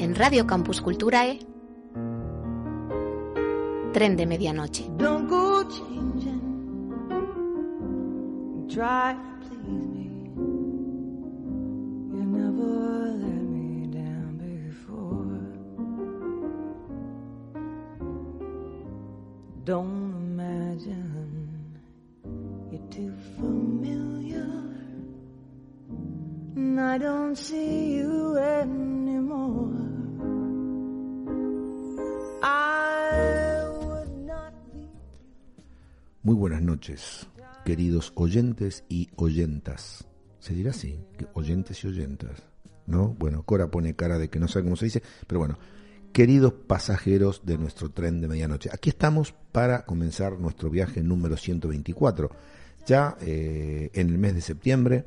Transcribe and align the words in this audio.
En 0.00 0.14
Radio 0.14 0.46
Campus 0.46 0.80
Culturae, 0.80 1.38
Tren 3.92 4.16
de 4.16 4.24
Medianoche. 4.24 4.88
Don't 4.96 5.28
go 5.28 5.62
changing. 5.68 6.40
Try 8.66 9.12
to 9.12 9.56
please 9.60 9.86
me. 9.92 10.08
You 12.16 12.24
never 12.24 13.12
let 13.12 13.42
me 13.44 13.88
down 13.88 14.38
before. 14.38 15.36
Don't 19.64 20.14
imagine 20.16 21.76
you're 22.70 22.88
too 22.88 23.12
familiar. 23.36 24.48
And 26.56 26.80
I 26.80 26.96
don't 26.96 27.36
see 27.36 27.96
you 27.96 28.38
anymore. 28.38 29.89
Muy 36.22 36.34
buenas 36.34 36.62
noches, 36.62 37.26
queridos 37.64 38.12
oyentes 38.14 38.84
y 38.88 39.08
oyentas. 39.16 40.06
¿Se 40.38 40.54
dirá 40.54 40.70
así? 40.70 41.00
Oyentes 41.34 41.82
y 41.84 41.88
oyentas. 41.88 42.42
¿No? 42.86 43.08
Bueno, 43.18 43.42
Cora 43.42 43.70
pone 43.70 43.94
cara 43.94 44.18
de 44.18 44.28
que 44.28 44.38
no 44.38 44.48
sabe 44.48 44.64
cómo 44.64 44.76
se 44.76 44.86
dice, 44.86 45.02
pero 45.26 45.40
bueno. 45.40 45.58
Queridos 46.12 46.52
pasajeros 46.66 47.42
de 47.44 47.56
nuestro 47.56 47.90
tren 47.90 48.20
de 48.20 48.26
medianoche, 48.26 48.68
aquí 48.72 48.90
estamos 48.90 49.32
para 49.52 49.84
comenzar 49.84 50.40
nuestro 50.40 50.68
viaje 50.68 51.02
número 51.02 51.36
124. 51.36 52.30
Ya 52.84 53.16
eh, 53.20 53.90
en 53.94 54.08
el 54.08 54.18
mes 54.18 54.34
de 54.34 54.40
septiembre, 54.40 55.04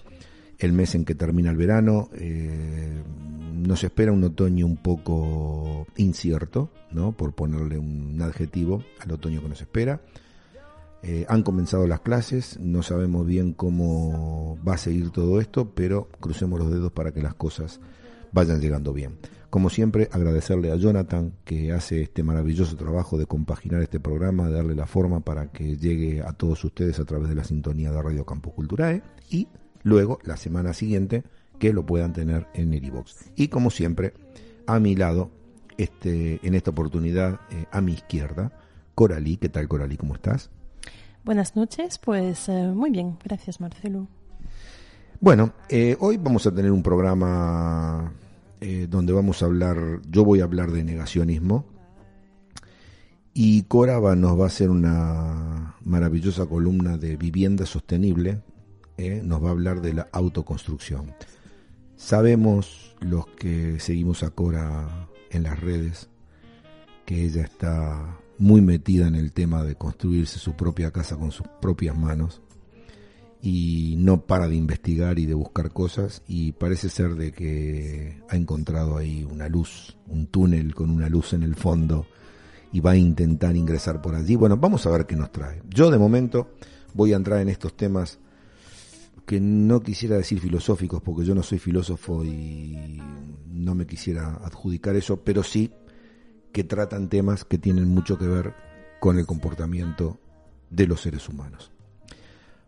el 0.59 0.73
mes 0.73 0.96
en 0.96 1.06
que 1.06 1.16
termina 1.16 1.52
el 1.52 1.58
verano, 1.58 2.09
eh, 2.14 3.04
nos 3.54 3.84
espera 3.84 4.12
un 4.12 4.23
otoño 4.23 4.66
un 4.66 4.78
poco 4.78 5.88
incierto, 5.98 6.70
¿no? 6.92 7.12
Por 7.14 7.34
ponerle 7.34 7.78
un 7.78 8.22
adjetivo 8.22 8.84
al 9.00 9.12
otoño 9.12 9.42
que 9.42 9.50
nos 9.50 9.62
espera. 9.62 10.02
Eh, 11.02 11.26
han 11.28 11.44
comenzado 11.44 11.86
las 11.86 12.00
clases, 12.00 12.59
no 12.59 12.81
sabemos 12.81 13.26
bien 13.26 13.54
cómo 13.54 14.58
va 14.68 14.76
a 14.76 14.78
seguir 14.78 15.09
todo 15.09 15.42
esto, 15.42 15.72
pero 15.76 16.08
crucemos 16.20 16.59
los 16.59 16.72
dedos 16.72 16.92
para 16.94 17.12
que 17.12 17.22
las 17.22 17.34
cosas 17.34 17.81
vayan 18.31 18.62
llegando 18.62 18.94
bien. 18.94 19.18
Como 19.50 19.70
siempre, 19.70 20.09
agradecerle 20.12 20.72
a 20.72 20.78
Jonathan 20.78 21.34
que 21.44 21.74
hace 21.74 22.02
este 22.02 22.24
maravilloso 22.24 22.76
trabajo 22.76 23.18
de 23.18 23.28
compaginar 23.28 23.84
este 23.84 24.00
programa, 24.00 24.48
de 24.48 24.56
darle 24.56 24.76
la 24.76 24.88
forma 24.88 25.20
para 25.20 25.52
que 25.52 25.78
llegue 25.78 26.22
a 26.22 26.34
todos 26.34 26.64
ustedes 26.64 27.00
a 27.00 27.06
través 27.06 27.30
de 27.30 27.36
la 27.36 27.44
sintonía 27.44 27.92
de 27.92 28.02
Radio 28.02 28.26
Campus 28.26 28.54
Culturae 28.54 29.04
y 29.30 29.48
luego 29.84 30.20
la 30.23 30.38
semana 30.38 30.73
siguiente 30.73 31.23
que 31.59 31.72
lo 31.73 31.86
puedan 31.86 32.14
tener 32.14 32.48
en 32.53 32.73
Eribox. 32.73 33.31
Y 33.36 33.48
como 33.50 33.70
siempre, 33.70 34.14
a 34.66 34.80
mi 34.80 34.95
lado, 34.95 35.30
este, 35.78 36.40
en 36.45 36.56
esta 36.56 36.72
oportunidad, 36.72 37.40
eh, 37.52 37.66
a 37.72 37.81
mi 37.81 37.94
izquierda, 37.94 38.52
Coralí. 38.96 39.38
¿Qué 39.38 39.50
tal, 39.50 39.68
Coralí? 39.68 39.97
¿Cómo 39.97 40.16
estás? 40.16 40.50
Buenas 41.25 41.56
noches, 41.56 41.97
pues 42.00 42.50
eh, 42.50 42.68
muy 42.75 42.90
bien, 42.91 43.18
gracias 43.24 43.62
Marcelo. 43.62 44.07
Bueno, 45.22 45.53
eh, 45.69 45.96
hoy 46.02 46.18
vamos 46.18 46.46
a 46.47 46.53
tener 46.53 46.72
un 46.72 46.84
programa 46.84 48.12
eh, 48.59 48.88
donde 48.90 49.13
vamos 49.13 49.41
a 49.41 49.46
hablar, 49.46 49.78
yo 50.09 50.25
voy 50.25 50.41
a 50.41 50.44
hablar 50.44 50.72
de 50.72 50.84
negacionismo 50.84 51.66
y 53.34 53.63
Cora 53.63 54.00
va- 54.00 54.16
nos 54.16 54.38
va 54.38 54.44
a 54.44 54.47
hacer 54.47 54.69
una 54.69 55.75
maravillosa 55.86 56.46
columna 56.46 56.97
de 56.97 57.16
vivienda 57.16 57.66
sostenible, 57.66 58.41
eh, 58.98 59.22
nos 59.24 59.44
va 59.44 59.50
a 59.50 59.52
hablar 59.52 59.81
de 59.81 59.94
la 59.94 60.08
autoconstrucción. 60.12 61.14
Sabemos 61.96 62.96
los 63.00 63.28
que 63.28 63.80
seguimos 63.80 64.24
a 64.24 64.31
Cora 64.31 65.09
en 65.30 65.44
las 65.44 65.59
redes 65.59 66.09
que 67.06 67.26
ella 67.26 67.44
está 67.44 68.18
muy 68.38 68.62
metida 68.62 69.08
en 69.08 69.16
el 69.16 69.31
tema 69.31 69.64
de 69.64 69.76
construirse 69.76 70.40
su 70.40 70.54
propia 70.54 70.92
casa 70.92 71.18
con 71.18 71.31
sus 71.31 71.48
propias 71.62 71.98
manos 71.98 72.42
y 73.42 73.96
no 73.98 74.22
para 74.22 74.48
de 74.48 74.56
investigar 74.56 75.20
y 75.20 75.25
de 75.25 75.34
buscar 75.34 75.72
cosas 75.72 76.24
y 76.28 76.54
parece 76.54 76.90
ser 76.90 77.16
de 77.16 77.31
que 77.34 78.22
ha 78.30 78.38
encontrado 78.38 78.98
ahí 78.98 79.28
una 79.30 79.50
luz, 79.50 79.98
un 80.08 80.28
túnel 80.28 80.74
con 80.74 80.90
una 80.90 81.10
luz 81.10 81.34
en 81.34 81.44
el 81.44 81.56
fondo 81.56 82.06
y 82.72 82.80
va 82.80 82.92
a 82.92 82.98
intentar 82.98 83.56
ingresar 83.56 84.02
por 84.02 84.16
allí. 84.16 84.36
Bueno, 84.36 84.58
vamos 84.58 84.86
a 84.86 84.92
ver 84.92 85.06
qué 85.06 85.16
nos 85.16 85.31
trae. 85.31 85.62
Yo 85.70 85.92
de 85.92 85.98
momento 85.98 86.52
voy 86.94 87.14
a 87.14 87.18
entrar 87.18 87.42
en 87.42 87.50
estos 87.50 87.75
temas 87.75 88.18
que 89.25 89.39
no 89.39 89.81
quisiera 89.81 90.17
decir 90.17 90.39
filosóficos 90.39 91.01
porque 91.01 91.25
yo 91.25 91.34
no 91.34 91.44
soy 91.44 91.59
filósofo 91.59 92.23
y 92.25 93.01
no 93.47 93.75
me 93.75 93.85
quisiera 93.85 94.39
adjudicar 94.44 94.95
eso, 94.95 95.17
pero 95.23 95.44
sí 95.44 95.72
que 96.51 96.63
tratan 96.63 97.09
temas 97.09 97.45
que 97.45 97.57
tienen 97.57 97.88
mucho 97.89 98.17
que 98.17 98.28
ver 98.28 98.53
con 99.00 99.17
el 99.17 99.25
comportamiento 99.25 100.19
de 100.69 100.88
los 100.88 101.01
seres 101.01 101.28
humanos. 101.29 101.72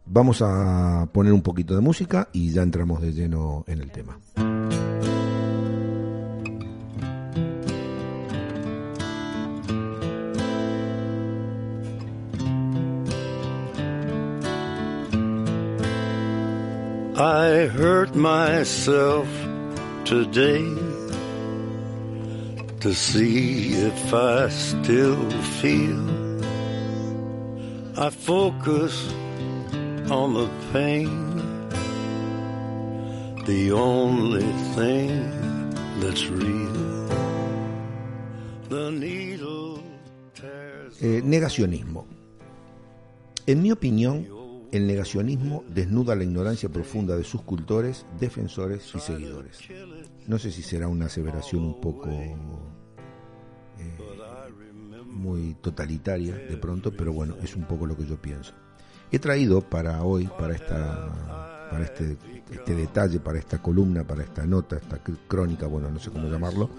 Vamos 0.06 0.42
a 0.42 1.10
poner 1.12 1.34
un 1.34 1.42
poquito 1.42 1.76
de 1.76 1.82
música 1.82 2.30
y 2.32 2.52
ya 2.52 2.62
entramos 2.62 3.02
de 3.02 3.14
lleno 3.14 3.64
en 3.68 3.80
el 3.80 3.92
tema. 3.92 4.20
I 17.18 17.68
hurt 17.68 18.14
myself 18.14 19.26
today 20.04 20.68
to 22.82 22.94
see 22.94 23.72
if 23.72 24.14
I 24.14 24.50
still 24.50 25.30
feel. 25.62 26.04
I 27.98 28.10
focus 28.10 29.14
on 30.12 30.34
the 30.34 30.50
pain, 30.74 31.70
the 33.46 33.72
only 33.72 34.52
thing 34.76 35.72
that's 36.02 36.28
real. 36.28 37.08
The 38.68 38.92
needle 38.92 39.80
tears. 40.34 41.02
Eh, 41.02 41.22
negacionismo. 41.24 42.08
En 43.48 43.62
mi 43.62 43.72
opinión, 43.72 44.35
el 44.76 44.88
negacionismo 44.88 45.64
desnuda 45.70 46.16
la 46.16 46.24
ignorancia 46.24 46.70
profunda 46.70 47.16
de 47.16 47.24
sus 47.24 47.42
cultores, 47.42 48.06
defensores 48.20 48.92
y 48.96 49.00
seguidores. 49.00 49.60
No 50.28 50.38
sé 50.40 50.52
si 50.52 50.62
será 50.62 50.88
una 50.88 51.06
aseveración 51.06 51.64
un 51.64 51.80
poco 51.82 52.10
eh, 52.10 52.36
muy 55.08 55.56
totalitaria 55.62 56.36
de 56.36 56.58
pronto, 56.58 56.92
pero 56.92 57.14
bueno, 57.14 57.36
es 57.42 57.56
un 57.56 57.64
poco 57.66 57.86
lo 57.86 57.96
que 57.96 58.06
yo 58.06 58.22
pienso. 58.22 58.54
He 59.12 59.20
traído 59.20 59.62
para 59.62 60.04
hoy, 60.04 60.28
para 60.40 60.56
esta, 60.56 61.68
para 61.72 61.86
este, 61.86 62.18
este 62.52 62.76
detalle, 62.76 63.20
para 63.20 63.40
esta 63.40 63.62
columna, 63.62 64.04
para 64.04 64.24
esta 64.24 64.46
nota, 64.46 64.78
esta 64.78 65.02
cr- 65.04 65.18
crónica, 65.28 65.68
bueno, 65.68 65.90
no 65.90 66.00
sé 66.00 66.10
cómo 66.12 66.28
llamarlo, 66.28 66.70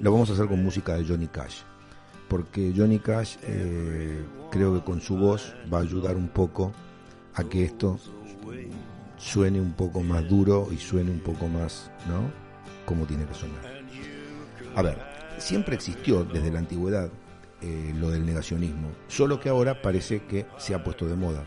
lo 0.00 0.12
vamos 0.12 0.30
a 0.30 0.32
hacer 0.34 0.46
con 0.46 0.62
música 0.62 0.94
de 0.96 1.04
Johnny 1.06 1.26
Cash 1.28 1.62
porque 2.28 2.72
Johnny 2.76 3.00
Cash 3.00 3.36
eh, 3.42 4.22
creo 4.52 4.72
que 4.72 4.84
con 4.84 5.00
su 5.00 5.16
voz 5.16 5.52
va 5.72 5.78
a 5.78 5.82
ayudar 5.82 6.16
un 6.16 6.28
poco 6.28 6.72
a 7.34 7.44
que 7.44 7.64
esto 7.64 7.98
suene 9.16 9.60
un 9.60 9.72
poco 9.72 10.02
más 10.02 10.28
duro 10.28 10.68
y 10.72 10.76
suene 10.76 11.10
un 11.10 11.20
poco 11.20 11.48
más, 11.48 11.90
¿no? 12.08 12.30
Como 12.86 13.06
tiene 13.06 13.26
que 13.26 13.34
sonar. 13.34 13.62
A 14.74 14.82
ver, 14.82 14.98
siempre 15.38 15.74
existió 15.74 16.24
desde 16.24 16.50
la 16.50 16.60
antigüedad 16.60 17.10
eh, 17.60 17.92
lo 17.98 18.10
del 18.10 18.24
negacionismo, 18.24 18.88
solo 19.08 19.38
que 19.38 19.48
ahora 19.48 19.82
parece 19.82 20.22
que 20.22 20.46
se 20.58 20.74
ha 20.74 20.82
puesto 20.82 21.06
de 21.06 21.16
moda. 21.16 21.44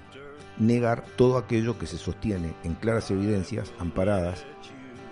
Negar 0.59 1.03
todo 1.15 1.38
aquello 1.38 1.80
que 1.80 1.88
se 1.88 1.97
sostiene 1.97 2.53
en 2.63 2.75
claras 2.75 3.09
evidencias 3.09 3.74
amparadas 3.79 4.45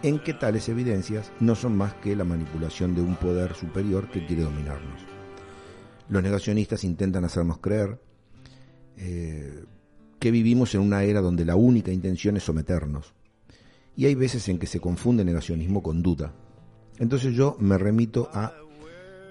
en 0.04 0.20
que 0.20 0.34
tales 0.34 0.68
evidencias 0.70 1.32
no 1.40 1.56
son 1.56 1.78
más 1.78 1.94
que 1.96 2.16
la 2.16 2.24
manipulación 2.24 2.96
de 2.96 3.02
un 3.02 3.16
poder 3.16 3.56
superior 3.56 4.10
que 4.10 4.26
quiere 4.26 4.44
dominarnos. 4.44 5.02
Los 6.10 6.24
negacionistas 6.24 6.84
intentan 6.84 7.24
hacernos 7.24 7.60
creer 7.60 8.00
eh, 8.98 9.64
que 10.22 10.30
vivimos 10.30 10.76
en 10.76 10.82
una 10.82 11.04
era 11.04 11.20
donde 11.20 11.46
la 11.46 11.56
única 11.56 11.92
intención 11.92 12.38
es 12.38 12.44
someternos 12.44 13.16
y 13.96 14.06
hay 14.06 14.14
veces 14.14 14.48
en 14.50 14.60
que 14.60 14.68
se 14.68 14.80
confunde 14.80 15.26
negacionismo 15.26 15.82
con 15.82 16.04
duda. 16.04 16.32
Entonces 17.00 17.34
yo 17.34 17.58
me 17.60 17.76
remito 17.80 18.30
a 18.32 18.54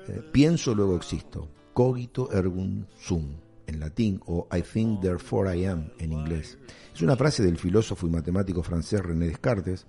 eh, 0.08 0.20
pienso 0.32 0.74
luego 0.74 0.96
existo, 0.96 1.48
cogito 1.72 2.32
ergo 2.32 2.66
sum 2.98 3.36
en 3.68 3.78
latín 3.78 4.20
o 4.26 4.48
I 4.52 4.62
think 4.62 5.00
therefore 5.00 5.56
I 5.56 5.66
am 5.66 5.92
en 6.00 6.12
inglés. 6.12 6.58
Es 6.92 7.02
una 7.02 7.14
frase 7.14 7.44
del 7.44 7.56
filósofo 7.56 8.08
y 8.08 8.10
matemático 8.10 8.64
francés 8.64 9.00
René 9.00 9.28
Descartes, 9.28 9.86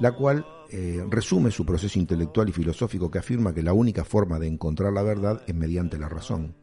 la 0.00 0.12
cual 0.12 0.44
eh, 0.70 1.02
resume 1.08 1.50
su 1.50 1.64
proceso 1.64 1.98
intelectual 1.98 2.50
y 2.50 2.52
filosófico 2.52 3.10
que 3.10 3.20
afirma 3.20 3.54
que 3.54 3.62
la 3.62 3.72
única 3.72 4.04
forma 4.04 4.38
de 4.38 4.48
encontrar 4.48 4.92
la 4.92 5.02
verdad 5.02 5.42
es 5.46 5.54
mediante 5.54 5.98
la 5.98 6.10
razón. 6.10 6.54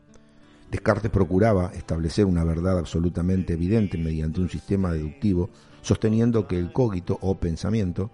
Descartes 0.72 1.10
procuraba 1.10 1.72
establecer 1.74 2.26
una 2.26 2.44
verdad 2.44 2.78
absolutamente 2.78 3.54
evidente 3.54 3.98
mediante 3.98 4.40
un 4.40 4.50
sistema 4.50 4.92
deductivo, 4.92 5.50
sosteniendo 5.82 6.48
que 6.48 6.60
el 6.60 6.72
cogito 6.72 7.18
o 7.22 7.40
pensamiento, 7.40 8.12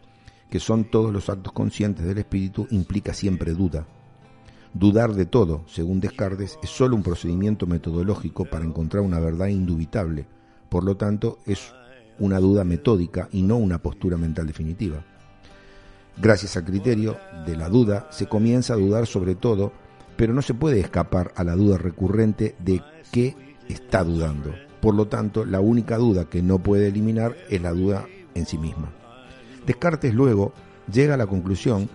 que 0.49 0.59
son 0.59 0.85
todos 0.85 1.11
los 1.11 1.29
actos 1.29 1.51
conscientes 1.51 2.05
del 2.05 2.17
espíritu, 2.17 2.65
implica 2.71 3.13
siempre 3.13 3.53
duda. 3.53 3.85
Dudar 4.73 5.13
de 5.13 5.25
todo, 5.25 5.63
según 5.67 5.99
Descartes, 5.99 6.57
es 6.63 6.69
solo 6.69 6.95
un 6.95 7.03
procedimiento 7.03 7.67
metodológico 7.67 8.45
para 8.45 8.65
encontrar 8.65 9.03
una 9.03 9.19
verdad 9.19 9.47
indubitable, 9.47 10.25
por 10.69 10.83
lo 10.83 10.95
tanto 10.95 11.39
es 11.45 11.73
una 12.19 12.39
duda 12.39 12.63
metódica 12.63 13.27
y 13.31 13.41
no 13.41 13.57
una 13.57 13.81
postura 13.81 14.17
mental 14.17 14.47
definitiva. 14.47 15.03
Gracias 16.17 16.55
al 16.55 16.63
criterio 16.63 17.17
de 17.45 17.57
la 17.57 17.67
duda 17.67 18.07
se 18.11 18.27
comienza 18.27 18.73
a 18.73 18.77
dudar 18.77 19.05
sobre 19.05 19.35
todo 19.35 19.73
pero 20.15 20.33
no 20.33 20.41
se 20.41 20.53
puede 20.53 20.79
escapar 20.79 21.33
a 21.35 21.43
la 21.43 21.55
duda 21.55 21.77
recurrente 21.77 22.55
de 22.59 22.81
qué 23.11 23.35
está 23.69 24.03
dudando. 24.03 24.53
Por 24.81 24.95
lo 24.95 25.07
tanto, 25.07 25.45
la 25.45 25.59
única 25.59 25.97
duda 25.97 26.25
que 26.25 26.41
no 26.41 26.59
puede 26.59 26.87
eliminar 26.87 27.35
es 27.49 27.61
la 27.61 27.71
duda 27.71 28.05
en 28.33 28.45
sí 28.45 28.57
misma. 28.57 28.91
Descartes 29.65 30.13
luego 30.13 30.53
llega 30.91 31.15
a 31.15 31.17
la 31.17 31.25
conclusión 31.25 31.89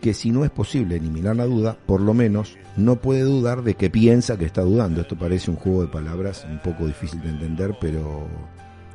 que 0.00 0.14
si 0.14 0.32
no 0.32 0.44
es 0.44 0.50
posible 0.50 0.96
eliminar 0.96 1.36
la 1.36 1.44
duda, 1.44 1.78
por 1.86 2.00
lo 2.00 2.12
menos 2.12 2.56
no 2.76 2.96
puede 2.96 3.20
dudar 3.20 3.62
de 3.62 3.74
que 3.74 3.88
piensa 3.90 4.36
que 4.36 4.46
está 4.46 4.62
dudando. 4.62 5.00
Esto 5.00 5.16
parece 5.16 5.50
un 5.50 5.56
juego 5.56 5.82
de 5.82 5.88
palabras 5.88 6.44
un 6.50 6.60
poco 6.60 6.86
difícil 6.86 7.20
de 7.22 7.28
entender, 7.28 7.76
pero 7.80 8.26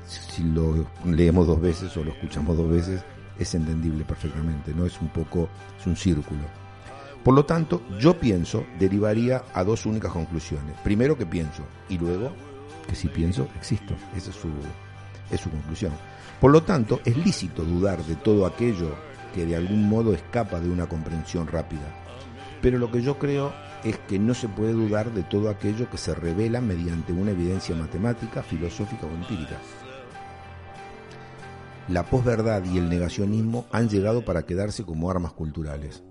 si 0.05 0.43
lo 0.43 0.85
leemos 1.05 1.47
dos 1.47 1.61
veces 1.61 1.95
o 1.95 2.03
lo 2.03 2.11
escuchamos 2.11 2.57
dos 2.57 2.69
veces, 2.69 3.01
es 3.39 3.55
entendible 3.55 4.03
perfectamente, 4.03 4.73
¿no? 4.73 4.85
Es 4.85 4.99
un 4.99 5.09
poco, 5.09 5.47
es 5.79 5.87
un 5.87 5.95
círculo. 5.95 6.41
Por 7.27 7.35
lo 7.35 7.43
tanto, 7.43 7.81
yo 7.99 8.17
pienso 8.17 8.65
derivaría 8.79 9.43
a 9.53 9.65
dos 9.65 9.85
únicas 9.85 10.13
conclusiones. 10.13 10.77
Primero 10.81 11.17
que 11.17 11.25
pienso 11.25 11.61
y 11.89 11.97
luego 11.97 12.31
que 12.87 12.95
si 12.95 13.09
pienso, 13.09 13.49
existo. 13.57 13.95
Esa 14.15 14.29
es 14.29 14.37
su, 14.37 14.47
es 15.29 15.41
su 15.41 15.49
conclusión. 15.49 15.91
Por 16.39 16.51
lo 16.51 16.63
tanto, 16.63 17.01
es 17.03 17.17
lícito 17.17 17.65
dudar 17.65 18.01
de 18.05 18.15
todo 18.15 18.45
aquello 18.45 18.95
que 19.35 19.45
de 19.45 19.57
algún 19.57 19.89
modo 19.89 20.13
escapa 20.13 20.61
de 20.61 20.69
una 20.69 20.87
comprensión 20.87 21.47
rápida. 21.47 21.93
Pero 22.61 22.77
lo 22.77 22.89
que 22.93 23.01
yo 23.01 23.19
creo 23.19 23.51
es 23.83 23.97
que 24.07 24.19
no 24.19 24.33
se 24.33 24.47
puede 24.47 24.71
dudar 24.71 25.11
de 25.11 25.23
todo 25.23 25.49
aquello 25.49 25.89
que 25.89 25.97
se 25.97 26.15
revela 26.15 26.61
mediante 26.61 27.11
una 27.11 27.31
evidencia 27.31 27.75
matemática, 27.75 28.41
filosófica 28.41 29.05
o 29.05 29.09
empírica. 29.09 29.57
La 31.89 32.03
posverdad 32.03 32.63
y 32.63 32.77
el 32.77 32.87
negacionismo 32.87 33.65
han 33.73 33.89
llegado 33.89 34.23
para 34.23 34.45
quedarse 34.45 34.85
como 34.85 35.11
armas 35.11 35.33
culturales. 35.33 36.05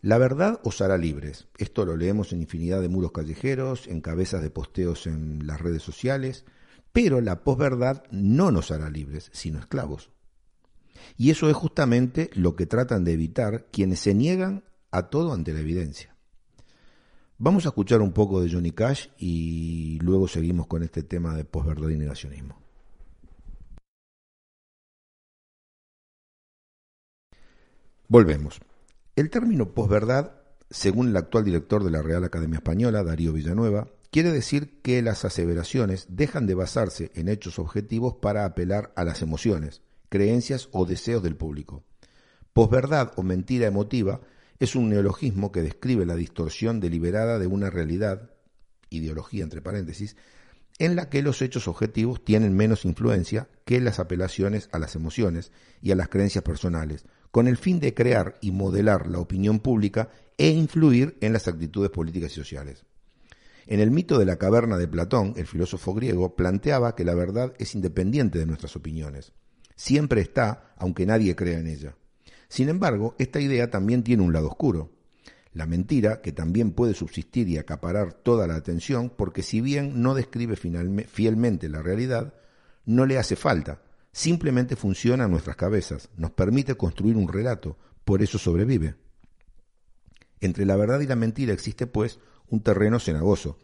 La 0.00 0.18
verdad 0.18 0.60
os 0.62 0.80
hará 0.80 0.96
libres. 0.96 1.48
Esto 1.58 1.84
lo 1.84 1.96
leemos 1.96 2.32
en 2.32 2.42
infinidad 2.42 2.80
de 2.80 2.88
muros 2.88 3.12
callejeros, 3.12 3.88
en 3.88 4.00
cabezas 4.00 4.42
de 4.42 4.50
posteos 4.50 5.06
en 5.06 5.46
las 5.46 5.60
redes 5.60 5.82
sociales, 5.82 6.44
pero 6.92 7.20
la 7.20 7.42
posverdad 7.42 8.04
no 8.10 8.52
nos 8.52 8.70
hará 8.70 8.90
libres, 8.90 9.30
sino 9.32 9.58
esclavos. 9.58 10.10
Y 11.16 11.30
eso 11.30 11.50
es 11.50 11.56
justamente 11.56 12.30
lo 12.34 12.54
que 12.54 12.66
tratan 12.66 13.04
de 13.04 13.12
evitar 13.12 13.66
quienes 13.72 14.00
se 14.00 14.14
niegan 14.14 14.64
a 14.90 15.10
todo 15.10 15.32
ante 15.32 15.52
la 15.52 15.60
evidencia. 15.60 16.14
Vamos 17.38 17.66
a 17.66 17.68
escuchar 17.70 18.00
un 18.00 18.12
poco 18.12 18.40
de 18.40 18.50
Johnny 18.50 18.72
Cash 18.72 19.08
y 19.18 19.98
luego 20.00 20.28
seguimos 20.28 20.66
con 20.66 20.82
este 20.82 21.02
tema 21.02 21.34
de 21.34 21.44
posverdad 21.44 21.88
y 21.88 21.96
negacionismo. 21.96 22.60
Volvemos. 28.08 28.60
El 29.18 29.30
término 29.30 29.74
posverdad, 29.74 30.30
según 30.70 31.08
el 31.08 31.16
actual 31.16 31.42
director 31.42 31.82
de 31.82 31.90
la 31.90 32.02
Real 32.02 32.22
Academia 32.22 32.58
Española, 32.58 33.02
Darío 33.02 33.32
Villanueva, 33.32 33.88
quiere 34.12 34.30
decir 34.30 34.80
que 34.80 35.02
las 35.02 35.24
aseveraciones 35.24 36.06
dejan 36.08 36.46
de 36.46 36.54
basarse 36.54 37.10
en 37.16 37.28
hechos 37.28 37.58
objetivos 37.58 38.14
para 38.22 38.44
apelar 38.44 38.92
a 38.94 39.02
las 39.02 39.20
emociones, 39.20 39.82
creencias 40.08 40.68
o 40.70 40.86
deseos 40.86 41.20
del 41.24 41.34
público. 41.34 41.82
Posverdad 42.52 43.10
o 43.16 43.24
mentira 43.24 43.66
emotiva 43.66 44.20
es 44.60 44.76
un 44.76 44.88
neologismo 44.88 45.50
que 45.50 45.62
describe 45.62 46.06
la 46.06 46.14
distorsión 46.14 46.78
deliberada 46.78 47.40
de 47.40 47.48
una 47.48 47.70
realidad, 47.70 48.30
ideología 48.88 49.42
entre 49.42 49.60
paréntesis, 49.60 50.14
en 50.78 50.94
la 50.94 51.10
que 51.10 51.22
los 51.22 51.42
hechos 51.42 51.66
objetivos 51.66 52.24
tienen 52.24 52.56
menos 52.56 52.84
influencia 52.84 53.48
que 53.64 53.80
las 53.80 53.98
apelaciones 53.98 54.68
a 54.70 54.78
las 54.78 54.94
emociones 54.94 55.50
y 55.82 55.90
a 55.90 55.96
las 55.96 56.08
creencias 56.08 56.44
personales, 56.44 57.04
con 57.30 57.46
el 57.46 57.56
fin 57.56 57.80
de 57.80 57.94
crear 57.94 58.38
y 58.40 58.52
modelar 58.52 59.08
la 59.08 59.18
opinión 59.18 59.60
pública 59.60 60.10
e 60.36 60.48
influir 60.50 61.16
en 61.20 61.32
las 61.32 61.48
actitudes 61.48 61.90
políticas 61.90 62.32
y 62.32 62.34
sociales. 62.36 62.84
En 63.66 63.80
el 63.80 63.90
mito 63.90 64.18
de 64.18 64.24
la 64.24 64.36
caverna 64.36 64.78
de 64.78 64.88
Platón, 64.88 65.34
el 65.36 65.46
filósofo 65.46 65.92
griego 65.92 66.36
planteaba 66.36 66.94
que 66.94 67.04
la 67.04 67.14
verdad 67.14 67.52
es 67.58 67.74
independiente 67.74 68.38
de 68.38 68.46
nuestras 68.46 68.76
opiniones. 68.76 69.32
Siempre 69.76 70.22
está, 70.22 70.74
aunque 70.78 71.04
nadie 71.04 71.36
crea 71.36 71.58
en 71.58 71.66
ella. 71.66 71.94
Sin 72.48 72.70
embargo, 72.70 73.14
esta 73.18 73.40
idea 73.40 73.70
también 73.70 74.02
tiene 74.02 74.22
un 74.22 74.32
lado 74.32 74.48
oscuro. 74.48 74.90
La 75.52 75.66
mentira, 75.66 76.22
que 76.22 76.32
también 76.32 76.72
puede 76.72 76.94
subsistir 76.94 77.48
y 77.48 77.58
acaparar 77.58 78.14
toda 78.14 78.46
la 78.46 78.54
atención, 78.54 79.10
porque 79.14 79.42
si 79.42 79.60
bien 79.60 80.00
no 80.00 80.14
describe 80.14 80.56
fielmente 80.56 81.68
la 81.68 81.82
realidad, 81.82 82.32
no 82.86 83.04
le 83.04 83.18
hace 83.18 83.36
falta, 83.36 83.82
simplemente 84.12 84.76
funciona 84.76 85.24
en 85.24 85.30
nuestras 85.30 85.56
cabezas, 85.56 86.08
nos 86.16 86.32
permite 86.32 86.76
construir 86.76 87.16
un 87.16 87.28
relato, 87.28 87.76
por 88.04 88.22
eso 88.22 88.38
sobrevive. 88.38 88.96
Entre 90.40 90.64
la 90.64 90.76
verdad 90.76 91.00
y 91.00 91.06
la 91.06 91.16
mentira 91.16 91.52
existe, 91.52 91.86
pues, 91.86 92.20
un 92.48 92.62
terreno 92.62 92.98
cenagoso, 92.98 93.58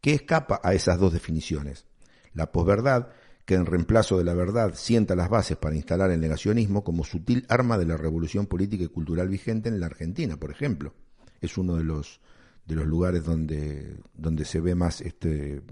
que 0.00 0.14
escapa 0.14 0.60
a 0.62 0.74
esas 0.74 0.98
dos 0.98 1.12
definiciones. 1.12 1.86
La 2.32 2.52
posverdad, 2.52 3.10
que 3.44 3.54
en 3.54 3.66
reemplazo 3.66 4.16
de 4.16 4.24
la 4.24 4.34
verdad 4.34 4.74
sienta 4.74 5.16
las 5.16 5.28
bases 5.28 5.56
para 5.56 5.74
instalar 5.74 6.10
el 6.10 6.20
negacionismo 6.20 6.84
como 6.84 7.04
sutil 7.04 7.44
arma 7.48 7.78
de 7.78 7.86
la 7.86 7.96
revolución 7.96 8.46
política 8.46 8.84
y 8.84 8.88
cultural 8.88 9.28
vigente 9.28 9.68
en 9.68 9.80
la 9.80 9.86
Argentina, 9.86 10.36
por 10.36 10.50
ejemplo. 10.50 10.94
Es 11.40 11.58
uno 11.58 11.76
de 11.76 11.84
los, 11.84 12.20
de 12.66 12.76
los 12.76 12.86
lugares 12.86 13.24
donde, 13.24 13.96
donde 14.14 14.44
se 14.44 14.60
ve 14.60 14.74
más 14.74 15.00
este, 15.00 15.62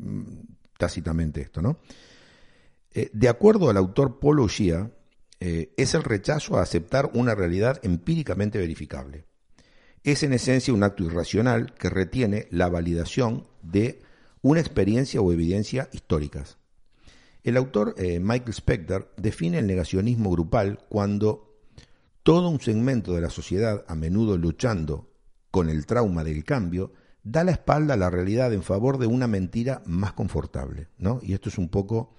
tácitamente 0.76 1.40
esto, 1.40 1.62
¿no? 1.62 1.78
Eh, 2.98 3.10
de 3.12 3.28
acuerdo 3.28 3.70
al 3.70 3.76
autor 3.76 4.18
Paul 4.18 4.40
O'Shea, 4.40 4.90
eh, 5.38 5.72
es 5.76 5.94
el 5.94 6.02
rechazo 6.02 6.58
a 6.58 6.62
aceptar 6.62 7.12
una 7.14 7.36
realidad 7.36 7.78
empíricamente 7.84 8.58
verificable. 8.58 9.24
Es 10.02 10.24
en 10.24 10.32
esencia 10.32 10.74
un 10.74 10.82
acto 10.82 11.04
irracional 11.04 11.74
que 11.74 11.90
retiene 11.90 12.48
la 12.50 12.68
validación 12.68 13.46
de 13.62 14.02
una 14.42 14.58
experiencia 14.58 15.20
o 15.20 15.32
evidencia 15.32 15.88
históricas. 15.92 16.58
El 17.44 17.56
autor 17.56 17.94
eh, 17.98 18.18
Michael 18.18 18.52
Specter 18.52 19.08
define 19.16 19.60
el 19.60 19.68
negacionismo 19.68 20.32
grupal 20.32 20.80
cuando 20.88 21.56
todo 22.24 22.48
un 22.48 22.60
segmento 22.60 23.14
de 23.14 23.20
la 23.20 23.30
sociedad, 23.30 23.84
a 23.86 23.94
menudo 23.94 24.36
luchando 24.36 25.12
con 25.52 25.68
el 25.68 25.86
trauma 25.86 26.24
del 26.24 26.42
cambio, 26.42 26.92
da 27.22 27.44
la 27.44 27.52
espalda 27.52 27.94
a 27.94 27.96
la 27.96 28.10
realidad 28.10 28.52
en 28.52 28.64
favor 28.64 28.98
de 28.98 29.06
una 29.06 29.28
mentira 29.28 29.82
más 29.86 30.14
confortable. 30.14 30.88
¿no? 30.98 31.20
Y 31.22 31.34
esto 31.34 31.48
es 31.48 31.58
un 31.58 31.68
poco 31.68 32.16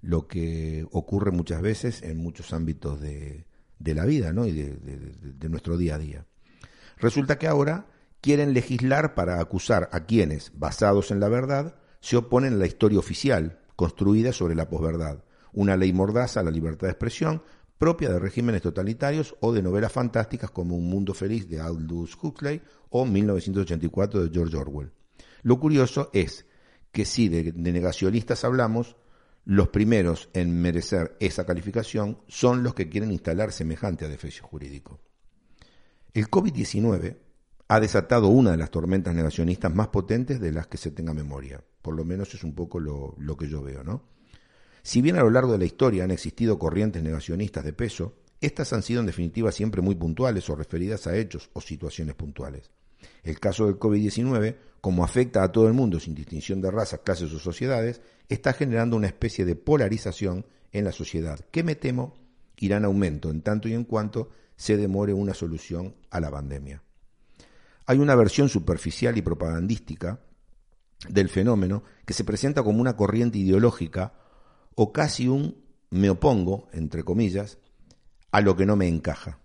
lo 0.00 0.26
que 0.26 0.86
ocurre 0.92 1.30
muchas 1.30 1.62
veces 1.62 2.02
en 2.02 2.18
muchos 2.18 2.52
ámbitos 2.52 3.00
de, 3.00 3.46
la 3.78 4.04
vida 4.04 4.32
¿no? 4.32 4.46
y 4.46 4.52
de, 4.52 5.48
nuestro 5.48 5.76
día 5.76 5.96
a 5.96 5.98
día. 5.98 6.26
Resulta 6.98 7.38
que 7.38 7.46
ahora 7.46 7.86
quieren 8.20 8.54
legislar 8.54 9.14
para 9.14 9.40
acusar 9.40 9.88
a 9.92 10.04
quienes, 10.06 10.52
basados 10.54 11.10
en 11.10 11.20
la 11.20 11.28
verdad, 11.28 11.76
se 12.00 12.16
oponen 12.16 12.54
a 12.54 12.56
la 12.56 12.66
historia 12.66 12.98
oficial 12.98 13.60
construida 13.74 14.32
sobre 14.32 14.54
la 14.54 14.68
posverdad, 14.68 15.24
una 15.52 15.76
ley 15.76 15.92
mordaza 15.92 16.40
a 16.40 16.42
la 16.42 16.50
libertad 16.50 16.86
de 16.86 16.92
expresión 16.92 17.42
propia 17.78 18.10
de 18.10 18.18
regímenes 18.18 18.62
totalitarios 18.62 19.34
o 19.40 19.52
de 19.52 19.62
novelas 19.62 19.92
fantásticas 19.92 20.50
como 20.50 20.76
Un 20.76 20.88
Mundo 20.88 21.14
Feliz 21.14 21.48
de 21.48 21.60
Aldous 21.60 22.16
Huxley 22.20 22.62
o 22.90 23.04
1984 23.04 24.24
de 24.24 24.30
George 24.30 24.56
Orwell. 24.56 24.92
Lo 25.42 25.60
curioso 25.60 26.10
es 26.12 26.46
que 26.90 27.04
si 27.04 27.28
de 27.28 27.52
negacionistas 27.52 28.44
hablamos, 28.44 28.96
los 29.46 29.68
primeros 29.68 30.28
en 30.32 30.60
merecer 30.60 31.16
esa 31.20 31.46
calificación 31.46 32.18
son 32.26 32.64
los 32.64 32.74
que 32.74 32.88
quieren 32.88 33.12
instalar 33.12 33.52
semejante 33.52 34.04
adefesio 34.04 34.44
jurídico. 34.44 35.00
El 36.12 36.28
COVID-19 36.28 37.16
ha 37.68 37.80
desatado 37.80 38.26
una 38.26 38.50
de 38.50 38.56
las 38.56 38.72
tormentas 38.72 39.14
negacionistas 39.14 39.72
más 39.72 39.88
potentes 39.88 40.40
de 40.40 40.50
las 40.50 40.66
que 40.66 40.78
se 40.78 40.90
tenga 40.90 41.14
memoria. 41.14 41.62
Por 41.80 41.94
lo 41.94 42.04
menos 42.04 42.34
es 42.34 42.42
un 42.42 42.56
poco 42.56 42.80
lo, 42.80 43.36
que 43.36 43.48
yo 43.48 43.62
veo, 43.62 43.84
¿no? 43.84 44.02
Si 44.82 45.00
bien 45.00 45.16
a 45.16 45.22
lo 45.22 45.30
largo 45.30 45.52
de 45.52 45.58
la 45.58 45.64
historia 45.64 46.02
han 46.02 46.10
existido 46.10 46.58
corrientes 46.58 47.02
negacionistas 47.04 47.64
de 47.64 47.72
peso, 47.72 48.14
estas 48.40 48.72
han 48.72 48.82
sido 48.82 48.98
en 48.98 49.06
definitiva 49.06 49.52
siempre 49.52 49.80
muy 49.80 49.94
puntuales 49.94 50.50
o 50.50 50.56
referidas 50.56 51.06
a 51.06 51.16
hechos 51.16 51.50
o 51.52 51.60
situaciones 51.60 52.16
puntuales. 52.16 52.72
El 53.22 53.38
caso 53.38 53.66
del 53.66 53.78
COVID-19, 53.78 54.56
como 54.80 55.04
afecta 55.04 55.44
a 55.44 55.52
todo 55.52 55.68
el 55.68 55.72
mundo 55.72 56.00
sin 56.00 56.16
distinción 56.16 56.60
de 56.60 56.72
razas, 56.72 57.00
clases 57.04 57.32
o 57.32 57.38
sociedades, 57.38 58.00
está 58.28 58.52
generando 58.52 58.96
una 58.96 59.06
especie 59.06 59.44
de 59.44 59.56
polarización 59.56 60.46
en 60.72 60.84
la 60.84 60.92
sociedad 60.92 61.40
que 61.50 61.62
me 61.62 61.74
temo 61.74 62.14
irá 62.58 62.78
en 62.78 62.84
aumento 62.84 63.30
en 63.30 63.42
tanto 63.42 63.68
y 63.68 63.74
en 63.74 63.84
cuanto 63.84 64.30
se 64.56 64.76
demore 64.76 65.12
una 65.12 65.34
solución 65.34 65.94
a 66.10 66.20
la 66.20 66.30
pandemia. 66.30 66.82
Hay 67.86 67.98
una 67.98 68.14
versión 68.14 68.48
superficial 68.48 69.16
y 69.16 69.22
propagandística 69.22 70.20
del 71.08 71.28
fenómeno 71.28 71.84
que 72.04 72.14
se 72.14 72.24
presenta 72.24 72.62
como 72.62 72.80
una 72.80 72.96
corriente 72.96 73.38
ideológica 73.38 74.14
o 74.74 74.92
casi 74.92 75.28
un 75.28 75.64
me 75.90 76.10
opongo, 76.10 76.68
entre 76.72 77.04
comillas, 77.04 77.58
a 78.32 78.40
lo 78.40 78.56
que 78.56 78.66
no 78.66 78.76
me 78.76 78.88
encaja. 78.88 79.40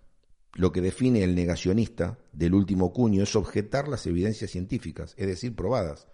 Lo 0.54 0.72
que 0.72 0.80
define 0.80 1.22
el 1.22 1.34
negacionista 1.34 2.18
del 2.32 2.54
último 2.54 2.92
cuño 2.92 3.22
es 3.22 3.36
objetar 3.36 3.88
las 3.88 4.06
evidencias 4.06 4.50
científicas, 4.50 5.14
es 5.16 5.26
decir, 5.26 5.54
probadas, 5.54 6.08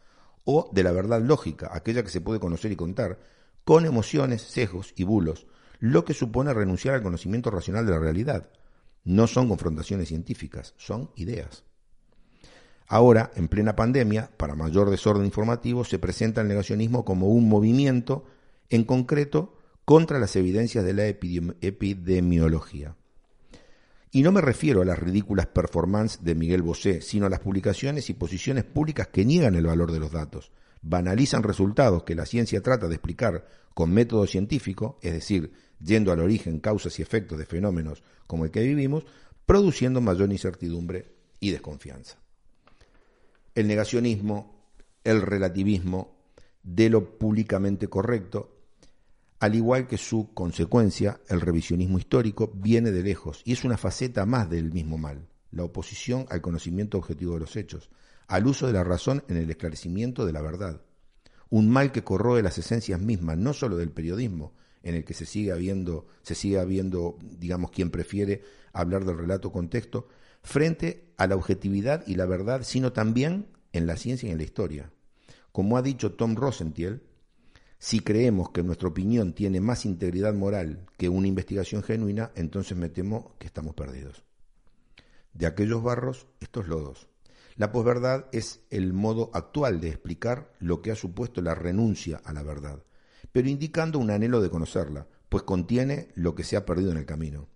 o 0.50 0.70
de 0.72 0.82
la 0.82 0.92
verdad 0.92 1.20
lógica, 1.20 1.68
aquella 1.74 2.02
que 2.02 2.08
se 2.08 2.22
puede 2.22 2.40
conocer 2.40 2.72
y 2.72 2.76
contar, 2.76 3.18
con 3.64 3.84
emociones, 3.84 4.40
sesgos 4.40 4.94
y 4.96 5.04
bulos, 5.04 5.46
lo 5.78 6.06
que 6.06 6.14
supone 6.14 6.54
renunciar 6.54 6.94
al 6.94 7.02
conocimiento 7.02 7.50
racional 7.50 7.84
de 7.84 7.92
la 7.92 7.98
realidad. 7.98 8.48
No 9.04 9.26
son 9.26 9.46
confrontaciones 9.46 10.08
científicas, 10.08 10.72
son 10.78 11.10
ideas. 11.16 11.64
Ahora, 12.86 13.30
en 13.36 13.48
plena 13.48 13.76
pandemia, 13.76 14.30
para 14.38 14.54
mayor 14.54 14.88
desorden 14.88 15.26
informativo, 15.26 15.84
se 15.84 15.98
presenta 15.98 16.40
el 16.40 16.48
negacionismo 16.48 17.04
como 17.04 17.28
un 17.28 17.46
movimiento, 17.46 18.24
en 18.70 18.84
concreto, 18.84 19.54
contra 19.84 20.18
las 20.18 20.34
evidencias 20.34 20.82
de 20.82 20.94
la 20.94 21.04
epidemiología. 21.06 22.96
Y 24.10 24.22
no 24.22 24.32
me 24.32 24.40
refiero 24.40 24.82
a 24.82 24.84
las 24.84 24.98
ridículas 24.98 25.46
performances 25.46 26.24
de 26.24 26.34
Miguel 26.34 26.62
Bosé, 26.62 27.02
sino 27.02 27.26
a 27.26 27.28
las 27.30 27.40
publicaciones 27.40 28.08
y 28.08 28.14
posiciones 28.14 28.64
públicas 28.64 29.08
que 29.08 29.24
niegan 29.24 29.54
el 29.54 29.66
valor 29.66 29.92
de 29.92 30.00
los 30.00 30.12
datos, 30.12 30.50
banalizan 30.80 31.42
resultados 31.42 32.04
que 32.04 32.14
la 32.14 32.24
ciencia 32.24 32.62
trata 32.62 32.88
de 32.88 32.94
explicar 32.94 33.46
con 33.74 33.92
método 33.92 34.26
científico, 34.26 34.98
es 35.02 35.12
decir, 35.12 35.52
yendo 35.80 36.10
al 36.10 36.20
origen, 36.20 36.60
causas 36.60 36.98
y 36.98 37.02
efectos 37.02 37.38
de 37.38 37.46
fenómenos 37.46 38.02
como 38.26 38.44
el 38.44 38.50
que 38.50 38.62
vivimos, 38.62 39.04
produciendo 39.46 40.00
mayor 40.00 40.30
incertidumbre 40.32 41.14
y 41.40 41.50
desconfianza. 41.50 42.18
El 43.54 43.68
negacionismo, 43.68 44.58
el 45.04 45.22
relativismo 45.22 46.16
de 46.62 46.90
lo 46.90 47.18
públicamente 47.18 47.88
correcto, 47.88 48.57
al 49.40 49.54
igual 49.54 49.86
que 49.86 49.98
su 49.98 50.32
consecuencia, 50.34 51.20
el 51.28 51.40
revisionismo 51.40 51.98
histórico, 51.98 52.50
viene 52.54 52.90
de 52.90 53.02
lejos 53.02 53.42
y 53.44 53.52
es 53.52 53.64
una 53.64 53.76
faceta 53.76 54.26
más 54.26 54.50
del 54.50 54.72
mismo 54.72 54.98
mal, 54.98 55.28
la 55.52 55.64
oposición 55.64 56.26
al 56.30 56.40
conocimiento 56.40 56.98
objetivo 56.98 57.34
de 57.34 57.40
los 57.40 57.56
hechos, 57.56 57.90
al 58.26 58.46
uso 58.46 58.66
de 58.66 58.72
la 58.72 58.84
razón 58.84 59.22
en 59.28 59.36
el 59.36 59.48
esclarecimiento 59.48 60.26
de 60.26 60.32
la 60.32 60.42
verdad. 60.42 60.82
Un 61.50 61.70
mal 61.70 61.92
que 61.92 62.04
corroe 62.04 62.42
las 62.42 62.58
esencias 62.58 63.00
mismas, 63.00 63.38
no 63.38 63.52
sólo 63.52 63.76
del 63.76 63.90
periodismo, 63.90 64.52
en 64.82 64.94
el 64.94 65.04
que 65.04 65.14
se 65.14 65.24
sigue 65.24 65.52
habiendo, 65.52 66.06
se 66.22 66.34
sigue 66.34 66.58
habiendo, 66.58 67.18
digamos, 67.22 67.70
quien 67.70 67.90
prefiere 67.90 68.42
hablar 68.72 69.04
del 69.04 69.18
relato 69.18 69.52
contexto, 69.52 70.08
frente 70.42 71.12
a 71.16 71.26
la 71.26 71.36
objetividad 71.36 72.06
y 72.06 72.16
la 72.16 72.26
verdad, 72.26 72.62
sino 72.64 72.92
también 72.92 73.46
en 73.72 73.86
la 73.86 73.96
ciencia 73.96 74.28
y 74.28 74.32
en 74.32 74.38
la 74.38 74.44
historia. 74.44 74.92
Como 75.52 75.76
ha 75.76 75.82
dicho 75.82 76.12
Tom 76.12 76.36
Rosentiel, 76.36 77.02
si 77.78 78.00
creemos 78.00 78.50
que 78.50 78.64
nuestra 78.64 78.88
opinión 78.88 79.32
tiene 79.32 79.60
más 79.60 79.86
integridad 79.86 80.34
moral 80.34 80.86
que 80.96 81.08
una 81.08 81.28
investigación 81.28 81.82
genuina, 81.82 82.32
entonces 82.34 82.76
me 82.76 82.88
temo 82.88 83.36
que 83.38 83.46
estamos 83.46 83.74
perdidos. 83.74 84.24
De 85.32 85.46
aquellos 85.46 85.82
barros, 85.82 86.26
estos 86.40 86.66
lodos. 86.66 87.08
La 87.54 87.70
posverdad 87.70 88.26
es 88.32 88.60
el 88.70 88.92
modo 88.92 89.30
actual 89.32 89.80
de 89.80 89.88
explicar 89.88 90.52
lo 90.58 90.82
que 90.82 90.90
ha 90.90 90.96
supuesto 90.96 91.40
la 91.40 91.54
renuncia 91.54 92.20
a 92.24 92.32
la 92.32 92.42
verdad, 92.42 92.82
pero 93.30 93.48
indicando 93.48 93.98
un 93.98 94.10
anhelo 94.10 94.40
de 94.40 94.50
conocerla, 94.50 95.06
pues 95.28 95.44
contiene 95.44 96.08
lo 96.14 96.34
que 96.34 96.44
se 96.44 96.56
ha 96.56 96.66
perdido 96.66 96.90
en 96.90 96.98
el 96.98 97.06
camino. 97.06 97.48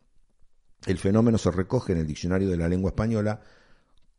El 0.86 0.98
fenómeno 0.98 1.38
se 1.38 1.50
recoge 1.50 1.92
en 1.92 1.98
el 1.98 2.06
diccionario 2.06 2.48
de 2.48 2.56
la 2.56 2.68
lengua 2.68 2.90
española 2.90 3.42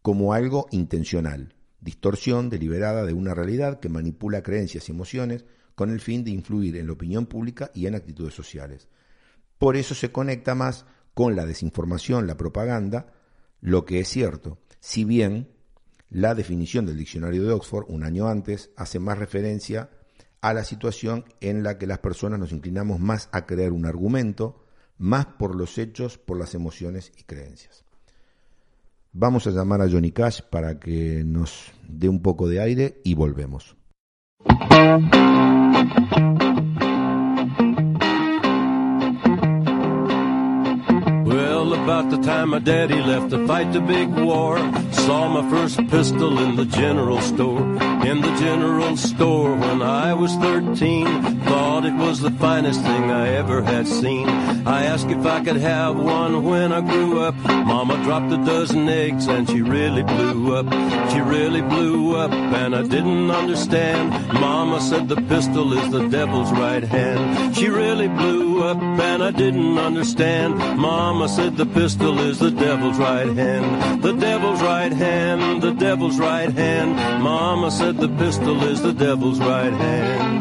como 0.01 0.33
algo 0.33 0.67
intencional, 0.71 1.55
distorsión 1.79 2.49
deliberada 2.49 3.05
de 3.05 3.13
una 3.13 3.33
realidad 3.33 3.79
que 3.79 3.89
manipula 3.89 4.43
creencias 4.43 4.87
y 4.87 4.91
emociones 4.91 5.45
con 5.75 5.89
el 5.89 5.99
fin 5.99 6.23
de 6.23 6.31
influir 6.31 6.77
en 6.77 6.87
la 6.87 6.93
opinión 6.93 7.25
pública 7.25 7.71
y 7.73 7.87
en 7.87 7.95
actitudes 7.95 8.33
sociales. 8.33 8.87
Por 9.57 9.75
eso 9.77 9.95
se 9.95 10.11
conecta 10.11 10.55
más 10.55 10.85
con 11.13 11.35
la 11.35 11.45
desinformación, 11.45 12.27
la 12.27 12.37
propaganda, 12.37 13.13
lo 13.61 13.85
que 13.85 13.99
es 13.99 14.09
cierto, 14.09 14.59
si 14.79 15.05
bien 15.05 15.49
la 16.09 16.35
definición 16.35 16.85
del 16.85 16.97
diccionario 16.97 17.43
de 17.43 17.53
Oxford 17.53 17.85
un 17.87 18.03
año 18.03 18.27
antes 18.27 18.71
hace 18.75 18.99
más 18.99 19.17
referencia 19.17 19.89
a 20.41 20.53
la 20.53 20.63
situación 20.63 21.25
en 21.39 21.63
la 21.63 21.77
que 21.77 21.87
las 21.87 21.99
personas 21.99 22.39
nos 22.39 22.51
inclinamos 22.51 22.99
más 22.99 23.29
a 23.31 23.45
creer 23.45 23.71
un 23.71 23.85
argumento, 23.85 24.63
más 24.97 25.25
por 25.25 25.55
los 25.55 25.77
hechos, 25.77 26.17
por 26.17 26.37
las 26.37 26.53
emociones 26.53 27.13
y 27.17 27.23
creencias. 27.23 27.85
Vamos 29.13 29.47
a 29.47 29.51
llamar 29.51 29.81
a 29.81 29.89
Johnny 29.89 30.11
Cash 30.11 30.41
para 30.49 30.79
que 30.79 31.23
nos 31.25 31.71
dé 31.87 32.09
un 32.09 32.21
poco 32.21 32.47
de 32.47 32.59
aire 32.59 32.99
y 33.03 33.13
volvemos. 33.13 33.77
About 41.73 42.09
the 42.09 42.17
time 42.17 42.49
my 42.49 42.59
daddy 42.59 43.01
left 43.01 43.31
to 43.31 43.47
fight 43.47 43.73
the 43.73 43.81
big 43.81 44.09
war. 44.09 44.57
Saw 44.91 45.27
my 45.27 45.49
first 45.49 45.77
pistol 45.89 46.39
in 46.39 46.55
the 46.55 46.65
general 46.65 47.19
store. 47.21 47.61
In 48.05 48.21
the 48.21 48.35
general 48.39 48.95
store 48.95 49.55
when 49.55 49.81
I 49.81 50.13
was 50.13 50.33
13. 50.35 51.41
Thought 51.43 51.85
it 51.85 51.93
was 51.93 52.19
the 52.19 52.31
finest 52.31 52.81
thing 52.81 53.11
I 53.11 53.29
ever 53.29 53.61
had 53.61 53.87
seen. 53.87 54.29
I 54.65 54.85
asked 54.85 55.07
if 55.07 55.25
I 55.25 55.43
could 55.43 55.57
have 55.57 55.95
one 55.95 56.43
when 56.43 56.71
I 56.71 56.81
grew 56.81 57.19
up. 57.19 57.35
Mama 57.35 58.01
dropped 58.03 58.31
a 58.31 58.37
dozen 58.45 58.87
eggs 58.87 59.27
and 59.27 59.49
she 59.49 59.61
really 59.61 60.03
blew 60.03 60.55
up. 60.55 60.67
She 61.11 61.19
really 61.19 61.61
blew 61.61 62.15
up 62.15 62.31
and 62.31 62.75
I 62.75 62.83
didn't 62.83 63.31
understand. 63.31 64.11
Mama 64.33 64.79
said 64.81 65.09
the 65.09 65.21
pistol 65.33 65.73
is 65.73 65.91
the 65.91 66.07
devil's 66.07 66.51
right 66.51 66.83
hand. 66.83 67.55
She 67.55 67.67
really 67.67 68.07
blew 68.07 68.63
up 68.63 68.81
and 68.81 69.23
I 69.23 69.31
didn't 69.31 69.77
understand. 69.77 70.57
Mama 70.57 71.27
said 71.27 71.57
the 71.57 71.62
pistol 71.65 72.19
is 72.19 72.39
the 72.39 72.51
devil's 72.51 72.97
right 72.97 73.27
hand. 73.27 74.01
The 74.01 74.13
devil's 74.13 74.61
right 74.61 74.91
hand, 74.91 75.61
the 75.61 75.73
devil's 75.73 76.19
right 76.19 76.51
hand. 76.51 76.95
Mama 77.21 77.69
said 77.71 77.97
the 77.97 78.09
pistol 78.09 78.63
is 78.63 78.81
the 78.81 78.93
devil's 78.93 79.39
right 79.39 79.73
hand. 79.73 80.39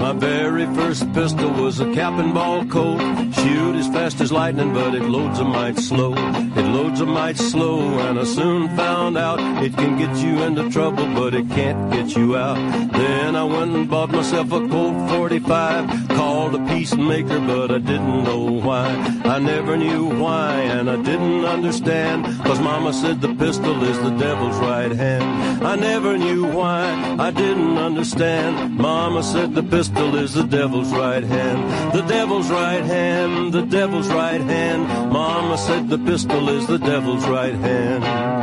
My 0.00 0.12
very 0.12 0.66
first 0.66 0.81
pistol 1.00 1.50
was 1.50 1.80
a 1.80 1.90
cap 1.94 2.18
and 2.18 2.34
ball 2.34 2.66
colt. 2.66 3.00
Shoot 3.00 3.76
as 3.76 3.88
fast 3.88 4.20
as 4.20 4.30
lightning, 4.30 4.74
but 4.74 4.94
it 4.94 5.02
loads 5.02 5.38
a 5.38 5.44
mite 5.44 5.78
slow. 5.78 6.12
It 6.14 6.66
loads 6.76 7.00
a 7.00 7.06
mite 7.06 7.38
slow, 7.38 7.80
and 8.06 8.18
I 8.18 8.24
soon 8.24 8.76
found 8.76 9.16
out 9.16 9.38
it 9.64 9.74
can 9.74 9.96
get 9.96 10.14
you 10.16 10.42
into 10.42 10.68
trouble, 10.70 11.06
but 11.14 11.34
it 11.34 11.48
can't 11.50 11.90
get 11.90 12.14
you 12.14 12.36
out. 12.36 12.56
Then 12.92 13.36
I 13.36 13.44
went 13.44 13.74
and 13.74 13.88
bought 13.88 14.10
myself 14.10 14.52
a 14.52 14.68
Colt 14.68 15.10
45, 15.10 16.08
called 16.08 16.54
a 16.56 16.66
peacemaker, 16.66 17.40
but 17.40 17.70
I 17.70 17.78
didn't 17.78 18.24
know 18.24 18.60
why. 18.66 18.88
I 19.24 19.38
never 19.38 19.76
knew 19.76 20.04
why, 20.20 20.52
and 20.76 20.90
I 20.90 20.96
didn't 20.96 21.44
understand, 21.44 22.26
cause 22.44 22.60
mama 22.60 22.92
said 22.92 23.20
the 23.20 23.34
pistol 23.34 23.82
is 23.84 23.98
the 23.98 24.10
devil's 24.10 24.58
right 24.58 24.92
hand. 24.92 25.64
I 25.64 25.76
never 25.76 26.18
knew 26.18 26.44
why, 26.44 26.82
I 27.18 27.30
didn't 27.30 27.78
understand. 27.78 28.76
Mama 28.76 29.22
said 29.22 29.54
the 29.54 29.62
pistol 29.62 30.16
is 30.16 30.34
the 30.34 30.42
devil's 30.42 30.81
right 30.90 31.22
hand. 31.22 31.92
The 31.92 32.02
devil's 32.02 32.50
right 32.50 32.82
hand, 32.82 33.52
the 33.52 33.62
devil's 33.62 34.08
right 34.08 34.40
hand. 34.40 34.88
Mama 35.12 35.58
said 35.58 35.88
the 35.88 35.98
pistol 35.98 36.48
is 36.48 36.66
the 36.66 36.78
devil's 36.78 37.26
right 37.26 37.54
hand. 37.54 38.41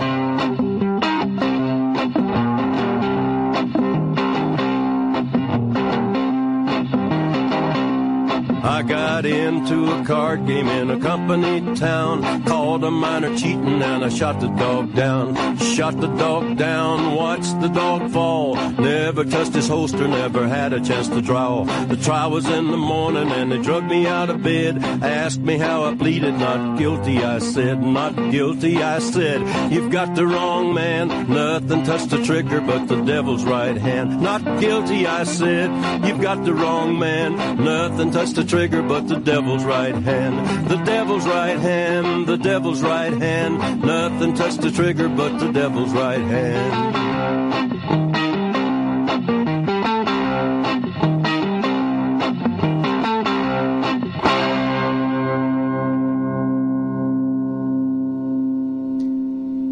I 8.79 8.81
got 8.81 9.25
into 9.25 9.91
a 9.91 10.05
card 10.05 10.47
game 10.47 10.69
in 10.69 10.89
a 10.89 10.97
company 11.01 11.75
town. 11.75 12.45
Called 12.45 12.81
a 12.85 12.89
miner 12.89 13.37
cheating 13.37 13.83
and 13.83 14.05
I 14.05 14.07
shot 14.07 14.39
the 14.39 14.47
dog 14.47 14.95
down. 14.95 15.57
Shot 15.57 15.99
the 15.99 16.07
dog 16.07 16.55
down, 16.55 17.13
watched 17.13 17.59
the 17.59 17.67
dog 17.67 18.09
fall. 18.11 18.55
Never 18.55 19.25
touched 19.25 19.53
his 19.53 19.67
holster, 19.67 20.07
never 20.07 20.47
had 20.47 20.71
a 20.71 20.79
chance 20.79 21.09
to 21.09 21.21
draw. 21.21 21.65
The 21.87 21.97
trial 21.97 22.31
was 22.31 22.45
in 22.45 22.71
the 22.71 22.77
morning 22.77 23.29
and 23.29 23.51
they 23.51 23.61
drug 23.61 23.83
me 23.83 24.07
out 24.07 24.29
of 24.29 24.43
bed. 24.43 24.81
Asked 25.03 25.41
me 25.41 25.57
how 25.57 25.83
I 25.83 25.95
pleaded, 25.95 26.35
not 26.35 26.79
guilty, 26.79 27.17
I 27.21 27.39
said. 27.39 27.83
Not 27.83 28.31
guilty, 28.31 28.81
I 28.81 28.99
said. 28.99 29.41
You've 29.73 29.91
got 29.91 30.15
the 30.15 30.25
wrong 30.25 30.73
man. 30.73 31.09
Nothing 31.29 31.83
touched 31.83 32.11
the 32.11 32.23
trigger 32.23 32.61
but 32.61 32.87
the 32.87 33.01
devil's 33.03 33.43
right 33.43 33.75
hand. 33.75 34.21
Not 34.21 34.41
guilty, 34.61 35.05
I 35.05 35.25
said. 35.25 35.69
You've 36.05 36.21
got 36.21 36.45
the 36.45 36.53
wrong 36.53 36.97
man. 36.97 37.35
Nothing 37.61 38.11
touched 38.11 38.35
the 38.35 38.45
trigger 38.45 38.68
but 38.69 39.07
the 39.07 39.19
devil's 39.19 39.63
right 39.63 39.95
hand. 39.95 40.69
The 40.69 40.77
devil's 40.83 41.25
right 41.25 41.59
hand, 41.59 42.27
the 42.27 42.37
devil's 42.37 42.81
right 42.81 43.13
hand. 43.13 43.81
Nothing 43.81 44.33
touched 44.35 44.61
the 44.61 44.71
trigger 44.71 45.09
but 45.09 45.39
the 45.39 45.51
devil's 45.51 45.91
right 45.93 46.21
hand. 46.21 46.95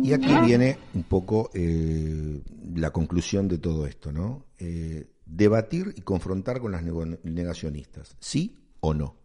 Y 0.03 0.13
aquí 0.13 0.33
viene 0.45 0.77
un 0.95 1.03
poco 1.03 1.51
eh, 1.53 2.41
la 2.75 2.91
conclusión 2.91 3.47
de 3.47 3.57
todo 3.57 3.85
esto, 3.85 4.11
¿no? 4.11 4.45
Eh, 4.57 5.05
debatir 5.25 5.93
y 5.97 6.01
confrontar 6.01 6.61
con 6.61 6.71
las 6.71 6.81
negacionistas, 7.23 8.15
sí 8.19 8.66
o 8.79 8.93
no. 8.93 9.17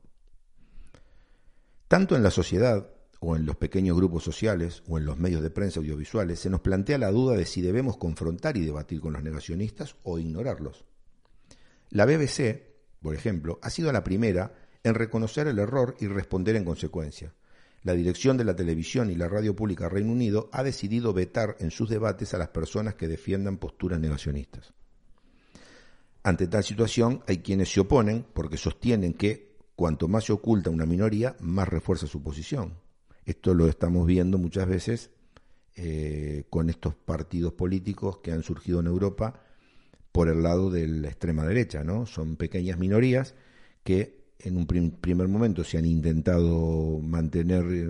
Tanto 1.88 2.16
en 2.16 2.22
la 2.22 2.30
sociedad 2.30 2.88
o 3.20 3.36
en 3.36 3.46
los 3.46 3.56
pequeños 3.56 3.96
grupos 3.96 4.24
sociales 4.24 4.82
o 4.88 4.98
en 4.98 5.04
los 5.04 5.18
medios 5.18 5.42
de 5.42 5.50
prensa 5.50 5.78
audiovisuales 5.78 6.40
se 6.40 6.50
nos 6.50 6.60
plantea 6.60 6.98
la 6.98 7.10
duda 7.10 7.36
de 7.36 7.46
si 7.46 7.62
debemos 7.62 7.96
confrontar 7.96 8.56
y 8.56 8.64
debatir 8.64 9.00
con 9.00 9.12
los 9.12 9.22
negacionistas 9.22 9.96
o 10.02 10.18
ignorarlos. 10.18 10.84
La 11.90 12.04
BBC, 12.04 12.62
por 13.00 13.14
ejemplo, 13.14 13.60
ha 13.62 13.70
sido 13.70 13.92
la 13.92 14.02
primera 14.02 14.54
en 14.82 14.94
reconocer 14.94 15.46
el 15.46 15.58
error 15.58 15.96
y 16.00 16.06
responder 16.06 16.56
en 16.56 16.64
consecuencia. 16.64 17.34
La 17.82 17.94
dirección 17.94 18.36
de 18.36 18.44
la 18.44 18.56
televisión 18.56 19.10
y 19.10 19.14
la 19.14 19.28
radio 19.28 19.54
pública 19.54 19.88
Reino 19.88 20.12
Unido 20.12 20.48
ha 20.52 20.62
decidido 20.62 21.12
vetar 21.12 21.56
en 21.60 21.70
sus 21.70 21.90
debates 21.90 22.32
a 22.32 22.38
las 22.38 22.48
personas 22.48 22.94
que 22.94 23.08
defiendan 23.08 23.58
posturas 23.58 24.00
negacionistas. 24.00 24.72
Ante 26.24 26.46
tal 26.46 26.62
situación 26.62 27.22
hay 27.26 27.38
quienes 27.38 27.72
se 27.72 27.80
oponen 27.80 28.24
porque 28.32 28.56
sostienen 28.56 29.14
que 29.14 29.56
cuanto 29.74 30.06
más 30.06 30.24
se 30.24 30.32
oculta 30.32 30.70
una 30.70 30.86
minoría, 30.86 31.36
más 31.40 31.68
refuerza 31.68 32.06
su 32.06 32.22
posición. 32.22 32.74
Esto 33.24 33.54
lo 33.54 33.66
estamos 33.66 34.06
viendo 34.06 34.38
muchas 34.38 34.68
veces 34.68 35.10
eh, 35.74 36.44
con 36.50 36.70
estos 36.70 36.94
partidos 36.94 37.54
políticos 37.54 38.18
que 38.18 38.30
han 38.32 38.42
surgido 38.42 38.80
en 38.80 38.86
Europa 38.86 39.40
por 40.12 40.28
el 40.28 40.42
lado 40.42 40.70
de 40.70 40.86
la 40.86 41.08
extrema 41.08 41.44
derecha, 41.46 41.82
¿no? 41.82 42.06
Son 42.06 42.36
pequeñas 42.36 42.78
minorías 42.78 43.34
que 43.82 44.22
en 44.38 44.56
un 44.56 44.66
prim- 44.66 44.90
primer 44.90 45.28
momento 45.28 45.64
se 45.64 45.78
han 45.78 45.86
intentado 45.86 46.98
mantener, 47.00 47.64
eh, 47.70 47.88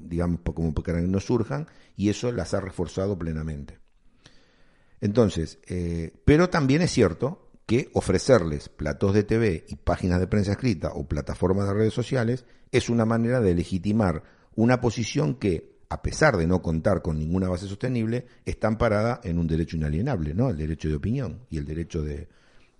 digamos, 0.00 0.40
como 0.54 0.74
para 0.74 1.00
que 1.00 1.08
no 1.08 1.20
surjan, 1.20 1.66
y 1.96 2.10
eso 2.10 2.30
las 2.30 2.54
ha 2.54 2.60
reforzado 2.60 3.18
plenamente. 3.18 3.78
Entonces, 5.00 5.58
eh, 5.66 6.12
pero 6.24 6.50
también 6.50 6.82
es 6.82 6.90
cierto 6.90 7.51
que 7.66 7.90
ofrecerles 7.94 8.68
platos 8.68 9.14
de 9.14 9.24
TV 9.24 9.64
y 9.68 9.76
páginas 9.76 10.20
de 10.20 10.26
prensa 10.26 10.52
escrita 10.52 10.92
o 10.94 11.06
plataformas 11.06 11.68
de 11.68 11.74
redes 11.74 11.94
sociales 11.94 12.44
es 12.70 12.88
una 12.88 13.04
manera 13.04 13.40
de 13.40 13.54
legitimar 13.54 14.22
una 14.54 14.80
posición 14.80 15.34
que, 15.34 15.76
a 15.88 16.02
pesar 16.02 16.36
de 16.36 16.46
no 16.46 16.62
contar 16.62 17.02
con 17.02 17.18
ninguna 17.18 17.48
base 17.48 17.66
sostenible, 17.66 18.26
está 18.44 18.68
amparada 18.68 19.20
en 19.24 19.38
un 19.38 19.46
derecho 19.46 19.76
inalienable, 19.76 20.34
¿no? 20.34 20.50
El 20.50 20.56
derecho 20.56 20.88
de 20.88 20.96
opinión 20.96 21.46
y 21.50 21.58
el 21.58 21.64
derecho 21.64 22.02
de, 22.02 22.28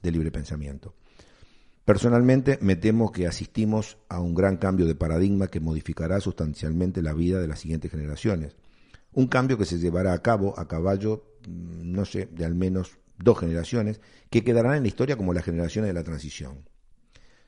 de 0.03 0.11
libre 0.11 0.31
pensamiento. 0.31 0.95
Personalmente 1.85 2.59
me 2.61 2.77
temo 2.77 3.11
que 3.11 3.27
asistimos 3.27 3.99
a 4.09 4.21
un 4.21 4.35
gran 4.35 4.57
cambio 4.57 4.87
de 4.87 4.95
paradigma 4.95 5.49
que 5.49 5.61
modificará 5.61 6.21
sustancialmente 6.21 7.03
la 7.03 7.12
vida 7.12 7.41
de 7.41 7.49
las 7.49 7.61
siguientes 7.61 7.91
generaciones. 7.91 8.57
Un 9.12 9.27
cambio 9.27 9.59
que 9.59 9.65
se 9.65 9.79
llevará 9.79 10.12
a 10.12 10.23
cabo 10.23 10.59
a 10.59 10.69
caballo, 10.69 11.25
mm, 11.47 11.93
no 11.93 12.05
sé, 12.05 12.29
de 12.33 12.45
al 12.45 12.55
menos 12.55 12.99
dos 13.23 13.38
generaciones, 13.38 14.00
que 14.31 14.45
quedarán 14.45 14.76
en 14.76 14.83
la 14.83 14.88
historia 14.88 15.17
como 15.17 15.33
las 15.33 15.45
generaciones 15.45 15.88
de 15.88 15.95
la 15.95 16.05
transición. 16.05 16.69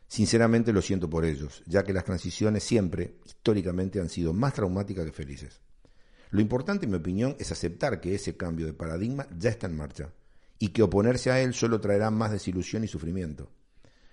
Sinceramente 0.07 0.73
lo 0.73 0.83
siento 0.83 1.09
por 1.09 1.25
ellos, 1.25 1.63
ya 1.67 1.83
que 1.83 1.93
las 1.93 2.05
transiciones 2.05 2.63
siempre, 2.63 3.17
históricamente, 3.25 4.01
han 4.01 4.09
sido 4.09 4.33
más 4.33 4.55
traumáticas 4.55 5.05
que 5.07 5.13
felices. 5.13 5.61
Lo 6.31 6.41
importante, 6.41 6.85
en 6.85 6.91
mi 6.91 6.99
opinión, 6.99 7.37
es 7.39 7.53
aceptar 7.53 8.01
que 8.01 8.15
ese 8.15 8.37
cambio 8.37 8.67
de 8.67 8.75
paradigma 8.75 9.27
ya 9.37 9.51
está 9.51 9.67
en 9.67 9.77
marcha 9.77 10.13
y 10.59 10.69
que 10.69 10.83
oponerse 10.83 11.31
a 11.31 11.41
él 11.41 11.55
solo 11.55 11.81
traerá 11.81 12.11
más 12.11 12.33
desilusión 12.33 12.85
y 12.85 12.89
sufrimiento. 12.89 13.51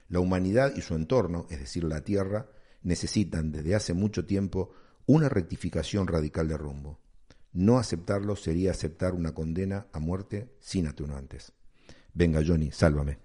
La 0.08 0.20
humanidad 0.20 0.74
y 0.76 0.82
su 0.82 0.96
entorno, 0.96 1.46
es 1.50 1.60
decir, 1.60 1.84
la 1.84 2.04
Tierra, 2.04 2.50
necesitan 2.84 3.52
desde 3.52 3.76
hace 3.76 3.94
mucho 3.94 4.26
tiempo 4.26 4.72
una 5.06 5.30
rectificación 5.30 6.08
radical 6.08 6.48
de 6.48 6.58
rumbo. 6.58 7.01
No 7.54 7.78
aceptarlo 7.78 8.36
sería 8.36 8.72
aceptar 8.72 9.14
una 9.14 9.34
condena 9.34 9.88
a 9.92 10.00
muerte 10.00 10.50
sin 10.60 10.88
atenuantes. 10.88 11.52
Venga, 12.14 12.42
Johnny, 12.42 12.72
sálvame. 12.72 13.20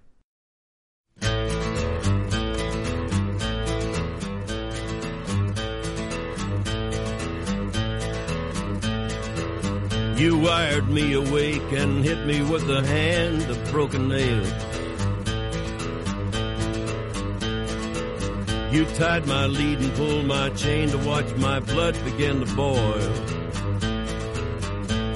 You 10.16 10.38
wired 10.38 10.88
me 10.88 11.12
awake 11.12 11.72
and 11.72 12.02
hit 12.02 12.26
me 12.26 12.42
with 12.42 12.66
the 12.66 12.82
hand 12.82 13.48
of 13.50 13.70
broken 13.70 14.08
nails. 14.08 14.50
You 18.72 18.86
tied 18.96 19.26
my 19.26 19.46
lead 19.46 19.78
and 19.78 19.92
pulled 19.94 20.26
my 20.26 20.50
chain 20.50 20.88
to 20.88 20.98
watch 20.98 21.32
my 21.36 21.60
blood 21.60 21.96
begin 22.04 22.44
to 22.44 22.54
boil. 22.56 23.35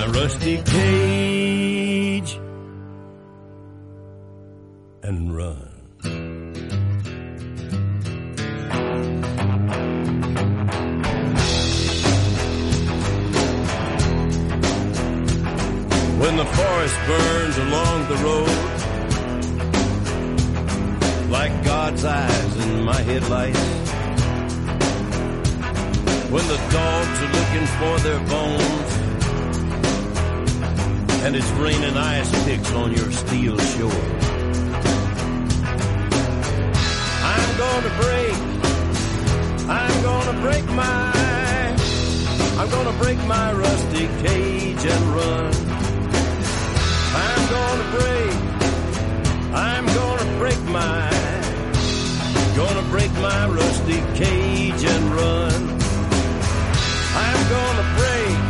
my 0.00 0.06
rusty 0.06 0.56
cage 0.62 2.32
and 5.02 5.36
run. 5.36 5.68
When 16.18 16.36
the 16.36 16.46
forest 16.46 16.96
burns 17.06 17.58
along 17.58 18.08
the 18.08 18.16
road, 18.28 18.68
like 21.30 21.64
God's 21.64 22.04
eyes 22.06 22.56
in 22.64 22.84
my 22.84 23.02
headlights. 23.02 23.66
When 26.30 26.46
the 26.46 26.60
dogs 26.78 27.16
are 27.24 27.32
looking 27.38 27.66
for 27.78 27.98
their 28.06 28.20
bones, 28.28 28.99
and 31.22 31.36
it's 31.36 31.50
raining 31.52 31.96
ice 31.96 32.44
picks 32.44 32.72
on 32.72 32.92
your 32.92 33.10
steel 33.10 33.58
shore. 33.58 34.04
I'm 37.22 37.58
gonna 37.58 37.92
break, 38.00 38.36
I'm 39.68 40.02
gonna 40.02 40.40
break 40.40 40.64
my, 40.70 41.12
I'm 42.58 42.70
gonna 42.70 42.96
break 42.98 43.18
my 43.26 43.52
rusty 43.52 44.06
cage 44.24 44.84
and 44.94 45.04
run. 45.14 45.54
I'm 47.26 47.42
gonna 47.56 47.88
break, 47.98 48.34
I'm 49.54 49.86
gonna 49.86 50.38
break 50.38 50.60
my, 50.64 51.10
gonna 52.56 52.88
break 52.88 53.12
my 53.20 53.46
rusty 53.46 54.00
cage 54.14 54.84
and 54.84 55.04
run. 55.14 55.62
I'm 57.12 57.40
gonna 57.50 57.86
break, 57.98 58.49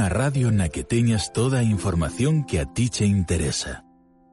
unha 0.00 0.08
radio 0.08 0.48
na 0.48 0.72
que 0.72 0.80
teñas 0.80 1.28
toda 1.28 1.60
a 1.60 1.68
información 1.76 2.48
que 2.48 2.56
a 2.56 2.64
ti 2.64 2.88
che 2.88 3.04
interesa. 3.04 3.84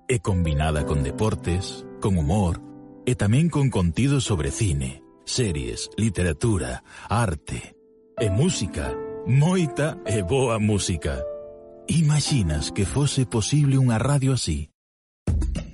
É 0.08 0.16
combinada 0.24 0.88
con 0.88 1.04
deportes, 1.04 1.84
con 2.00 2.16
humor 2.16 2.64
e 3.04 3.20
tamén 3.20 3.52
con 3.52 3.68
contido 3.68 4.24
sobre 4.24 4.48
cine, 4.48 5.04
series, 5.28 5.92
literatura, 6.00 6.88
arte 7.12 7.76
e 8.16 8.32
música. 8.32 8.96
Moita 9.28 10.00
e 10.08 10.24
boa 10.24 10.56
música. 10.56 11.20
Imaginas 11.92 12.72
que 12.72 12.88
fose 12.88 13.28
posible 13.28 13.76
unha 13.76 14.00
radio 14.00 14.40
así? 14.40 14.72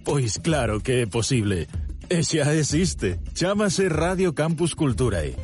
Pois 0.02 0.42
claro 0.42 0.82
que 0.82 1.06
é 1.06 1.06
posible. 1.06 1.70
E 2.10 2.26
xa 2.26 2.50
existe. 2.58 3.22
Chámase 3.38 3.94
Radio 3.94 4.34
Campus 4.34 4.74
Culturae 4.74 5.38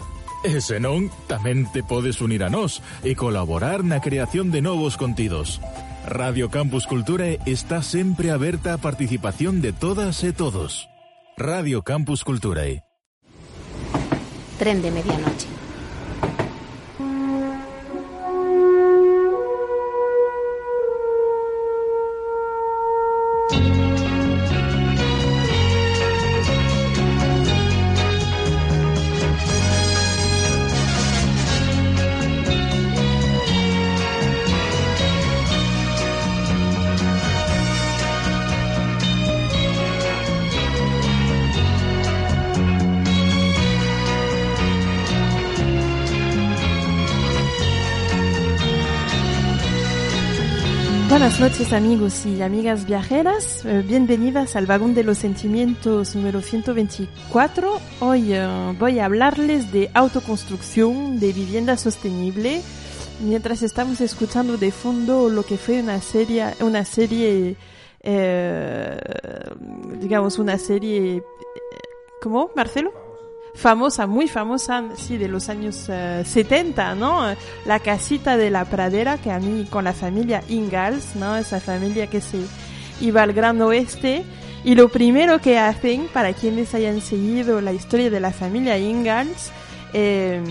E 0.45 0.61
senón, 0.61 1.09
tamén 1.27 1.65
te 1.73 1.81
podes 1.83 2.21
unir 2.21 2.45
a 2.45 2.53
nós 2.53 2.85
e 3.03 3.17
colaborar 3.17 3.83
na 3.83 3.99
creación 3.99 4.53
de 4.53 4.61
novos 4.63 5.01
contidos. 5.01 5.59
Radio 6.07 6.51
Campus 6.51 6.87
Culturae 6.87 7.41
está 7.47 7.81
sempre 7.81 8.31
aberta 8.31 8.75
a 8.75 8.79
participación 8.79 9.63
de 9.63 9.73
todas 9.73 10.23
e 10.23 10.35
todos. 10.35 10.91
Radio 11.39 11.81
Campus 11.81 12.25
Culturae. 12.25 12.85
Tren 14.59 14.83
de 14.83 14.91
medianoche. 14.91 15.54
Noches 51.45 51.75
amigos 51.75 52.25
y 52.25 52.41
amigas 52.41 52.87
viajeras, 52.87 53.67
Eh, 53.67 53.85
bienvenidas 53.87 54.57
al 54.57 54.65
vagón 54.65 54.95
de 54.95 55.05
los 55.05 55.19
sentimientos 55.19 56.17
número 56.17 56.41
124. 56.41 57.83
Hoy 58.01 58.33
eh, 58.33 58.75
voy 58.79 58.99
a 58.99 59.05
hablarles 59.05 59.71
de 59.71 59.91
autoconstrucción, 59.93 61.21
de 61.21 61.35
vivienda 61.35 61.77
sostenible, 61.77 62.63
mientras 63.21 63.63
estamos 63.63 64.01
escuchando 64.01 64.57
de 64.57 64.71
fondo 64.71 65.29
lo 65.29 65.43
que 65.43 65.59
fue 65.59 65.83
una 65.83 66.01
serie, 66.01 66.47
una 66.61 66.87
serie, 66.87 67.57
eh, 68.01 68.97
digamos 70.01 70.39
una 70.39 70.57
serie, 70.57 71.17
eh, 71.17 71.23
¿cómo, 72.23 72.53
Marcelo? 72.57 73.04
Famosa, 73.55 74.07
muy 74.07 74.29
famosa, 74.29 74.85
sí, 74.97 75.17
de 75.17 75.29
los 75.29 75.49
años 75.49 75.87
eh, 75.89 76.23
70, 76.25 76.95
¿no? 76.97 77.35
La 77.65 77.79
casita 77.79 78.37
de 78.37 78.51
la 78.51 78.65
pradera, 78.65 79.19
que 79.19 79.31
a 79.31 79.39
mí 79.39 79.67
con 79.71 79.85
la 79.85 79.93
familia 79.93 80.43
Ingalls, 80.49 81.17
¿no? 81.17 81.37
Esa 81.37 81.61
familia 81.61 82.09
que 82.09 82.21
se 82.21 82.41
iba 83.01 83.23
al 83.23 83.33
Gran 83.33 83.61
Oeste. 83.63 84.25
Y 84.65 84.75
lo 84.75 84.89
primero 84.89 85.41
que 85.41 85.59
hacen, 85.59 86.09
para 86.13 86.33
quienes 86.33 86.75
hayan 86.75 87.01
seguido 87.01 87.61
la 87.61 87.73
historia 87.73 88.11
de 88.11 88.21
la 88.21 88.33
familia 88.33 88.79
Ingalls, 88.79 89.51
eh, 89.93 90.43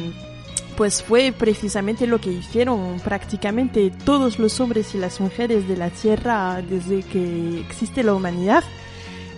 pues 0.77 1.03
fue 1.03 1.33
precisamente 1.37 2.07
lo 2.07 2.19
que 2.19 2.31
hicieron 2.31 2.99
prácticamente 3.03 3.91
todos 4.05 4.39
los 4.39 4.59
hombres 4.59 4.95
y 4.95 4.97
las 4.97 5.19
mujeres 5.19 5.67
de 5.67 5.77
la 5.77 5.89
Tierra 5.89 6.61
desde 6.61 7.03
que 7.03 7.59
existe 7.59 8.03
la 8.03 8.13
humanidad, 8.13 8.63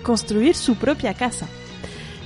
construir 0.03 0.55
su 0.55 0.75
propia 0.75 1.13
casa. 1.13 1.47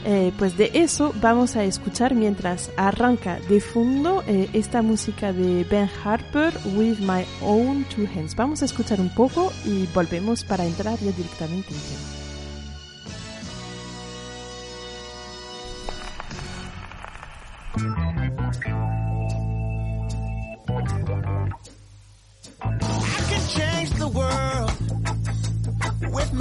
Eh, 0.06 0.32
pues 0.38 0.58
de 0.58 0.72
eso 0.74 1.14
vamos 1.22 1.56
a 1.56 1.64
escuchar 1.64 2.16
mientras 2.16 2.72
arranca 2.78 3.40
de 3.50 3.60
fondo 3.60 4.24
eh, 4.28 4.50
esta 4.54 4.82
música 4.82 5.34
de 5.34 5.64
Ben 5.66 5.90
Harper, 6.04 6.54
With 6.76 7.00
My 7.00 7.26
Own 7.42 7.86
Two 7.86 8.08
Hands. 8.16 8.36
Vamos 8.36 8.62
a 8.62 8.66
escuchar 8.66 9.02
un 9.02 9.10
poco 9.10 9.52
y 9.66 9.88
volvemos 9.94 10.44
para 10.44 10.66
entrar 10.66 10.98
ya 11.00 11.12
directamente 11.12 11.74
en 11.74 11.82
tema. 11.82 12.20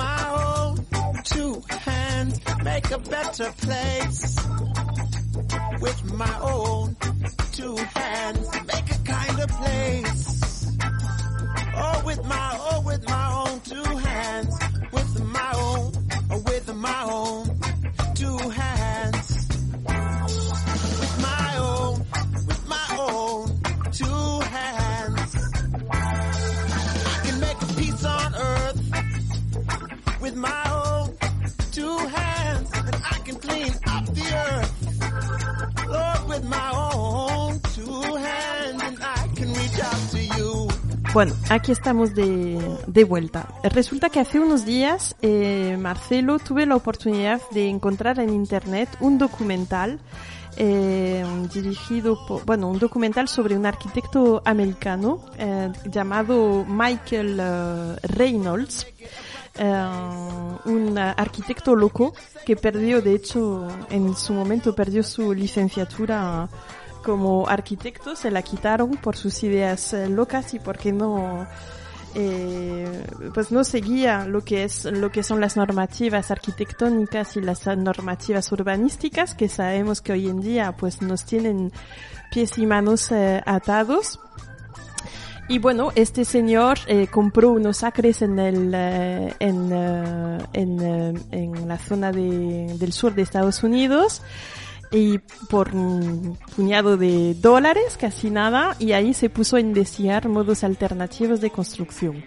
I 0.00 0.47
two 1.30 1.62
hands, 1.68 2.40
make 2.62 2.90
a 2.90 2.98
better 2.98 3.52
place 3.58 4.36
with 5.80 6.14
my 6.14 6.38
own 6.40 6.96
two 7.52 7.76
hands, 7.76 8.48
make 8.66 8.90
a 8.90 8.98
kinder 9.04 9.46
place. 9.46 10.76
Oh, 11.76 12.02
with 12.06 12.24
my, 12.24 12.56
oh, 12.60 12.82
with 12.86 13.06
my 13.06 13.46
own 13.46 13.60
two 13.60 13.96
hands, 13.98 14.58
with 14.92 15.24
my 15.32 15.52
own, 15.54 15.92
oh, 16.30 16.42
with 16.46 16.74
my 16.74 17.02
own 17.04 17.60
two 18.14 18.38
hands. 18.48 19.48
With 21.00 21.22
my 21.22 21.56
own, 21.58 22.06
with 22.46 22.68
my 22.68 22.96
own 22.98 23.60
two 23.92 24.40
hands. 24.46 25.36
I 25.90 27.20
can 27.24 27.40
make 27.40 27.58
peace 27.76 28.04
on 28.04 28.34
earth 28.34 28.58
with 30.20 30.36
my 30.36 30.67
two 31.78 31.98
hands, 32.18 32.70
and 32.74 32.96
I 33.14 33.18
can 33.24 33.36
clean 33.36 33.72
up 33.94 34.04
the 34.18 34.26
earth. 34.46 34.72
Lord, 35.94 36.22
with 36.28 36.44
my 36.44 36.70
own 36.74 37.60
two 37.74 38.16
hands, 38.26 38.82
and 38.82 38.98
I 39.00 39.22
can 39.36 39.48
reach 39.58 39.78
out 39.88 40.02
to 40.12 40.20
you. 40.36 40.68
Bueno, 41.14 41.34
aquí 41.48 41.72
estamos 41.72 42.14
de, 42.14 42.58
de 42.86 43.04
vuelta. 43.04 43.48
Resulta 43.62 44.10
que 44.10 44.20
hace 44.20 44.40
unos 44.40 44.64
días, 44.66 45.16
eh, 45.22 45.76
Marcelo, 45.78 46.38
tuve 46.38 46.66
la 46.66 46.76
oportunidad 46.76 47.40
de 47.50 47.68
encontrar 47.68 48.18
en 48.20 48.30
internet 48.30 48.88
un 49.00 49.16
documental 49.16 50.00
eh, 50.56 51.24
dirigido 51.54 52.18
por, 52.26 52.44
bueno, 52.44 52.68
un 52.68 52.78
documental 52.78 53.28
sobre 53.28 53.56
un 53.56 53.64
arquitecto 53.64 54.42
americano 54.44 55.24
eh, 55.38 55.70
llamado 55.86 56.64
Michael 56.68 57.38
eh, 57.40 57.96
Reynolds. 58.02 58.86
Eh, 59.58 59.88
un 60.64 60.98
arquitecto 60.98 61.74
loco 61.74 62.14
que 62.44 62.56
perdió, 62.56 63.02
de 63.02 63.14
hecho, 63.14 63.68
en 63.90 64.16
su 64.16 64.32
momento 64.32 64.74
perdió 64.74 65.02
su 65.02 65.32
licenciatura 65.32 66.48
como 67.04 67.48
arquitecto, 67.48 68.16
se 68.16 68.30
la 68.30 68.42
quitaron 68.42 68.90
por 68.92 69.16
sus 69.16 69.42
ideas 69.42 69.92
eh, 69.92 70.08
locas 70.08 70.52
y 70.54 70.58
porque 70.58 70.92
no, 70.92 71.46
eh, 72.14 73.04
pues 73.34 73.52
no 73.52 73.64
seguía 73.64 74.26
lo 74.26 74.42
que 74.42 74.64
es 74.64 74.84
lo 74.84 75.10
que 75.10 75.22
son 75.22 75.40
las 75.40 75.56
normativas 75.56 76.30
arquitectónicas 76.30 77.36
y 77.36 77.40
las 77.40 77.66
normativas 77.66 78.50
urbanísticas 78.50 79.34
que 79.34 79.48
sabemos 79.48 80.00
que 80.00 80.12
hoy 80.12 80.28
en 80.28 80.40
día 80.40 80.72
pues 80.72 81.02
nos 81.02 81.24
tienen 81.24 81.72
pies 82.30 82.58
y 82.58 82.66
manos 82.66 83.12
eh, 83.12 83.42
atados. 83.46 84.20
Y 85.50 85.58
bueno, 85.58 85.92
este 85.94 86.26
señor 86.26 86.78
eh, 86.86 87.06
compró 87.06 87.52
unos 87.52 87.82
acres 87.82 88.20
en 88.20 88.38
el 88.38 88.72
eh, 88.74 89.34
en, 89.38 89.72
eh, 89.72 90.38
en, 90.52 90.80
eh, 90.80 91.14
en 91.30 91.66
la 91.66 91.78
zona 91.78 92.12
de, 92.12 92.76
del 92.78 92.92
sur 92.92 93.14
de 93.14 93.22
Estados 93.22 93.62
Unidos 93.62 94.20
y 94.90 95.18
por 95.48 95.74
un 95.74 96.36
puñado 96.54 96.96
de 96.96 97.34
dólares, 97.34 97.96
casi 97.98 98.30
nada, 98.30 98.76
y 98.78 98.92
ahí 98.92 99.14
se 99.14 99.30
puso 99.30 99.56
a 99.56 99.60
investigar 99.60 100.28
modos 100.28 100.64
alternativos 100.64 101.40
de 101.40 101.50
construcción. 101.50 102.24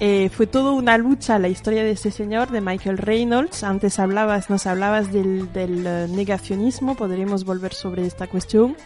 Eh, 0.00 0.28
fue 0.32 0.46
toda 0.48 0.72
una 0.72 0.98
lucha 0.98 1.38
la 1.38 1.48
historia 1.48 1.84
de 1.84 1.92
este 1.92 2.10
señor, 2.10 2.50
de 2.50 2.60
Michael 2.60 2.98
Reynolds. 2.98 3.62
Antes 3.62 4.00
hablabas, 4.00 4.50
nos 4.50 4.66
hablabas 4.66 5.12
del, 5.12 5.52
del 5.52 5.86
eh, 5.86 6.06
negacionismo, 6.08 6.96
podremos 6.96 7.44
volver 7.44 7.74
sobre 7.74 8.04
esta 8.06 8.26
cuestión 8.26 8.76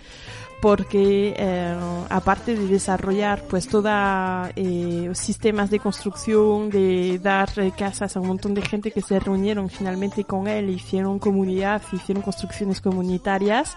porque 0.60 1.34
eh, 1.36 1.76
aparte 2.08 2.56
de 2.56 2.66
desarrollar 2.66 3.42
pues 3.48 3.68
toda 3.68 4.50
eh, 4.56 5.10
sistemas 5.14 5.70
de 5.70 5.78
construcción, 5.78 6.68
de 6.70 7.18
dar 7.22 7.48
eh, 7.58 7.72
casas 7.76 8.16
a 8.16 8.20
un 8.20 8.28
montón 8.28 8.54
de 8.54 8.62
gente 8.62 8.90
que 8.90 9.00
se 9.00 9.20
reunieron 9.20 9.70
finalmente 9.70 10.24
con 10.24 10.48
él, 10.48 10.70
hicieron 10.70 11.18
comunidad, 11.18 11.82
hicieron 11.92 12.22
construcciones 12.22 12.80
comunitarias, 12.80 13.76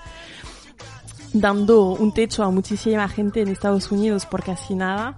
dando 1.34 1.94
un 1.94 2.13
techo 2.13 2.44
a 2.44 2.50
muchísima 2.50 3.08
gente 3.08 3.41
en 3.41 3.50
Estados 3.50 3.91
Unidos 3.91 4.26
por 4.26 4.44
casi 4.44 4.74
nada, 4.74 5.17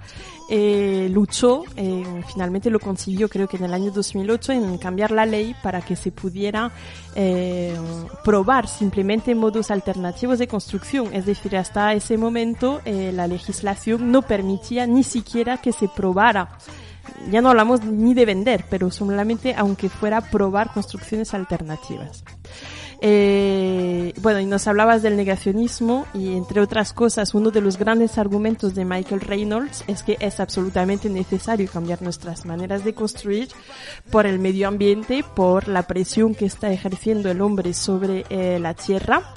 eh, 0.49 1.07
luchó, 1.11 1.63
eh, 1.75 2.03
finalmente 2.31 2.69
lo 2.69 2.79
consiguió 2.79 3.29
creo 3.29 3.47
que 3.47 3.57
en 3.57 3.63
el 3.63 3.73
año 3.73 3.91
2008 3.91 4.51
en 4.51 4.77
cambiar 4.77 5.11
la 5.11 5.25
ley 5.25 5.55
para 5.63 5.81
que 5.81 5.95
se 5.95 6.11
pudiera 6.11 6.71
eh, 7.15 7.75
probar 8.23 8.67
simplemente 8.67 9.35
modos 9.35 9.71
alternativos 9.71 10.39
de 10.39 10.47
construcción. 10.47 11.13
Es 11.13 11.25
decir, 11.25 11.55
hasta 11.55 11.93
ese 11.93 12.17
momento 12.17 12.81
eh, 12.85 13.11
la 13.13 13.27
legislación 13.27 14.11
no 14.11 14.21
permitía 14.21 14.85
ni 14.85 15.03
siquiera 15.03 15.57
que 15.57 15.71
se 15.71 15.87
probara 15.87 16.57
ya 17.29 17.41
no 17.41 17.49
hablamos 17.49 17.83
ni 17.83 18.13
de 18.13 18.25
vender, 18.25 18.65
pero 18.69 18.89
solamente 18.89 19.53
aunque 19.55 19.89
fuera 19.89 20.21
probar 20.21 20.71
construcciones 20.71 21.33
alternativas. 21.33 22.23
Eh, 23.05 24.13
bueno, 24.21 24.39
y 24.39 24.45
nos 24.45 24.65
hablabas 24.65 25.01
del 25.01 25.17
negacionismo 25.17 26.05
y 26.13 26.37
entre 26.37 26.61
otras 26.61 26.93
cosas, 26.93 27.33
uno 27.33 27.51
de 27.51 27.59
los 27.59 27.77
grandes 27.77 28.17
argumentos 28.17 28.75
de 28.75 28.85
Michael 28.85 29.19
Reynolds 29.19 29.83
es 29.87 30.03
que 30.03 30.15
es 30.21 30.39
absolutamente 30.39 31.09
necesario 31.09 31.69
cambiar 31.69 32.01
nuestras 32.01 32.45
maneras 32.45 32.85
de 32.85 32.93
construir 32.93 33.49
por 34.09 34.25
el 34.25 34.39
medio 34.39 34.69
ambiente, 34.69 35.25
por 35.35 35.67
la 35.67 35.83
presión 35.83 36.33
que 36.33 36.45
está 36.45 36.71
ejerciendo 36.71 37.29
el 37.29 37.41
hombre 37.41 37.73
sobre 37.73 38.23
eh, 38.29 38.57
la 38.57 38.73
tierra. 38.73 39.33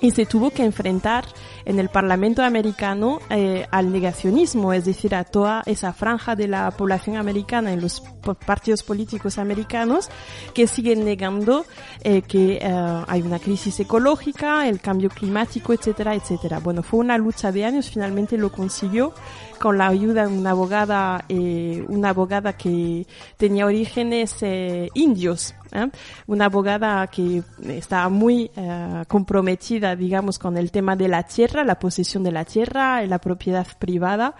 Y 0.00 0.10
se 0.10 0.26
tuvo 0.26 0.50
que 0.50 0.64
enfrentar 0.64 1.24
en 1.68 1.78
el 1.78 1.90
Parlamento 1.90 2.42
americano 2.42 3.20
eh, 3.28 3.66
al 3.70 3.92
negacionismo, 3.92 4.72
es 4.72 4.86
decir, 4.86 5.14
a 5.14 5.24
toda 5.24 5.62
esa 5.66 5.92
franja 5.92 6.34
de 6.34 6.48
la 6.48 6.70
población 6.70 7.16
americana 7.16 7.74
en 7.74 7.82
los 7.82 8.00
partidos 8.46 8.82
políticos 8.82 9.36
americanos 9.36 10.08
que 10.54 10.66
siguen 10.66 11.04
negando 11.04 11.66
eh, 12.02 12.22
que 12.22 12.58
eh, 12.62 13.04
hay 13.06 13.20
una 13.20 13.38
crisis 13.38 13.78
ecológica, 13.80 14.66
el 14.66 14.80
cambio 14.80 15.10
climático, 15.10 15.74
etcétera, 15.74 16.14
etcétera. 16.14 16.58
Bueno, 16.58 16.82
fue 16.82 17.00
una 17.00 17.18
lucha 17.18 17.52
de 17.52 17.66
años, 17.66 17.90
finalmente 17.90 18.38
lo 18.38 18.50
consiguió 18.50 19.12
con 19.58 19.76
la 19.76 19.88
ayuda 19.88 20.26
de 20.26 20.38
una 20.38 20.50
abogada, 20.50 21.24
eh, 21.28 21.84
una 21.88 22.10
abogada 22.10 22.54
que 22.54 23.06
tenía 23.36 23.66
orígenes 23.66 24.36
eh, 24.40 24.88
indios, 24.94 25.54
¿eh? 25.72 25.88
una 26.26 26.46
abogada 26.46 27.06
que 27.08 27.42
estaba 27.66 28.08
muy 28.08 28.50
eh, 28.56 29.04
comprometida, 29.08 29.96
digamos, 29.96 30.38
con 30.38 30.56
el 30.56 30.70
tema 30.70 30.96
de 30.96 31.08
la 31.08 31.24
tierra, 31.24 31.57
la 31.64 31.78
posesión 31.78 32.22
de 32.22 32.32
la 32.32 32.44
tierra, 32.44 33.04
la 33.06 33.18
propiedad 33.18 33.66
privada 33.78 34.34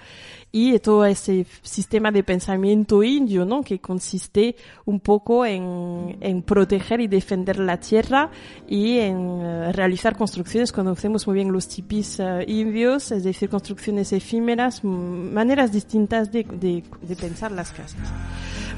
y 0.50 0.78
todo 0.78 1.04
ese 1.04 1.46
sistema 1.62 2.10
de 2.10 2.22
pensamiento 2.22 3.02
indio, 3.02 3.44
¿no? 3.44 3.62
Que 3.62 3.80
consiste 3.80 4.56
un 4.86 5.00
poco 5.00 5.44
en, 5.44 6.42
proteger 6.46 7.00
y 7.00 7.06
defender 7.06 7.58
la 7.58 7.78
tierra 7.78 8.30
y 8.66 8.98
en 8.98 9.40
eh, 9.42 9.72
realizar 9.72 10.16
construcciones, 10.16 10.72
conocemos 10.72 11.26
muy 11.26 11.34
bien 11.34 11.52
los 11.52 11.68
tipis 11.68 12.18
eh, 12.20 12.44
indios, 12.46 13.12
es 13.12 13.24
decir, 13.24 13.50
construcciones 13.50 14.12
efímeras, 14.12 14.82
maneras 14.84 15.72
distintas 15.72 16.32
de 16.32 16.84
pensar 17.20 17.52
las 17.52 17.70
casas. 17.72 18.08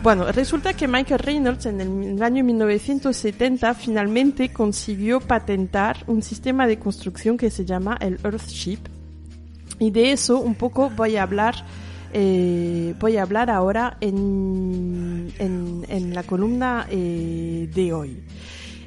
Bueno, 0.02 0.32
resulta 0.32 0.72
que 0.72 0.88
Michael 0.88 1.18
Reynolds 1.18 1.66
en 1.66 1.80
el, 1.80 2.22
año 2.22 2.42
1970 2.42 3.74
finalmente 3.74 4.50
consiguió 4.50 5.20
patentar 5.20 5.98
un 6.06 6.22
sistema 6.22 6.66
de 6.66 6.78
construcción 6.78 7.36
que 7.36 7.50
se 7.50 7.66
llama 7.66 7.98
el 8.00 8.18
Earthship, 8.24 8.78
y 9.78 9.90
de 9.90 10.12
eso 10.12 10.40
un 10.40 10.54
poco 10.54 10.88
voy 10.88 11.16
a 11.16 11.22
hablar, 11.24 11.54
eh, 12.14 12.94
voy 12.98 13.18
a 13.18 13.22
hablar 13.22 13.50
ahora 13.50 13.98
en, 14.00 15.32
en, 15.38 16.14
la 16.14 16.22
columna 16.22 16.86
eh, 16.88 17.68
de 17.74 17.92
hoy. 17.92 18.22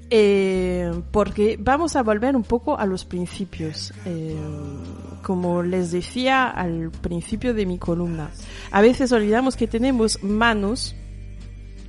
Eh, 0.09 0.91
porque 1.11 1.57
vamos 1.59 1.95
a 1.95 2.03
volver 2.03 2.35
un 2.35 2.43
poco 2.43 2.77
a 2.77 2.85
los 2.85 3.05
principios. 3.05 3.93
Como 5.23 5.63
les 5.63 5.91
decía 5.91 6.49
al 6.49 6.91
principio 6.91 7.53
de 7.53 7.65
mi 7.65 7.77
columna, 7.77 8.29
a 8.71 8.81
veces 8.81 9.11
olvidamos 9.11 9.55
que 9.55 9.67
tenemos 9.67 10.21
manos, 10.21 10.95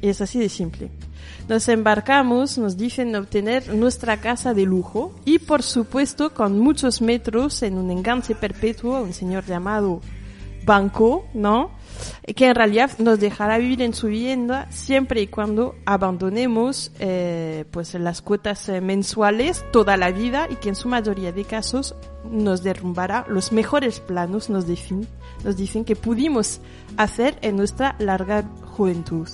es 0.08 0.20
así 0.20 0.38
de 0.38 0.48
simple. 0.48 0.90
Nos 1.48 1.68
embarcamos, 1.68 2.56
nos 2.58 2.76
dicen 2.76 3.14
obtener 3.16 3.74
nuestra 3.74 4.18
casa 4.18 4.54
de 4.54 4.64
lujo 4.64 5.14
y 5.24 5.38
por 5.38 5.62
supuesto 5.62 6.32
con 6.32 6.58
muchos 6.58 7.02
metros 7.02 7.62
en 7.62 7.76
un 7.76 7.90
enganche 7.90 8.34
perpetuo, 8.34 9.02
un 9.02 9.12
señor 9.12 9.44
llamado 9.44 10.00
banco, 10.64 11.26
¿no? 11.34 11.70
Que 12.34 12.48
en 12.48 12.54
realidad 12.54 12.90
nos 12.98 13.20
dejará 13.20 13.58
vivir 13.58 13.82
en 13.82 13.94
su 13.94 14.08
vivienda 14.08 14.66
siempre 14.70 15.20
y 15.20 15.26
cuando 15.26 15.76
abandonemos 15.84 16.90
eh, 16.98 17.64
pues 17.70 17.94
las 17.94 18.22
cuotas 18.22 18.68
eh, 18.68 18.80
mensuales 18.80 19.64
toda 19.70 19.96
la 19.96 20.10
vida 20.10 20.48
y 20.50 20.56
que 20.56 20.70
en 20.70 20.74
su 20.74 20.88
mayoría 20.88 21.32
de 21.32 21.44
casos 21.44 21.94
nos 22.28 22.62
derrumbará 22.62 23.26
los 23.28 23.52
mejores 23.52 24.00
planos, 24.00 24.50
nos, 24.50 24.66
dicen, 24.66 25.06
nos 25.44 25.56
dicen 25.56 25.84
que 25.84 25.94
pudimos 25.94 26.60
hacer 26.96 27.38
en 27.42 27.56
nuestra 27.56 27.96
larga 27.98 28.42
juventud. 28.76 29.28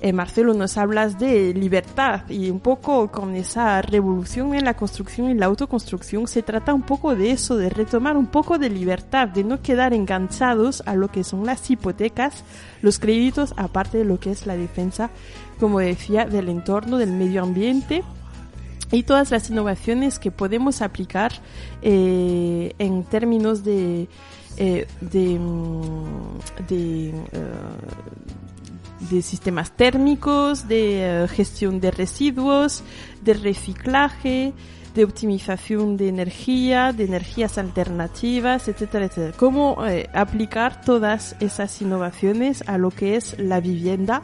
Eh, 0.00 0.12
Marcelo, 0.12 0.52
nos 0.52 0.76
hablas 0.76 1.18
de 1.18 1.54
libertad 1.54 2.28
y 2.28 2.50
un 2.50 2.60
poco 2.60 3.10
con 3.10 3.34
esa 3.34 3.80
revolución 3.80 4.54
en 4.54 4.64
la 4.64 4.74
construcción 4.74 5.30
y 5.30 5.34
la 5.34 5.46
autoconstrucción 5.46 6.28
se 6.28 6.42
trata 6.42 6.74
un 6.74 6.82
poco 6.82 7.14
de 7.14 7.30
eso, 7.30 7.56
de 7.56 7.70
retomar 7.70 8.16
un 8.16 8.26
poco 8.26 8.58
de 8.58 8.68
libertad, 8.68 9.28
de 9.28 9.42
no 9.42 9.62
quedar 9.62 9.94
enganchados 9.94 10.82
a 10.86 10.94
lo 10.94 11.08
que 11.08 11.24
son 11.24 11.46
las 11.46 11.70
hipotecas, 11.70 12.44
los 12.82 12.98
créditos, 12.98 13.54
aparte 13.56 13.98
de 13.98 14.04
lo 14.04 14.20
que 14.20 14.30
es 14.32 14.46
la 14.46 14.56
defensa, 14.56 15.10
como 15.58 15.80
decía, 15.80 16.26
del 16.26 16.50
entorno, 16.50 16.98
del 16.98 17.12
medio 17.12 17.42
ambiente 17.42 18.04
y 18.92 19.02
todas 19.02 19.30
las 19.30 19.50
innovaciones 19.50 20.18
que 20.18 20.30
podemos 20.30 20.82
aplicar 20.82 21.32
eh, 21.82 22.74
en 22.78 23.04
términos 23.04 23.64
de, 23.64 24.08
eh, 24.58 24.86
de, 25.00 25.38
mm, 25.38 26.38
de, 26.68 27.14
uh, 27.32 28.45
de 29.00 29.22
sistemas 29.22 29.72
térmicos, 29.72 30.68
de 30.68 31.24
uh, 31.24 31.28
gestión 31.28 31.80
de 31.80 31.90
residuos, 31.90 32.82
de 33.22 33.34
reciclaje, 33.34 34.52
de 34.94 35.04
optimización 35.04 35.96
de 35.98 36.08
energía, 36.08 36.92
de 36.92 37.04
energías 37.04 37.58
alternativas, 37.58 38.66
etcétera, 38.66 39.04
etcétera. 39.04 39.36
Cómo 39.36 39.86
eh, 39.86 40.08
aplicar 40.14 40.80
todas 40.80 41.36
esas 41.38 41.82
innovaciones 41.82 42.64
a 42.66 42.78
lo 42.78 42.90
que 42.90 43.16
es 43.16 43.38
la 43.38 43.60
vivienda 43.60 44.22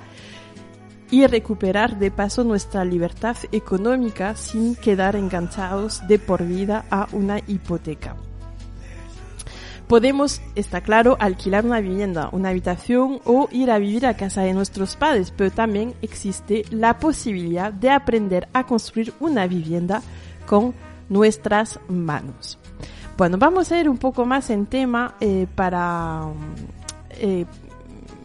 y 1.10 1.26
recuperar 1.26 1.98
de 1.98 2.10
paso 2.10 2.42
nuestra 2.42 2.86
libertad 2.86 3.36
económica 3.52 4.34
sin 4.34 4.74
quedar 4.74 5.14
enganchados 5.14 6.06
de 6.08 6.18
por 6.18 6.42
vida 6.42 6.86
a 6.90 7.06
una 7.12 7.38
hipoteca. 7.46 8.16
Podemos, 9.92 10.40
está 10.54 10.80
claro, 10.80 11.18
alquilar 11.20 11.66
una 11.66 11.82
vivienda, 11.82 12.30
una 12.32 12.48
habitación 12.48 13.20
o 13.26 13.50
ir 13.52 13.70
a 13.70 13.76
vivir 13.76 14.06
a 14.06 14.16
casa 14.16 14.40
de 14.40 14.54
nuestros 14.54 14.96
padres, 14.96 15.34
pero 15.36 15.50
también 15.50 15.92
existe 16.00 16.64
la 16.70 16.98
posibilidad 16.98 17.70
de 17.70 17.90
aprender 17.90 18.48
a 18.54 18.64
construir 18.64 19.12
una 19.20 19.46
vivienda 19.46 20.00
con 20.46 20.72
nuestras 21.10 21.78
manos. 21.88 22.58
Bueno, 23.18 23.36
vamos 23.36 23.70
a 23.70 23.78
ir 23.78 23.86
un 23.86 23.98
poco 23.98 24.24
más 24.24 24.48
en 24.48 24.64
tema 24.64 25.14
eh, 25.20 25.46
para 25.54 26.22
eh, 27.10 27.44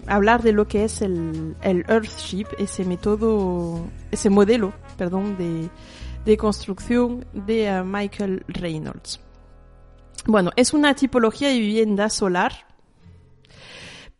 hablar 0.07 0.43
de 0.43 0.53
lo 0.53 0.69
que 0.69 0.85
es 0.85 1.01
el, 1.01 1.53
Earthship, 1.61 2.45
ese 2.59 2.85
método, 2.85 3.81
ese 4.09 4.29
modelo, 4.29 4.71
perdón, 4.97 5.35
de, 5.37 6.37
construcción 6.37 7.25
de 7.33 7.81
uh, 7.81 7.83
Michael 7.83 8.45
Reynolds. 8.47 9.19
Bueno, 10.27 10.51
es 10.57 10.73
una 10.73 10.93
tipología 10.93 11.47
de 11.47 11.57
vivienda 11.57 12.09
solar, 12.09 12.51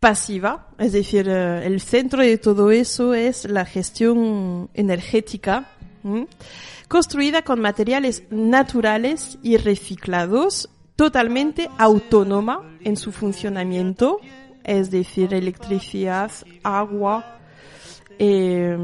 pasiva, 0.00 0.68
es 0.78 0.92
decir, 0.92 1.28
eh, 1.28 1.66
el 1.66 1.82
centro 1.82 2.22
de 2.22 2.38
todo 2.38 2.70
eso 2.70 3.12
es 3.12 3.44
la 3.44 3.66
gestión 3.66 4.70
energética, 4.72 5.68
construida 6.88 7.42
con 7.42 7.60
materiales 7.60 8.22
naturales 8.30 9.38
y 9.42 9.58
reciclados, 9.58 10.70
totalmente 10.96 11.68
autónoma 11.76 12.62
en 12.84 12.96
su 12.96 13.12
funcionamiento, 13.12 14.18
es 14.64 14.90
decir, 14.90 15.34
electricidad, 15.34 16.32
agua, 16.62 17.38
eh, 18.18 18.74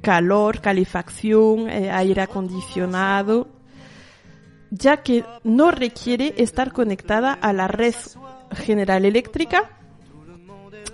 calor, 0.00 0.62
calefacción, 0.62 1.68
eh, 1.68 1.90
aire 1.90 2.22
acondicionado, 2.22 3.48
ya 4.74 4.98
que 4.98 5.24
no 5.44 5.70
requiere 5.70 6.34
estar 6.38 6.72
conectada 6.72 7.32
a 7.32 7.52
la 7.52 7.68
red 7.68 7.94
general 8.50 9.04
eléctrica, 9.04 9.70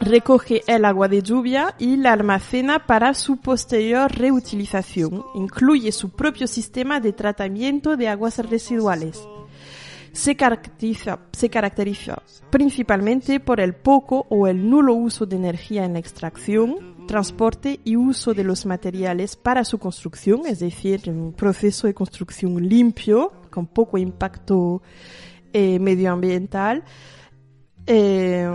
recoge 0.00 0.62
el 0.66 0.84
agua 0.84 1.08
de 1.08 1.22
lluvia 1.22 1.74
y 1.78 1.96
la 1.96 2.12
almacena 2.12 2.86
para 2.86 3.14
su 3.14 3.38
posterior 3.38 4.10
reutilización. 4.12 5.24
Incluye 5.34 5.92
su 5.92 6.10
propio 6.10 6.46
sistema 6.46 7.00
de 7.00 7.12
tratamiento 7.12 7.96
de 7.96 8.08
aguas 8.08 8.38
residuales. 8.38 9.20
Se 10.12 10.34
caracteriza, 10.34 11.20
se 11.32 11.48
caracteriza 11.48 12.20
principalmente 12.50 13.38
por 13.38 13.60
el 13.60 13.74
poco 13.74 14.26
o 14.28 14.48
el 14.48 14.68
nulo 14.68 14.94
uso 14.94 15.24
de 15.24 15.36
energía 15.36 15.84
en 15.84 15.92
la 15.92 16.00
extracción, 16.00 17.06
transporte 17.06 17.78
y 17.84 17.94
uso 17.94 18.34
de 18.34 18.42
los 18.42 18.66
materiales 18.66 19.36
para 19.36 19.64
su 19.64 19.78
construcción, 19.78 20.42
es 20.46 20.58
decir, 20.58 21.02
un 21.06 21.32
proceso 21.32 21.86
de 21.86 21.94
construcción 21.94 22.68
limpio, 22.68 23.32
con 23.50 23.66
poco 23.66 23.98
impacto 23.98 24.82
eh, 25.52 25.78
medioambiental. 25.78 26.84
Eh, 27.86 28.48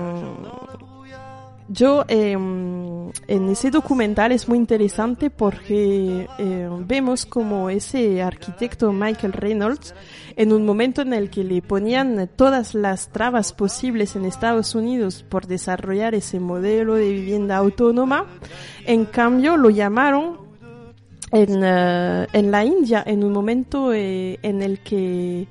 yo 1.68 2.06
eh, 2.08 2.34
en 2.34 3.50
ese 3.50 3.72
documental 3.72 4.32
es 4.32 4.48
muy 4.48 4.58
interesante 4.60 5.32
porque 5.32 6.28
eh, 6.38 6.70
vemos 6.86 7.26
como 7.26 7.72
ese 7.72 8.22
arquitecto 8.22 8.94
Michael 8.94 9.34
Reynolds 9.34 9.96
en 10.36 10.54
un 10.54 10.64
momento 10.64 11.02
en 11.02 11.14
el 11.14 11.32
que 11.32 11.44
le 11.44 11.64
ponían 11.64 12.30
todas 12.36 12.76
las 12.76 13.10
trabas 13.10 13.52
posibles 13.52 14.16
en 14.16 14.26
Estados 14.26 14.76
Unidos 14.76 15.26
por 15.28 15.48
desarrollar 15.48 16.14
ese 16.14 16.40
modelo 16.40 16.96
de 16.96 17.10
vivienda 17.10 17.58
autónoma, 17.58 18.28
en 18.86 19.06
cambio 19.06 19.58
lo 19.58 19.72
llamaron 19.72 20.45
en, 21.36 21.64
eh, 21.64 22.28
en 22.32 22.52
la 22.52 22.64
India 22.64 23.04
en 23.06 23.24
un 23.24 23.34
momento 23.34 23.94
eh, 23.94 24.40
en 24.42 24.62
el 24.62 24.80
que 24.80 25.48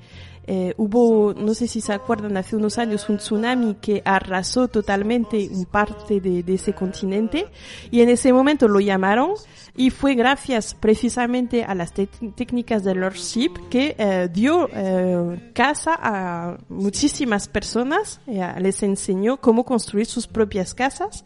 eh, 0.47 0.73
hubo, 0.77 1.33
no 1.33 1.53
sé 1.53 1.67
si 1.67 1.81
se 1.81 1.93
acuerdan, 1.93 2.37
hace 2.37 2.55
unos 2.55 2.77
años 2.77 3.09
un 3.09 3.17
tsunami 3.17 3.75
que 3.75 4.01
arrasó 4.05 4.67
totalmente 4.67 5.47
un 5.51 5.65
parte 5.65 6.19
de, 6.19 6.43
de 6.43 6.53
ese 6.53 6.73
continente 6.73 7.47
y 7.91 8.01
en 8.01 8.09
ese 8.09 8.31
momento 8.31 8.67
lo 8.67 8.79
llamaron 8.79 9.33
y 9.75 9.89
fue 9.89 10.15
gracias 10.15 10.73
precisamente 10.73 11.63
a 11.63 11.75
las 11.75 11.93
técnicas 11.93 12.83
de 12.83 12.95
Lordship 12.95 13.51
que 13.69 13.95
eh, 13.97 14.29
dio 14.31 14.69
eh, 14.71 15.51
casa 15.53 15.97
a 16.01 16.57
muchísimas 16.69 17.47
personas, 17.47 18.21
eh, 18.27 18.41
les 18.59 18.83
enseñó 18.83 19.37
cómo 19.37 19.65
construir 19.65 20.05
sus 20.05 20.27
propias 20.27 20.73
casas 20.73 21.25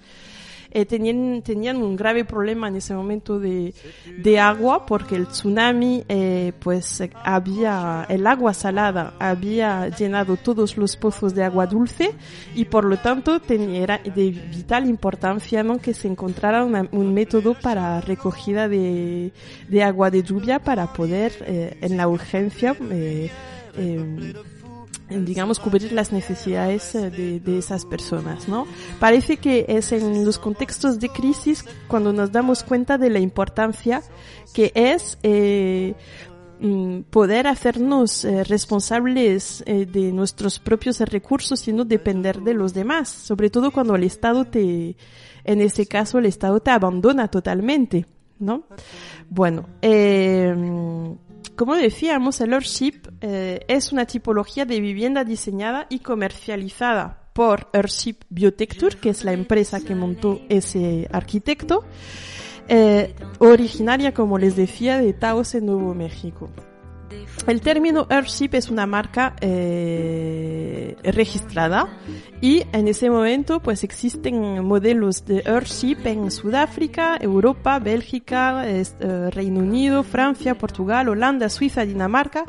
eh, 0.72 0.86
tenían, 0.86 1.42
tenían 1.42 1.78
un 1.78 1.96
grave 1.96 2.26
problema 2.26 2.68
en 2.68 2.76
ese 2.76 2.94
momento 2.94 3.40
de, 3.40 3.74
de 4.18 4.40
agua 4.40 4.86
porque 4.86 5.16
el 5.16 5.28
tsunami, 5.28 6.04
eh, 6.08 6.54
pues 6.60 7.02
eh, 7.02 7.10
había, 7.24 8.06
el 8.10 8.26
agua 8.28 8.54
salada 8.54 9.14
había 9.20 9.90
llenado 9.90 10.38
todos 10.38 10.78
los 10.78 10.96
pozos 10.98 11.34
de 11.36 11.44
agua 11.44 11.66
dulce 11.68 12.12
y 12.56 12.66
por 12.66 12.86
lo 12.86 12.98
tanto 12.98 13.40
tenía, 13.40 13.82
era 13.84 13.98
de 14.00 14.30
vital 14.32 14.88
importancia 14.88 15.64
¿no? 15.64 15.78
que 15.80 15.94
se 15.94 16.08
encontrara 16.08 16.64
una- 16.64 16.88
un 16.92 17.14
método 17.14 17.56
para 17.60 18.02
recogida 18.02 18.68
de, 18.68 19.32
de 19.68 19.84
agua 19.84 20.10
de 20.12 20.24
lluvia 20.24 20.60
para 20.60 20.92
poder 20.94 21.32
eh, 21.48 21.78
en 21.82 21.98
la 21.98 22.08
urgencia 22.08 22.76
eh, 22.92 23.30
eh, 23.78 24.34
digamos, 25.10 25.60
cubrir 25.60 25.92
las 25.92 26.12
necesidades 26.12 26.94
eh, 26.96 27.10
de, 27.10 27.58
esas 27.58 27.86
personas, 27.86 28.48
¿no? 28.48 28.68
Parece 29.00 29.38
que 29.38 29.66
es 29.68 29.92
en 29.92 30.26
los 30.26 30.38
contextos 30.38 31.00
de 31.00 31.10
crisis 31.10 31.66
cuando 31.88 32.14
nos 32.14 32.32
damos 32.32 32.64
cuenta 32.64 32.98
de 32.98 33.10
la 33.10 33.20
importancia 33.20 34.02
que 34.54 34.72
es 34.76 35.18
eh, 35.24 35.96
mm, 36.60 37.02
poder 37.10 37.48
hacernos 37.48 38.26
eh, 38.26 38.44
responsables 38.44 39.64
eh, 39.66 39.86
de 39.86 40.12
nuestros 40.12 40.60
propios 40.60 41.00
recursos 41.00 41.68
y 41.68 41.74
no 41.74 41.86
depender 41.86 42.42
de 42.42 42.54
los 42.54 42.74
demás, 42.74 43.10
sobre 43.10 43.50
todo 43.50 43.72
cuando 43.72 43.96
el 43.96 44.04
Estado 44.04 44.46
te, 44.46 44.96
en 45.44 45.62
ese 45.62 45.86
caso, 45.86 46.20
el 46.20 46.26
Estado 46.26 46.60
te 46.60 46.72
abandona 46.72 47.28
totalmente, 47.28 48.06
¿no? 48.40 48.64
Bueno, 49.30 49.68
eh, 49.82 50.56
como 51.60 51.76
decíamos, 51.76 52.40
el 52.40 52.54
Earthship 52.54 53.02
eh, 53.20 53.66
es 53.68 53.92
una 53.92 54.06
tipología 54.06 54.64
de 54.64 54.80
vivienda 54.80 55.26
diseñada 55.26 55.88
y 55.90 56.00
comercializada 56.00 57.24
por 57.34 57.68
Earthship 57.74 58.20
Biotecture, 58.30 58.96
que 58.96 59.10
es 59.10 59.26
la 59.26 59.34
empresa 59.34 59.82
que 59.82 59.94
montó 59.94 60.40
ese 60.48 61.10
arquitecto, 61.12 61.84
eh, 62.70 63.14
originaria, 63.40 64.14
como 64.14 64.38
les 64.38 64.56
decía, 64.56 65.00
de 65.00 65.12
Taos 65.12 65.54
en 65.54 65.66
Nuevo 65.66 65.94
México. 65.94 66.50
El 67.48 67.62
término 67.62 68.06
Earthship 68.10 68.50
es 68.54 68.70
una 68.70 68.86
marca 68.86 69.36
eh, 69.42 70.96
registrada 71.04 71.88
y 72.42 72.64
en 72.72 72.88
ese 72.88 73.10
momento 73.10 73.62
pues 73.62 73.84
existen 73.84 74.64
modelos 74.66 75.26
de 75.26 75.42
Earthship 75.46 76.06
en 76.06 76.32
Sudáfrica, 76.32 77.18
Europa, 77.20 77.80
Bélgica, 77.80 78.64
eh, 78.68 78.84
Reino 79.32 79.62
Unido, 79.62 80.04
Francia, 80.04 80.56
Portugal, 80.56 81.10
Holanda, 81.10 81.50
Suiza, 81.50 81.86
Dinamarca 81.86 82.44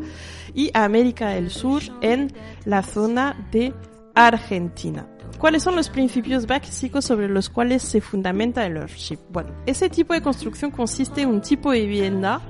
y 0.55 0.71
América 0.75 1.31
del 1.31 1.51
Sur 1.51 1.83
en 2.03 2.33
la 2.65 2.83
zona 2.83 3.49
de 3.53 3.73
Argentina. 4.15 5.07
¿Cuáles 5.39 5.63
son 5.63 5.77
los 5.77 5.89
principios 5.89 6.47
básicos 6.47 7.07
sobre 7.07 7.27
los 7.27 7.49
cuales 7.49 7.83
se 7.83 8.03
fundamenta 8.03 8.67
el 8.67 8.77
Earthship? 8.77 9.19
Bueno, 9.31 9.51
ese 9.65 9.89
tipo 9.89 10.13
de 10.13 10.21
construcción 10.21 10.71
consiste 10.71 11.23
en 11.23 11.31
un 11.31 11.41
tipo 11.41 11.71
de 11.71 11.81
vivienda 11.81 12.43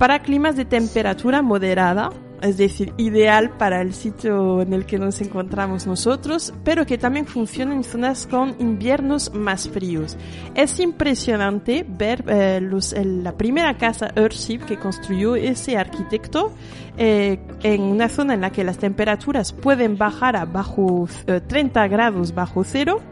para 0.00 0.22
climas 0.22 0.56
de 0.56 0.64
temperatura 0.64 1.42
moderada, 1.42 2.08
es 2.40 2.56
decir, 2.56 2.94
ideal 2.96 3.50
para 3.58 3.82
el 3.82 3.92
sitio 3.92 4.62
en 4.62 4.72
el 4.72 4.86
que 4.86 4.98
nos 4.98 5.20
encontramos 5.20 5.86
nosotros, 5.86 6.54
pero 6.64 6.86
que 6.86 6.96
también 6.96 7.26
funciona 7.26 7.74
en 7.74 7.84
zonas 7.84 8.26
con 8.26 8.56
inviernos 8.60 9.34
más 9.34 9.68
fríos. 9.68 10.16
Es 10.54 10.80
impresionante 10.80 11.84
ver 11.86 12.24
eh, 12.28 12.62
la 12.62 13.36
primera 13.36 13.76
casa 13.76 14.10
Earthship 14.16 14.60
que 14.60 14.78
construyó 14.78 15.36
ese 15.36 15.76
arquitecto 15.76 16.54
eh, 16.96 17.38
en 17.62 17.82
una 17.82 18.08
zona 18.08 18.32
en 18.32 18.40
la 18.40 18.52
que 18.52 18.64
las 18.64 18.78
temperaturas 18.78 19.52
pueden 19.52 19.98
bajar 19.98 20.34
a 20.34 20.46
bajo 20.46 21.10
eh, 21.26 21.42
30 21.46 21.88
grados 21.88 22.34
bajo 22.34 22.64
cero 22.64 23.02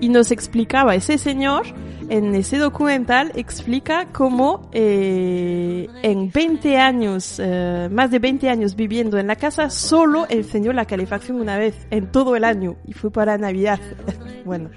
y 0.00 0.08
nos 0.08 0.30
explicaba. 0.30 0.94
Ese 0.94 1.18
señor 1.18 1.66
en 2.08 2.34
ese 2.34 2.58
documental 2.58 3.32
explica 3.34 4.06
cómo 4.12 4.68
eh, 4.72 5.88
en 6.02 6.30
20 6.30 6.78
años 6.78 7.40
eh, 7.42 7.88
más 7.90 8.10
de 8.10 8.20
20 8.20 8.48
años 8.48 8.76
viviendo 8.76 9.18
en 9.18 9.26
la 9.26 9.36
casa 9.36 9.70
solo 9.70 10.26
encendió 10.28 10.72
la 10.72 10.84
calefacción 10.84 11.40
una 11.40 11.58
vez 11.58 11.74
en 11.90 12.06
todo 12.12 12.36
el 12.36 12.44
año 12.44 12.76
y 12.86 12.92
fue 12.92 13.10
para 13.10 13.38
navidad. 13.38 13.80
Bueno 14.44 14.70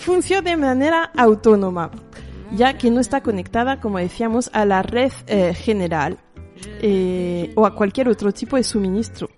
funciona 0.00 0.50
de 0.50 0.56
manera 0.56 1.10
autónoma 1.16 1.90
ya 2.52 2.76
que 2.76 2.90
no 2.90 3.00
está 3.00 3.20
conectada 3.20 3.80
como 3.80 3.98
decíamos 3.98 4.50
a 4.52 4.64
la 4.64 4.82
red 4.82 5.12
eh, 5.26 5.54
general 5.54 6.18
eh, 6.82 7.52
o 7.54 7.66
a 7.66 7.74
cualquier 7.74 8.08
otro 8.08 8.32
tipo 8.32 8.56
de 8.56 8.64
suministro 8.64 9.28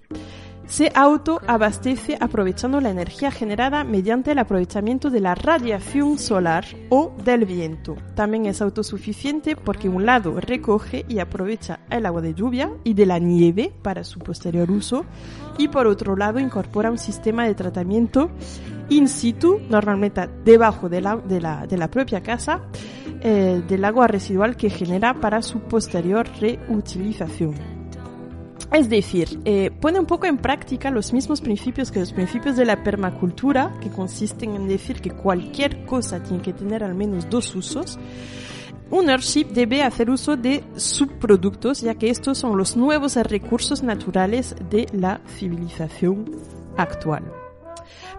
se 0.73 0.91
autoabastece 0.95 2.17
aprovechando 2.19 2.81
la 2.81 2.89
energía 2.89 3.31
generada 3.31 3.85
mediante 3.85 4.33
el 4.33 4.39
aprovechamiento 4.39 5.11
de 5.11 5.21
la 5.21 5.35
radiación 5.35 6.17
solar 6.17 6.65
o 6.89 7.15
del 7.23 7.45
viento. 7.45 7.95
También 8.15 8.47
es 8.47 8.63
autosuficiente 8.63 9.55
porque 9.55 9.91
un 9.91 10.07
lado 10.07 10.41
recoge 10.41 11.05
y 11.11 11.19
aprovecha 11.19 11.81
el 11.91 12.07
agua 12.07 12.23
de 12.23 12.33
lluvia 12.33 12.71
y 12.85 12.95
de 12.95 13.05
la 13.05 13.19
nieve 13.19 13.71
para 13.83 14.03
su 14.03 14.19
posterior 14.21 14.71
uso 14.71 15.05
y 15.59 15.69
por 15.69 15.87
otro 15.87 16.17
lado 16.17 16.41
incorpora 16.41 16.91
un 16.91 16.97
sistema 16.97 17.45
de 17.45 17.55
tratamiento 17.55 18.31
in 18.89 19.09
situ, 19.09 19.61
normalmente 19.69 20.27
debajo 20.43 20.89
de 20.89 21.03
la, 21.03 21.17
de 21.17 21.39
la, 21.39 21.67
de 21.67 21.77
la 21.77 21.91
propia 21.91 22.23
casa, 22.23 22.63
eh, 23.21 23.63
del 23.69 23.85
agua 23.85 24.07
residual 24.07 24.57
que 24.57 24.71
genera 24.71 25.21
para 25.21 25.43
su 25.43 25.61
posterior 25.61 26.27
reutilización. 26.41 27.82
Es 28.73 28.89
decir, 28.89 29.39
eh, 29.45 29.71
pone 29.71 30.01
un 30.01 30.07
poco 30.07 30.25
en 30.25 30.39
práctica 30.39 30.91
los 30.91 31.13
mismos 31.13 31.43
principios 31.43 31.91
que 31.91 32.01
los 32.01 32.15
principios 32.15 32.57
de 32.57 32.65
la 32.65 32.83
permacultura, 32.83 33.71
que 33.83 33.91
consisten 33.91 34.57
en 34.57 34.67
decir 34.67 35.03
que 35.03 35.11
cualquier 35.11 35.85
cosa 35.85 36.23
tiene 36.23 36.43
que 36.43 36.55
tener 36.55 36.83
al 36.83 36.95
menos 36.95 37.29
dos 37.29 37.55
usos. 37.55 37.99
Un 38.91 39.11
Earthship 39.11 39.49
debe 39.49 39.83
hacer 39.83 40.09
uso 40.09 40.39
de 40.39 40.65
subproductos, 40.77 41.83
ya 41.83 41.97
que 41.97 42.09
estos 42.09 42.39
son 42.39 42.57
los 42.57 42.75
nuevos 42.75 43.17
recursos 43.17 43.83
naturales 43.83 44.55
de 44.71 44.87
la 44.93 45.21
civilización 45.37 46.31
actual. 46.79 47.31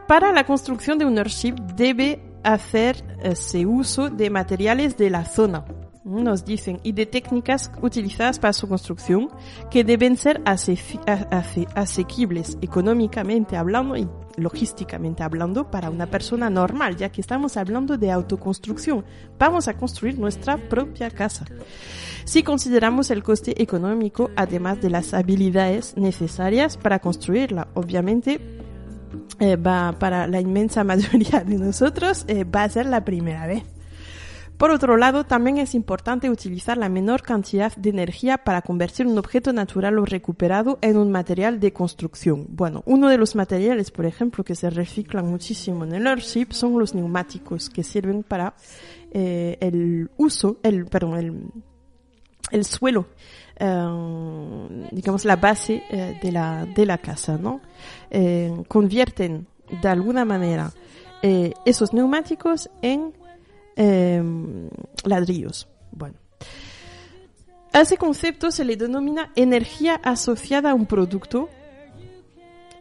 Para 0.07 0.31
la 0.31 0.45
construcción 0.45 0.99
de 0.99 1.05
un 1.05 1.17
Earthship 1.17 1.55
debe 1.75 2.21
hacerse 2.43 3.65
uso 3.65 4.11
de 4.11 4.29
materiales 4.29 4.97
de 4.97 5.09
la 5.09 5.25
zona, 5.25 5.65
nos 6.05 6.45
dicen, 6.45 6.79
y 6.83 6.91
de 6.91 7.05
técnicas 7.05 7.71
utilizadas 7.81 8.39
para 8.39 8.53
su 8.53 8.67
construcción 8.67 9.29
que 9.71 9.83
deben 9.83 10.17
ser 10.17 10.41
asequibles 10.45 12.57
económicamente 12.61 13.55
hablando 13.55 13.95
y 13.95 14.07
logísticamente 14.35 15.23
hablando 15.23 15.69
para 15.69 15.89
una 15.89 16.07
persona 16.07 16.49
normal, 16.49 16.97
ya 16.97 17.09
que 17.09 17.21
estamos 17.21 17.57
hablando 17.57 17.97
de 17.97 18.11
autoconstrucción. 18.11 19.05
Vamos 19.37 19.67
a 19.67 19.75
construir 19.75 20.17
nuestra 20.17 20.57
propia 20.57 21.09
casa. 21.09 21.45
Si 22.25 22.43
consideramos 22.43 23.11
el 23.11 23.23
coste 23.23 23.61
económico, 23.61 24.31
además 24.35 24.81
de 24.81 24.89
las 24.89 25.13
habilidades 25.13 25.95
necesarias 25.97 26.77
para 26.77 26.99
construirla, 26.99 27.67
obviamente 27.73 28.41
eh, 29.39 29.55
va 29.55 29.95
para 29.99 30.27
la 30.27 30.39
inmensa 30.39 30.83
mayoría 30.83 31.43
de 31.43 31.57
nosotros 31.57 32.25
eh, 32.27 32.43
va 32.43 32.63
a 32.63 32.69
ser 32.69 32.87
la 32.87 33.05
primera 33.05 33.47
vez. 33.47 33.63
Por 34.57 34.71
otro 34.71 34.97
lado, 34.97 35.25
también 35.25 35.57
es 35.57 35.75
importante 35.75 36.29
utilizar 36.29 36.77
la 36.77 36.87
menor 36.87 37.21
cantidad 37.23 37.75
de 37.75 37.89
energía 37.89 38.37
para 38.37 38.61
convertir 38.61 39.07
un 39.07 39.17
objeto 39.17 39.51
natural 39.51 39.99
o 39.99 40.05
recuperado 40.05 40.77
en 40.81 40.97
un 40.97 41.11
material 41.11 41.59
de 41.59 41.73
construcción. 41.73 42.45
Bueno, 42.49 42.83
uno 42.85 43.09
de 43.09 43.17
los 43.17 43.35
materiales, 43.35 43.91
por 43.91 44.05
ejemplo, 44.05 44.43
que 44.43 44.55
se 44.55 44.69
reciclan 44.69 45.27
muchísimo 45.27 45.83
en 45.83 45.93
el 45.93 46.07
Earthship 46.07 46.51
son 46.51 46.79
los 46.79 46.93
neumáticos, 46.93 47.69
que 47.69 47.83
sirven 47.83 48.23
para 48.23 48.53
eh, 49.11 49.57
el 49.59 50.09
uso, 50.17 50.57
el, 50.63 50.85
perdón, 50.85 51.17
el, 51.17 51.33
el 52.51 52.65
suelo, 52.65 53.07
eh, 53.59 54.87
digamos 54.91 55.25
la 55.25 55.35
base 55.35 55.83
eh, 55.89 56.19
de, 56.21 56.31
la, 56.31 56.65
de 56.65 56.85
la 56.85 56.97
casa, 56.97 57.37
¿no? 57.37 57.61
Convierten 58.67 59.47
de 59.81 59.87
alguna 59.87 60.25
manera 60.25 60.71
esos 61.65 61.93
neumáticos 61.93 62.69
en 62.81 63.13
ladrillos. 65.03 65.67
Bueno. 65.91 66.15
A 67.71 67.81
ese 67.81 67.97
concepto 67.97 68.51
se 68.51 68.65
le 68.65 68.77
denomina 68.77 69.31
energía 69.35 69.95
asociada 70.03 70.71
a 70.71 70.73
un 70.75 70.85
producto, 70.85 71.49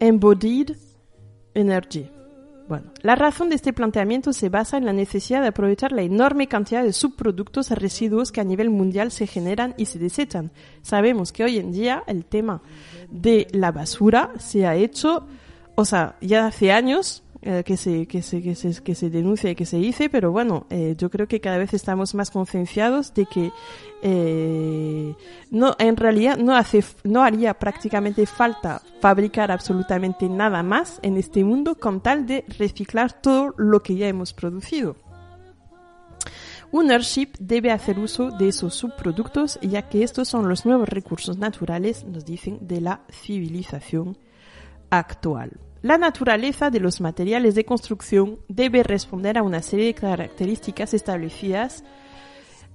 embodied 0.00 0.76
energy. 1.54 2.10
Bueno, 2.68 2.92
la 3.02 3.16
razón 3.16 3.48
de 3.48 3.56
este 3.56 3.72
planteamiento 3.72 4.32
se 4.32 4.48
basa 4.48 4.76
en 4.76 4.84
la 4.84 4.92
necesidad 4.92 5.42
de 5.42 5.48
aprovechar 5.48 5.92
la 5.92 6.02
enorme 6.02 6.46
cantidad 6.46 6.82
de 6.82 6.92
subproductos 6.92 7.70
residuos 7.70 8.32
que 8.32 8.40
a 8.40 8.44
nivel 8.44 8.70
mundial 8.70 9.10
se 9.10 9.26
generan 9.26 9.74
y 9.76 9.86
se 9.86 9.98
desechan. 9.98 10.52
Sabemos 10.82 11.32
que 11.32 11.44
hoy 11.44 11.58
en 11.58 11.72
día 11.72 12.04
el 12.06 12.24
tema 12.24 12.62
de 13.10 13.48
la 13.52 13.72
basura 13.72 14.32
se 14.38 14.66
ha 14.66 14.76
hecho, 14.76 15.26
o 15.74 15.84
sea, 15.84 16.16
ya 16.20 16.46
hace 16.46 16.72
años 16.72 17.22
eh, 17.44 17.64
que, 17.64 17.76
se, 17.76 18.06
que, 18.06 18.22
se, 18.22 18.40
que, 18.40 18.54
se, 18.54 18.80
que 18.84 18.94
se 18.94 19.10
denuncia 19.10 19.50
y 19.50 19.56
que 19.56 19.66
se 19.66 19.76
dice, 19.76 20.08
pero 20.08 20.30
bueno, 20.30 20.64
eh, 20.70 20.94
yo 20.96 21.10
creo 21.10 21.26
que 21.26 21.40
cada 21.40 21.58
vez 21.58 21.74
estamos 21.74 22.14
más 22.14 22.30
concienciados 22.30 23.12
de 23.14 23.26
que 23.26 23.50
eh, 24.00 25.12
no, 25.50 25.74
en 25.80 25.96
realidad 25.96 26.36
no, 26.36 26.54
hace, 26.54 26.84
no 27.02 27.24
haría 27.24 27.54
prácticamente 27.54 28.26
falta 28.26 28.80
fabricar 29.00 29.50
absolutamente 29.50 30.28
nada 30.28 30.62
más 30.62 31.00
en 31.02 31.16
este 31.16 31.42
mundo 31.42 31.74
con 31.74 32.00
tal 32.00 32.26
de 32.26 32.44
reciclar 32.58 33.20
todo 33.20 33.52
lo 33.56 33.82
que 33.82 33.96
ya 33.96 34.06
hemos 34.06 34.32
producido. 34.32 34.94
Un 36.70 36.92
airship 36.92 37.32
debe 37.40 37.72
hacer 37.72 37.98
uso 37.98 38.30
de 38.30 38.48
esos 38.48 38.76
subproductos 38.76 39.58
ya 39.62 39.88
que 39.88 40.04
estos 40.04 40.28
son 40.28 40.48
los 40.48 40.64
nuevos 40.64 40.88
recursos 40.88 41.38
naturales, 41.38 42.04
nos 42.04 42.24
dicen, 42.24 42.68
de 42.68 42.80
la 42.80 43.00
civilización 43.10 44.16
actual. 44.90 45.58
La 45.82 45.98
naturaleza 45.98 46.70
de 46.70 46.78
los 46.78 47.00
materiales 47.00 47.56
de 47.56 47.64
construcción 47.64 48.38
debe 48.48 48.84
responder 48.84 49.36
a 49.36 49.42
una 49.42 49.62
serie 49.62 49.86
de 49.86 49.94
características 49.94 50.94
establecidas 50.94 51.82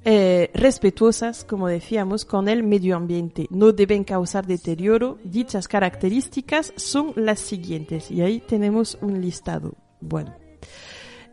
eh, 0.04 0.52
respetuosas, 0.54 1.44
como 1.44 1.68
decíamos, 1.68 2.26
con 2.26 2.48
el 2.48 2.64
medio 2.64 2.96
ambiente. 2.96 3.48
No 3.50 3.72
deben 3.72 4.04
causar 4.04 4.46
deterioro. 4.46 5.18
Dichas 5.24 5.68
características 5.68 6.74
son 6.76 7.14
las 7.16 7.40
siguientes. 7.40 8.12
Y 8.12 8.22
ahí 8.22 8.40
tenemos 8.40 8.98
un 9.02 9.22
listado. 9.22 9.74
Bueno. 10.00 10.47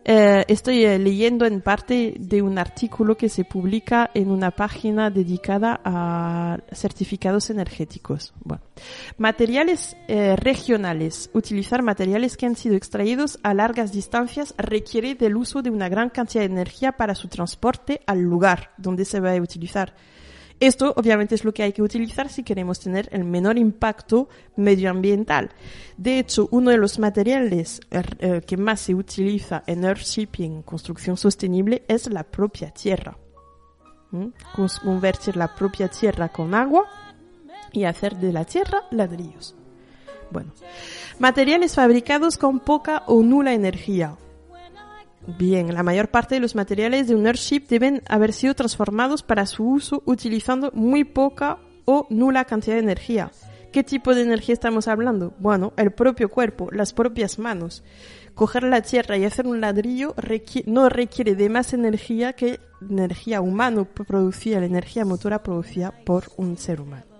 Eh, 0.06 0.44
estoy 0.48 0.84
eh, 0.84 0.98
leyendo 0.98 1.46
en 1.46 1.62
parte 1.62 2.14
de 2.18 2.42
un 2.42 2.58
artículo 2.58 3.16
que 3.16 3.30
se 3.30 3.44
publica 3.44 4.10
en 4.12 4.30
una 4.30 4.50
página 4.50 5.08
dedicada 5.08 5.80
a 5.82 6.58
certificados 6.72 7.48
energéticos. 7.48 8.34
Bueno, 8.44 8.62
materiales 9.16 9.96
eh, 10.06 10.36
regionales. 10.36 11.30
Utilizar 11.32 11.82
materiales 11.82 12.36
que 12.36 12.44
han 12.44 12.54
sido 12.54 12.76
extraídos 12.76 13.38
a 13.42 13.54
largas 13.54 13.92
distancias 13.92 14.54
requiere 14.58 15.14
del 15.14 15.36
uso 15.36 15.62
de 15.62 15.70
una 15.70 15.88
gran 15.88 16.10
cantidad 16.10 16.42
de 16.42 16.52
energía 16.52 16.92
para 16.92 17.14
su 17.14 17.28
transporte 17.28 18.02
al 18.06 18.20
lugar 18.20 18.72
donde 18.76 19.06
se 19.06 19.20
va 19.20 19.32
a 19.32 19.40
utilizar. 19.40 19.94
Esto 20.60 20.94
obviamente 20.96 21.34
es 21.34 21.44
lo 21.44 21.52
que 21.52 21.62
hay 21.62 21.72
que 21.72 21.82
utilizar 21.82 22.28
si 22.28 22.42
queremos 22.42 22.78
tener 22.80 23.08
el 23.12 23.24
menor 23.24 23.58
impacto 23.58 24.28
medioambiental. 24.56 25.50
De 25.96 26.18
hecho, 26.18 26.48
uno 26.52 26.70
de 26.70 26.78
los 26.78 26.98
materiales 26.98 27.80
eh, 27.90 28.40
que 28.46 28.56
más 28.56 28.80
se 28.80 28.94
utiliza 28.94 29.64
en 29.66 29.84
earthshipping, 29.84 30.62
construcción 30.62 31.16
sostenible, 31.16 31.82
es 31.88 32.08
la 32.10 32.22
propia 32.22 32.70
tierra. 32.70 33.16
¿Mm? 34.10 34.28
Convertir 34.84 35.36
la 35.36 35.54
propia 35.54 35.88
tierra 35.88 36.28
con 36.28 36.54
agua 36.54 36.84
y 37.72 37.84
hacer 37.84 38.16
de 38.16 38.32
la 38.32 38.44
tierra 38.44 38.84
ladrillos. 38.90 39.56
Bueno, 40.30 40.52
materiales 41.18 41.74
fabricados 41.74 42.38
con 42.38 42.60
poca 42.60 43.02
o 43.06 43.22
nula 43.22 43.52
energía. 43.52 44.16
Bien, 45.26 45.72
la 45.72 45.82
mayor 45.82 46.08
parte 46.08 46.34
de 46.34 46.40
los 46.40 46.54
materiales 46.54 47.08
de 47.08 47.14
un 47.14 47.26
airship 47.26 47.66
deben 47.68 48.02
haber 48.08 48.32
sido 48.32 48.54
transformados 48.54 49.22
para 49.22 49.46
su 49.46 49.66
uso 49.66 50.02
utilizando 50.04 50.70
muy 50.74 51.04
poca 51.04 51.58
o 51.86 52.06
nula 52.10 52.44
cantidad 52.44 52.76
de 52.76 52.82
energía. 52.82 53.30
¿Qué 53.72 53.82
tipo 53.82 54.14
de 54.14 54.22
energía 54.22 54.52
estamos 54.52 54.86
hablando? 54.86 55.34
Bueno, 55.38 55.72
el 55.76 55.92
propio 55.92 56.28
cuerpo, 56.28 56.70
las 56.70 56.92
propias 56.92 57.38
manos. 57.38 57.82
Coger 58.34 58.64
la 58.64 58.82
tierra 58.82 59.16
y 59.16 59.24
hacer 59.24 59.46
un 59.46 59.60
ladrillo 59.60 60.14
no 60.66 60.88
requiere 60.88 61.34
de 61.34 61.48
más 61.48 61.72
energía 61.72 62.34
que 62.34 62.60
energía 62.88 63.40
humana 63.40 63.84
producida, 63.84 64.60
la 64.60 64.66
energía 64.66 65.04
motora 65.04 65.42
producida 65.42 65.92
por 66.04 66.24
un 66.36 66.56
ser 66.56 66.80
humano. 66.80 67.13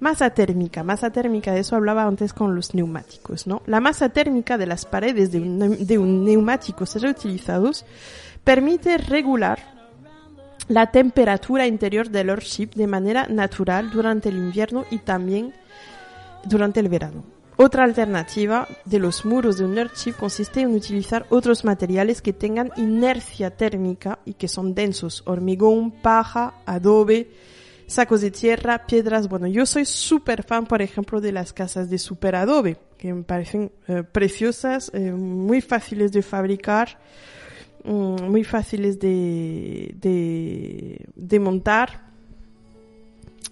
Masa 0.00 0.30
térmica, 0.30 0.82
masa 0.82 1.10
térmica, 1.10 1.52
de 1.52 1.60
eso 1.60 1.76
hablaba 1.76 2.04
antes 2.04 2.32
con 2.32 2.54
los 2.54 2.74
neumáticos, 2.74 3.46
¿no? 3.46 3.62
La 3.66 3.80
masa 3.80 4.08
térmica 4.08 4.58
de 4.58 4.66
las 4.66 4.84
paredes 4.84 5.32
de 5.32 5.40
un, 5.40 5.86
de 5.86 5.98
un 5.98 6.24
neumático 6.24 6.84
reutilizados 6.94 7.84
permite 8.42 8.98
regular 8.98 9.74
la 10.68 10.90
temperatura 10.90 11.66
interior 11.66 12.08
del 12.08 12.30
airship 12.30 12.70
de 12.74 12.86
manera 12.86 13.26
natural 13.28 13.90
durante 13.90 14.28
el 14.30 14.36
invierno 14.36 14.84
y 14.90 14.98
también 14.98 15.52
durante 16.44 16.80
el 16.80 16.88
verano. 16.88 17.24
Otra 17.56 17.84
alternativa 17.84 18.66
de 18.84 18.98
los 18.98 19.24
muros 19.24 19.58
de 19.58 19.64
un 19.64 19.78
airship 19.78 20.14
consiste 20.14 20.62
en 20.62 20.74
utilizar 20.74 21.24
otros 21.30 21.64
materiales 21.64 22.20
que 22.20 22.32
tengan 22.32 22.72
inercia 22.76 23.56
térmica 23.56 24.18
y 24.24 24.34
que 24.34 24.48
son 24.48 24.74
densos, 24.74 25.22
hormigón, 25.24 25.92
paja, 25.92 26.54
adobe, 26.66 27.30
sacos 27.86 28.20
de 28.20 28.30
tierra, 28.30 28.86
piedras. 28.86 29.28
Bueno, 29.28 29.46
yo 29.46 29.66
soy 29.66 29.84
súper 29.84 30.42
fan, 30.42 30.66
por 30.66 30.82
ejemplo, 30.82 31.20
de 31.20 31.32
las 31.32 31.52
casas 31.52 31.90
de 31.90 31.98
super 31.98 32.36
adobe, 32.36 32.76
que 32.98 33.12
me 33.12 33.22
parecen 33.22 33.72
eh, 33.88 34.02
preciosas, 34.02 34.90
eh, 34.94 35.12
muy 35.12 35.60
fáciles 35.60 36.12
de 36.12 36.22
fabricar, 36.22 36.98
mm, 37.84 38.30
muy 38.30 38.44
fáciles 38.44 38.98
de, 38.98 39.94
de, 41.14 41.40
montar 41.40 42.04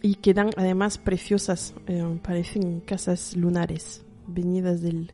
y 0.00 0.14
quedan 0.16 0.50
además 0.56 0.98
preciosas, 0.98 1.74
eh, 1.86 2.02
parecen 2.22 2.80
casas 2.80 3.36
lunares, 3.36 4.02
venidas 4.26 4.80
del, 4.80 5.12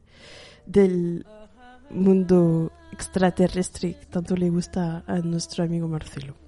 del 0.67 1.27
mundo 1.91 2.73
extraterrestre 2.93 3.95
que 3.95 4.07
tanto 4.07 4.37
le 4.37 4.51
gusta 4.51 5.05
a 5.07 5.19
nuestro 5.19 5.65
amigo 5.65 5.89
Marcelo. 5.89 6.48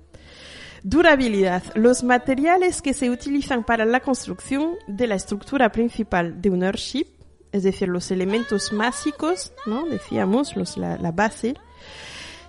Durabilidad. 0.83 1.63
Los 1.75 2.03
materiales 2.03 2.81
que 2.81 2.95
se 2.95 3.11
utilizan 3.11 3.65
para 3.65 3.85
la 3.85 4.01
construcción 4.01 4.77
de 4.87 5.07
la 5.07 5.15
estructura 5.15 5.71
principal 5.73 6.41
de 6.41 6.51
un 6.51 6.63
airship, 6.63 7.07
es 7.53 7.65
decir, 7.65 7.89
los 7.89 8.11
elementos 8.11 8.71
básicos, 8.75 9.53
¿no? 9.67 9.85
Decíamos, 9.85 10.57
los, 10.57 10.79
la, 10.79 10.97
base, 11.13 11.55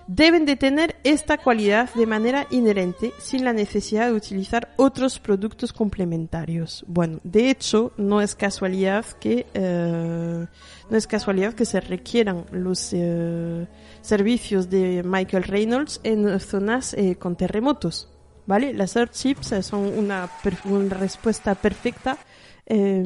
deben 0.06 0.46
de 0.46 0.56
tener 0.56 0.96
esta 1.04 1.36
cualidad 1.36 1.92
de 1.94 2.06
manera 2.06 2.46
inherente 2.50 3.12
sin 3.18 3.44
la 3.44 3.52
necesidad 3.52 4.06
de 4.06 4.14
utilizar 4.14 4.72
otros 4.76 5.18
productos 5.18 5.72
complementarios. 5.72 6.84
Bueno, 6.88 7.20
de 7.24 7.50
hecho, 7.50 7.92
no 7.98 8.22
es 8.22 8.34
casualidad 8.34 9.04
que 9.20 9.46
uh, 9.54 10.90
no 10.90 10.96
es 10.96 11.06
casualidad 11.06 11.52
que 11.52 11.66
se 11.66 11.80
requieran 11.80 12.46
los 12.50 12.92
uh, 12.94 13.66
servicios 14.00 14.70
de 14.70 15.02
Michael 15.04 15.44
Reynolds 15.44 16.00
en 16.02 16.40
zonas 16.40 16.94
eh, 16.94 17.16
con 17.16 17.36
terremotos. 17.36 18.11
¿Vale? 18.46 18.72
Las 18.72 18.96
earthships 18.96 19.54
son 19.64 19.80
una, 19.80 20.28
una 20.64 20.94
respuesta 20.94 21.54
perfecta 21.54 22.18
eh, 22.66 23.04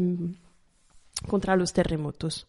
contra 1.27 1.57
los 1.57 1.73
terremotos. 1.73 2.47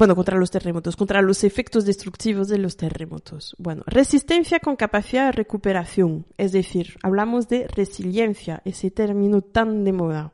Bueno, 0.00 0.16
contra 0.16 0.38
los 0.38 0.50
terremotos, 0.50 0.96
contra 0.96 1.20
los 1.20 1.44
efectos 1.44 1.84
destructivos 1.84 2.48
de 2.48 2.56
los 2.56 2.78
terremotos. 2.78 3.54
Bueno, 3.58 3.82
resistencia 3.86 4.58
con 4.58 4.74
capacidad 4.74 5.26
de 5.26 5.32
recuperación, 5.32 6.24
es 6.38 6.52
decir, 6.52 6.96
hablamos 7.02 7.48
de 7.48 7.68
resiliencia, 7.68 8.62
ese 8.64 8.90
término 8.90 9.42
tan 9.42 9.84
de 9.84 9.92
moda. 9.92 10.32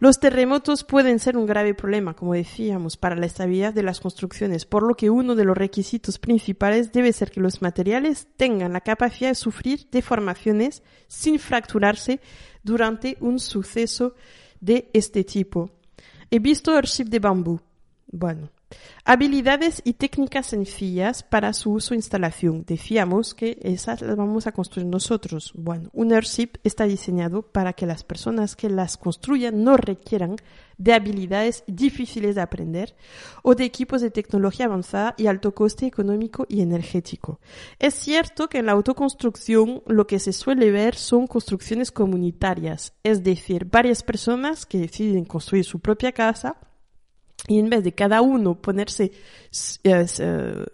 Los 0.00 0.20
terremotos 0.20 0.84
pueden 0.84 1.18
ser 1.18 1.38
un 1.38 1.46
grave 1.46 1.72
problema, 1.72 2.12
como 2.12 2.34
decíamos, 2.34 2.98
para 2.98 3.16
la 3.16 3.24
estabilidad 3.24 3.72
de 3.72 3.84
las 3.84 4.00
construcciones, 4.00 4.66
por 4.66 4.82
lo 4.82 4.94
que 4.96 5.08
uno 5.08 5.34
de 5.34 5.46
los 5.46 5.56
requisitos 5.56 6.18
principales 6.18 6.92
debe 6.92 7.10
ser 7.14 7.30
que 7.30 7.40
los 7.40 7.62
materiales 7.62 8.28
tengan 8.36 8.74
la 8.74 8.82
capacidad 8.82 9.30
de 9.30 9.34
sufrir 9.34 9.88
deformaciones 9.90 10.82
sin 11.06 11.38
fracturarse 11.38 12.20
durante 12.62 13.16
un 13.20 13.38
suceso 13.38 14.12
de 14.60 14.90
este 14.92 15.24
tipo. 15.24 15.70
He 16.30 16.38
visto 16.38 16.78
el 16.78 16.84
chip 16.84 17.08
de 17.08 17.18
bambú. 17.18 17.58
Bueno, 18.08 18.50
Habilidades 19.04 19.82
y 19.84 19.92
técnicas 19.92 20.46
sencillas 20.46 21.22
para 21.22 21.52
su 21.52 21.70
uso 21.70 21.94
e 21.94 21.96
instalación. 21.96 22.64
Decíamos 22.66 23.34
que 23.34 23.56
esas 23.62 24.02
las 24.02 24.16
vamos 24.16 24.48
a 24.48 24.52
construir 24.52 24.88
nosotros. 24.88 25.52
Bueno, 25.54 25.90
un 25.92 26.12
airship 26.12 26.58
está 26.64 26.84
diseñado 26.86 27.42
para 27.42 27.72
que 27.72 27.86
las 27.86 28.02
personas 28.02 28.56
que 28.56 28.68
las 28.68 28.96
construyan 28.96 29.62
no 29.62 29.76
requieran 29.76 30.34
de 30.78 30.92
habilidades 30.92 31.62
difíciles 31.68 32.34
de 32.34 32.40
aprender 32.40 32.96
o 33.44 33.54
de 33.54 33.64
equipos 33.64 34.02
de 34.02 34.10
tecnología 34.10 34.66
avanzada 34.66 35.14
y 35.16 35.28
alto 35.28 35.54
coste 35.54 35.86
económico 35.86 36.44
y 36.48 36.60
energético. 36.60 37.38
Es 37.78 37.94
cierto 37.94 38.48
que 38.48 38.58
en 38.58 38.66
la 38.66 38.72
autoconstrucción 38.72 39.84
lo 39.86 40.08
que 40.08 40.18
se 40.18 40.32
suele 40.32 40.72
ver 40.72 40.96
son 40.96 41.28
construcciones 41.28 41.92
comunitarias, 41.92 42.92
es 43.04 43.22
decir, 43.22 43.66
varias 43.66 44.02
personas 44.02 44.66
que 44.66 44.78
deciden 44.78 45.24
construir 45.24 45.64
su 45.64 45.78
propia 45.78 46.10
casa 46.10 46.56
y 47.48 47.58
en 47.58 47.70
vez 47.70 47.84
de 47.84 47.92
cada 47.92 48.20
uno 48.20 48.54
ponerse 48.54 49.12
eh, 49.84 50.64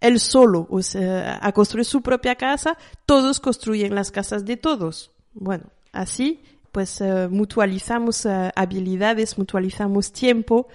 él 0.00 0.20
solo 0.20 0.68
a 1.40 1.52
construir 1.52 1.84
su 1.84 2.02
propia 2.02 2.34
casa, 2.34 2.76
todos 3.06 3.40
construyen 3.40 3.94
las 3.94 4.10
casas 4.10 4.44
de 4.44 4.56
todos. 4.56 5.10
Bueno, 5.32 5.64
así 5.92 6.40
pues 6.74 7.00
uh, 7.00 7.28
mutualizamos 7.30 8.26
habilidades, 8.26 9.38
mutualizamos 9.38 10.12
tiempo 10.12 10.66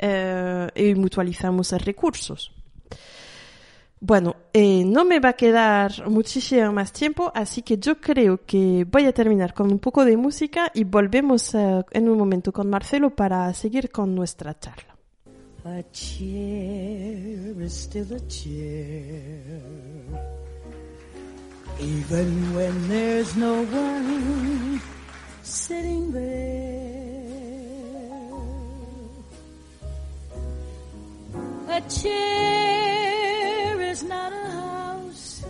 uh, 0.00 0.68
y 0.72 0.94
mutualizamos 0.94 1.72
recursos. 1.84 2.52
Bueno, 4.00 4.36
eh, 4.52 4.84
no 4.84 5.04
me 5.04 5.18
va 5.18 5.30
a 5.30 5.32
quedar 5.32 6.08
muchísimo 6.08 6.72
más 6.72 6.92
tiempo, 6.92 7.32
así 7.34 7.62
que 7.62 7.76
yo 7.78 8.00
creo 8.00 8.46
que 8.46 8.86
voy 8.88 9.06
a 9.06 9.12
terminar 9.12 9.52
con 9.52 9.72
un 9.72 9.80
poco 9.80 10.04
de 10.04 10.16
música 10.16 10.70
y 10.72 10.84
volvemos 10.84 11.52
en 11.56 12.08
un 12.08 12.16
momento 12.16 12.52
con 12.52 12.70
Marcelo 12.70 13.10
para 13.10 13.52
seguir 13.52 13.90
con 13.90 14.14
nuestra 14.14 14.56
charla. 14.56 14.87
A 15.68 15.82
chair 15.92 17.60
is 17.60 17.74
still 17.74 18.10
a 18.14 18.20
chair. 18.20 19.60
Even 21.78 22.54
when 22.54 22.88
there's 22.88 23.36
no 23.36 23.64
one 23.64 24.80
sitting 25.42 26.10
there. 26.10 27.20
A 31.68 31.80
chair 32.00 33.80
is 33.92 34.02
not 34.04 34.32
a 34.32 34.50
house, 34.62 35.44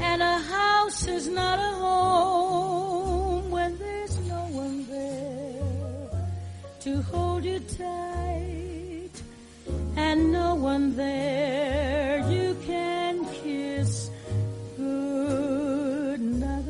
and 0.00 0.22
a 0.22 0.38
house 0.38 1.06
is 1.06 1.28
not 1.28 1.58
a 1.58 1.72
home 1.84 3.50
when 3.50 3.76
there's 3.78 4.18
no 4.20 4.42
one 4.62 4.88
there 4.88 6.08
to 6.80 7.02
hold 7.02 7.44
you 7.44 7.60
tight 7.60 7.91
one 10.62 10.94
there 10.94 12.24
you 12.30 12.56
can 12.64 13.24
kiss 13.42 14.10
good 14.76 16.20
night. 16.20 16.62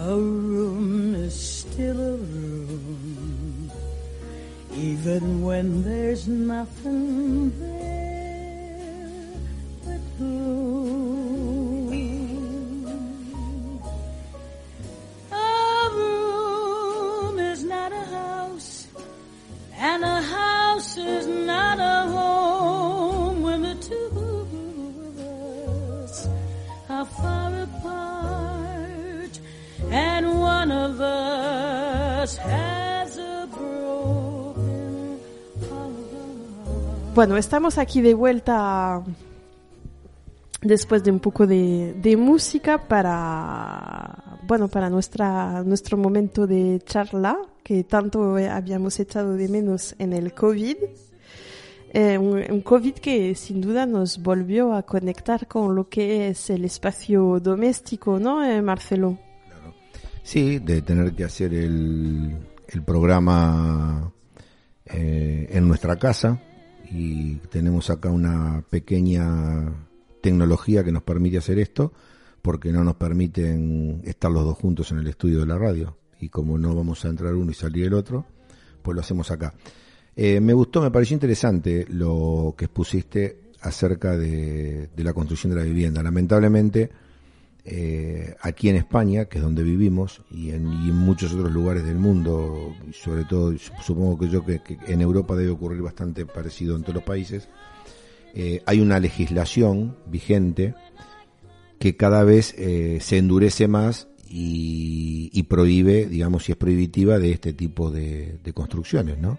A 0.00 0.16
room 0.16 1.14
is 1.14 1.34
still 1.34 2.00
a 2.00 2.16
room, 2.16 3.70
even 4.74 5.42
when 5.42 5.84
there's 5.84 6.26
nothing 6.26 7.56
there 7.60 7.71
Bueno, 37.22 37.36
estamos 37.36 37.78
aquí 37.78 38.00
de 38.00 38.14
vuelta 38.14 39.00
después 40.60 41.04
de 41.04 41.12
un 41.12 41.20
poco 41.20 41.46
de, 41.46 41.94
de 42.02 42.16
música 42.16 42.88
para 42.88 44.40
bueno 44.42 44.66
para 44.66 44.90
nuestra 44.90 45.62
nuestro 45.62 45.96
momento 45.96 46.48
de 46.48 46.82
charla 46.84 47.38
que 47.62 47.84
tanto 47.84 48.38
habíamos 48.38 48.98
echado 48.98 49.34
de 49.34 49.48
menos 49.48 49.94
en 50.00 50.14
el 50.14 50.34
COVID. 50.34 50.78
Eh, 51.92 52.18
un, 52.18 52.60
COVID 52.60 52.94
que 52.94 53.36
sin 53.36 53.60
duda 53.60 53.86
nos 53.86 54.20
volvió 54.20 54.74
a 54.74 54.82
conectar 54.82 55.46
con 55.46 55.76
lo 55.76 55.88
que 55.88 56.26
es 56.26 56.50
el 56.50 56.64
espacio 56.64 57.38
doméstico, 57.38 58.18
¿no, 58.18 58.42
eh, 58.44 58.60
Marcelo? 58.62 59.16
Sí, 60.24 60.58
de 60.58 60.82
tener 60.82 61.14
que 61.14 61.22
hacer 61.22 61.54
el, 61.54 62.36
el 62.66 62.82
programa 62.82 64.12
eh, 64.86 65.46
en 65.52 65.68
nuestra 65.68 65.94
casa 65.94 66.40
y 66.92 67.36
tenemos 67.50 67.88
acá 67.88 68.10
una 68.10 68.62
pequeña 68.68 69.72
tecnología 70.20 70.84
que 70.84 70.92
nos 70.92 71.02
permite 71.02 71.38
hacer 71.38 71.58
esto 71.58 71.92
porque 72.42 72.70
no 72.70 72.84
nos 72.84 72.96
permiten 72.96 74.02
estar 74.04 74.30
los 74.30 74.44
dos 74.44 74.58
juntos 74.58 74.92
en 74.92 74.98
el 74.98 75.06
estudio 75.06 75.40
de 75.40 75.46
la 75.46 75.58
radio 75.58 75.96
y 76.20 76.28
como 76.28 76.58
no 76.58 76.74
vamos 76.74 77.04
a 77.04 77.08
entrar 77.08 77.34
uno 77.34 77.50
y 77.50 77.54
salir 77.54 77.86
el 77.86 77.94
otro, 77.94 78.26
pues 78.82 78.94
lo 78.94 79.00
hacemos 79.00 79.30
acá. 79.30 79.54
Eh, 80.14 80.40
me 80.40 80.52
gustó, 80.52 80.82
me 80.82 80.90
pareció 80.90 81.14
interesante 81.14 81.86
lo 81.88 82.54
que 82.56 82.66
expusiste 82.66 83.50
acerca 83.62 84.16
de, 84.16 84.88
de 84.94 85.04
la 85.04 85.14
construcción 85.14 85.54
de 85.54 85.60
la 85.60 85.64
vivienda. 85.64 86.02
Lamentablemente, 86.02 86.90
eh, 87.64 88.34
aquí 88.40 88.68
en 88.68 88.76
España, 88.76 89.26
que 89.26 89.38
es 89.38 89.44
donde 89.44 89.62
vivimos, 89.62 90.22
y 90.30 90.50
en, 90.50 90.66
y 90.66 90.88
en 90.88 90.96
muchos 90.96 91.32
otros 91.32 91.52
lugares 91.52 91.84
del 91.84 91.96
mundo, 91.96 92.74
y 92.88 92.92
sobre 92.92 93.24
todo 93.24 93.56
supongo 93.82 94.18
que 94.18 94.28
yo 94.28 94.44
que, 94.44 94.60
en 94.88 95.00
Europa 95.00 95.36
debe 95.36 95.50
ocurrir 95.50 95.80
bastante 95.80 96.26
parecido 96.26 96.74
en 96.74 96.82
todos 96.82 96.96
los 96.96 97.04
países, 97.04 97.48
eh, 98.34 98.62
hay 98.66 98.80
una 98.80 98.98
legislación 98.98 99.96
vigente 100.06 100.74
que 101.78 101.96
cada 101.96 102.24
vez 102.24 102.54
eh, 102.58 102.98
se 103.00 103.18
endurece 103.18 103.68
más 103.68 104.08
y, 104.28 105.42
prohíbe, 105.48 106.06
digamos, 106.06 106.44
si 106.44 106.52
es 106.52 106.58
prohibitiva 106.58 107.18
de 107.18 107.32
este 107.32 107.52
tipo 107.52 107.90
de, 107.90 108.38
de 108.42 108.52
construcciones, 108.54 109.18
¿no? 109.18 109.38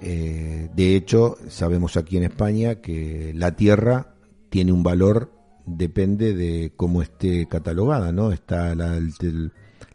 De 0.00 0.96
hecho, 0.96 1.36
sabemos 1.48 1.96
aquí 1.98 2.16
en 2.16 2.24
España 2.24 2.76
que 2.76 3.32
la 3.36 3.54
tierra 3.54 4.14
tiene 4.48 4.72
un 4.72 4.82
valor, 4.82 5.30
depende 5.66 6.34
de 6.34 6.72
cómo 6.76 7.02
esté 7.02 7.46
catalogada, 7.46 8.12
¿no? 8.12 8.32
Está 8.32 8.74
la, 8.74 8.98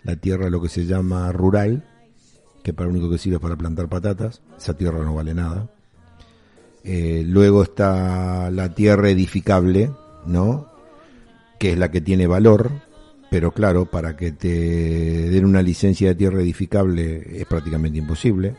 la 0.03 0.15
tierra, 0.15 0.49
lo 0.49 0.61
que 0.61 0.69
se 0.69 0.85
llama 0.85 1.31
rural, 1.31 1.83
que 2.63 2.73
para 2.73 2.87
lo 2.87 2.93
único 2.93 3.09
que 3.09 3.17
sirve 3.17 3.37
es 3.37 3.41
para 3.41 3.55
plantar 3.55 3.89
patatas, 3.89 4.41
esa 4.57 4.75
tierra 4.75 5.03
no 5.03 5.15
vale 5.15 5.33
nada. 5.33 5.69
Eh, 6.83 7.23
luego 7.25 7.63
está 7.63 8.51
la 8.51 8.73
tierra 8.75 9.09
edificable, 9.09 9.91
¿no? 10.27 10.67
Que 11.59 11.71
es 11.71 11.77
la 11.79 11.89
que 11.89 12.01
tiene 12.01 12.27
valor, 12.27 12.71
pero 13.31 13.51
claro, 13.51 13.85
para 13.85 14.15
que 14.15 14.31
te 14.31 15.29
den 15.29 15.45
una 15.45 15.63
licencia 15.63 16.09
de 16.09 16.15
tierra 16.15 16.41
edificable 16.41 17.39
es 17.39 17.45
prácticamente 17.47 17.97
imposible. 17.97 18.55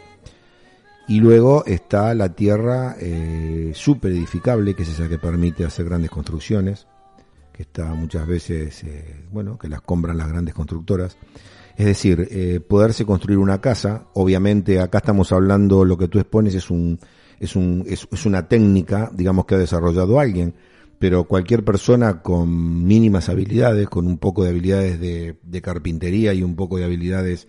Y 1.08 1.20
luego 1.20 1.64
está 1.66 2.12
la 2.14 2.34
tierra 2.34 2.96
eh, 2.98 3.70
super 3.74 4.10
edificable, 4.10 4.74
que 4.74 4.82
es 4.82 4.88
esa 4.88 5.08
que 5.08 5.18
permite 5.18 5.64
hacer 5.64 5.84
grandes 5.84 6.10
construcciones, 6.10 6.88
que 7.56 7.62
está 7.62 7.94
muchas 7.94 8.26
veces, 8.26 8.84
eh, 8.84 9.24
bueno, 9.32 9.58
que 9.58 9.68
las 9.68 9.80
compran 9.80 10.18
las 10.18 10.28
grandes 10.28 10.54
constructoras. 10.54 11.16
Es 11.76 11.86
decir, 11.86 12.28
eh, 12.30 12.60
poderse 12.60 13.04
construir 13.04 13.38
una 13.38 13.60
casa, 13.60 14.06
obviamente 14.14 14.80
acá 14.80 14.98
estamos 14.98 15.32
hablando, 15.32 15.84
lo 15.84 15.96
que 15.96 16.08
tú 16.08 16.18
expones 16.18 16.54
es 16.54 16.70
un, 16.70 16.98
es 17.40 17.56
un, 17.56 17.84
es, 17.86 18.06
es 18.10 18.26
una 18.26 18.48
técnica, 18.48 19.10
digamos 19.12 19.46
que 19.46 19.54
ha 19.54 19.58
desarrollado 19.58 20.20
alguien, 20.20 20.54
pero 20.98 21.24
cualquier 21.24 21.64
persona 21.64 22.22
con 22.22 22.86
mínimas 22.86 23.28
habilidades, 23.28 23.88
con 23.88 24.06
un 24.06 24.18
poco 24.18 24.44
de 24.44 24.50
habilidades 24.50 25.00
de, 25.00 25.38
de 25.42 25.62
carpintería 25.62 26.32
y 26.34 26.42
un 26.42 26.56
poco 26.56 26.78
de 26.78 26.84
habilidades 26.84 27.48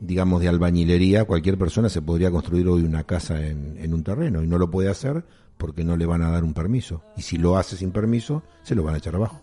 digamos, 0.00 0.40
de 0.40 0.48
albañilería, 0.48 1.26
cualquier 1.26 1.58
persona 1.58 1.90
se 1.90 2.00
podría 2.00 2.30
construir 2.30 2.66
hoy 2.68 2.84
una 2.84 3.04
casa 3.04 3.46
en, 3.46 3.76
en 3.76 3.92
un 3.92 4.02
terreno 4.02 4.42
y 4.42 4.46
no 4.46 4.56
lo 4.56 4.70
puede 4.70 4.88
hacer 4.88 5.24
porque 5.60 5.84
no 5.84 5.96
le 5.96 6.06
van 6.06 6.22
a 6.22 6.30
dar 6.30 6.42
un 6.42 6.54
permiso. 6.54 7.02
Y 7.16 7.22
si 7.22 7.36
lo 7.36 7.56
hace 7.56 7.76
sin 7.76 7.92
permiso, 7.92 8.42
se 8.62 8.74
lo 8.74 8.82
van 8.82 8.94
a 8.94 8.98
echar 8.98 9.14
abajo. 9.14 9.38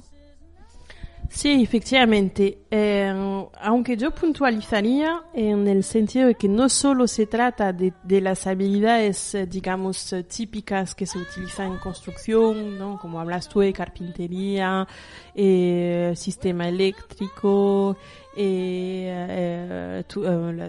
Sí, 1.29 1.61
efectivamente. 1.61 2.59
Eh, 2.71 3.13
aunque 3.61 3.97
yo 3.97 4.11
puntualizaría 4.11 5.23
en 5.33 5.67
el 5.67 5.83
sentido 5.83 6.27
de 6.27 6.35
que 6.35 6.47
no 6.47 6.69
solo 6.69 7.05
se 7.07 7.27
trata 7.27 7.73
de, 7.73 7.93
de 8.03 8.21
las 8.21 8.47
habilidades, 8.47 9.35
eh, 9.35 9.45
digamos, 9.45 10.13
eh, 10.13 10.23
típicas 10.23 10.95
que 10.95 11.05
se 11.05 11.19
utilizan 11.19 11.73
en 11.73 11.79
construcción, 11.79 12.77
¿no? 12.77 12.97
Como 12.97 13.19
hablas 13.19 13.47
tú 13.49 13.59
de 13.59 13.73
carpintería, 13.73 14.87
eh, 15.35 16.13
sistema 16.15 16.67
eléctrico, 16.67 17.97
eh, 18.35 20.03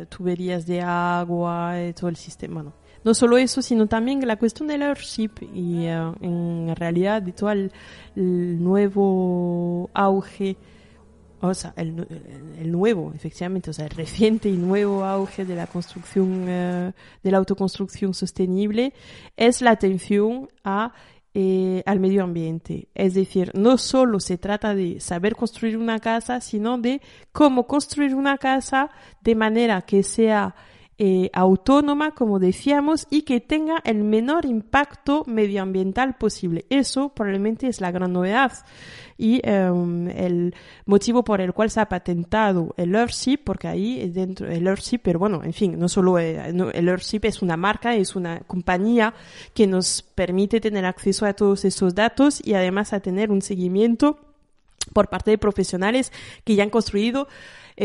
tuberías 0.08 0.66
de 0.66 0.82
agua, 0.82 1.74
todo 1.98 2.10
el 2.10 2.16
sistema, 2.16 2.62
¿no? 2.64 2.87
No 3.04 3.14
solo 3.14 3.38
eso, 3.38 3.62
sino 3.62 3.86
también 3.86 4.26
la 4.26 4.36
cuestión 4.36 4.68
del 4.68 4.80
leadership 4.80 5.30
y 5.54 5.84
eh, 5.84 6.12
en 6.20 6.74
realidad 6.76 7.22
de 7.22 7.32
todo 7.32 7.50
el, 7.50 7.70
nuevo 8.16 9.88
auge, 9.94 10.56
o 11.40 11.54
sea, 11.54 11.72
el, 11.76 12.06
el 12.58 12.72
nuevo, 12.72 13.12
efectivamente, 13.14 13.70
o 13.70 13.72
sea, 13.72 13.84
el 13.84 13.92
reciente 13.92 14.48
y 14.48 14.56
nuevo 14.56 15.04
auge 15.04 15.44
de 15.44 15.54
la 15.54 15.68
construcción, 15.68 16.46
eh, 16.48 16.92
de 17.22 17.30
la 17.30 17.38
autoconstrucción 17.38 18.12
sostenible, 18.14 18.92
es 19.36 19.62
la 19.62 19.70
atención 19.70 20.48
a 20.64 20.92
eh, 21.40 21.84
al 21.86 22.00
medio 22.00 22.24
ambiente. 22.24 22.88
Es 22.96 23.14
decir, 23.14 23.52
no 23.54 23.78
solo 23.78 24.18
se 24.18 24.38
trata 24.38 24.74
de 24.74 24.98
saber 24.98 25.36
construir 25.36 25.76
una 25.76 26.00
casa, 26.00 26.40
sino 26.40 26.78
de 26.78 27.00
cómo 27.30 27.68
construir 27.68 28.16
una 28.16 28.38
casa 28.38 28.90
de 29.20 29.36
manera 29.36 29.82
que 29.82 30.02
sea 30.02 30.56
eh, 31.00 31.30
autónoma, 31.32 32.10
como 32.10 32.40
decíamos, 32.40 33.06
y 33.08 33.22
que 33.22 33.40
tenga 33.40 33.80
el 33.84 34.02
menor 34.02 34.44
impacto 34.44 35.22
medioambiental 35.28 36.16
posible. 36.16 36.66
Eso 36.70 37.10
probablemente 37.10 37.68
es 37.68 37.80
la 37.80 37.92
gran 37.92 38.12
novedad 38.12 38.52
y 39.16 39.40
em, 39.44 40.08
el 40.08 40.54
motivo 40.86 41.22
por 41.22 41.40
el 41.40 41.52
cual 41.52 41.70
se 41.70 41.80
ha 41.80 41.88
patentado 41.88 42.74
el 42.76 42.96
Earthship, 42.96 43.38
porque 43.44 43.68
ahí 43.68 44.00
es 44.00 44.14
dentro 44.14 44.48
del 44.48 44.66
Earthship, 44.66 44.98
pero 45.02 45.20
bueno, 45.20 45.42
en 45.44 45.52
fin, 45.52 45.78
no 45.78 45.88
solo 45.88 46.18
eh, 46.18 46.40
el 46.48 46.88
Earthship 46.88 47.20
es 47.24 47.42
una 47.42 47.56
marca, 47.56 47.94
es 47.94 48.16
una 48.16 48.40
compañía 48.40 49.14
que 49.54 49.66
nos 49.66 50.02
permite 50.02 50.60
tener 50.60 50.84
acceso 50.84 51.26
a 51.26 51.32
todos 51.32 51.64
esos 51.64 51.94
datos 51.94 52.40
y 52.44 52.54
además 52.54 52.92
a 52.92 52.98
tener 52.98 53.30
un 53.30 53.42
seguimiento 53.42 54.18
por 54.92 55.08
parte 55.08 55.30
de 55.30 55.38
profesionales 55.38 56.12
que 56.44 56.54
ya 56.54 56.62
han 56.62 56.70
construido 56.70 57.28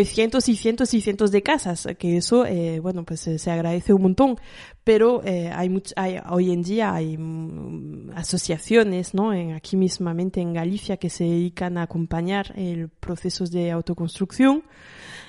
cientos 0.06 0.50
y 0.50 0.56
cientos 0.56 0.94
y 0.94 1.02
cientos 1.02 1.32
de 1.32 1.44
casas, 1.44 1.88
que 2.00 2.18
eso, 2.18 2.46
eh, 2.46 2.80
bueno, 2.80 3.04
pues 3.04 3.28
eh, 3.28 3.38
se 3.38 3.52
agradece 3.52 3.94
un 3.94 4.02
montón, 4.02 4.38
pero 4.84 5.22
eh, 5.24 5.52
hay, 5.54 5.70
much- 5.70 5.94
hay 5.96 6.18
hoy 6.30 6.52
en 6.52 6.64
día 6.64 6.94
hay 6.94 7.18
mm, 7.18 8.12
asociaciones, 8.16 9.14
¿no? 9.14 9.34
En, 9.34 9.54
aquí 9.54 9.78
mismamente 9.78 10.41
en 10.41 10.54
Galicia 10.54 10.98
que 10.98 11.10
se 11.10 11.24
dedican 11.26 11.78
a 11.78 11.84
acompañar 11.84 12.54
el 12.56 12.89
procesos 12.89 13.52
de 13.52 13.72
autoconstrucción 13.72 14.64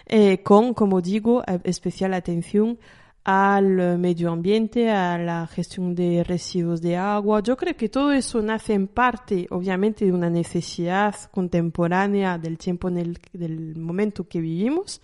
eh, 0.06 0.42
con, 0.42 0.74
como 0.74 1.00
digo, 1.00 1.42
especial 1.64 2.14
atención 2.14 2.78
al 3.24 3.98
medio 3.98 4.30
ambiente, 4.30 4.90
a 4.90 5.16
la 5.16 5.46
gestión 5.46 5.94
de 5.94 6.22
residuos 6.22 6.82
de 6.82 6.96
agua. 6.98 7.42
Yo 7.42 7.56
creo 7.56 7.74
que 7.74 7.88
todo 7.88 8.12
eso 8.12 8.42
nace 8.42 8.74
en 8.74 8.86
parte, 8.86 9.46
obviamente, 9.50 10.04
de 10.04 10.12
una 10.12 10.28
necesidad 10.28 11.14
contemporánea 11.30 12.36
del 12.36 12.58
tiempo 12.58 12.88
en 12.88 12.98
el 12.98 13.18
del 13.32 13.76
momento 13.76 14.28
que 14.28 14.40
vivimos, 14.42 15.00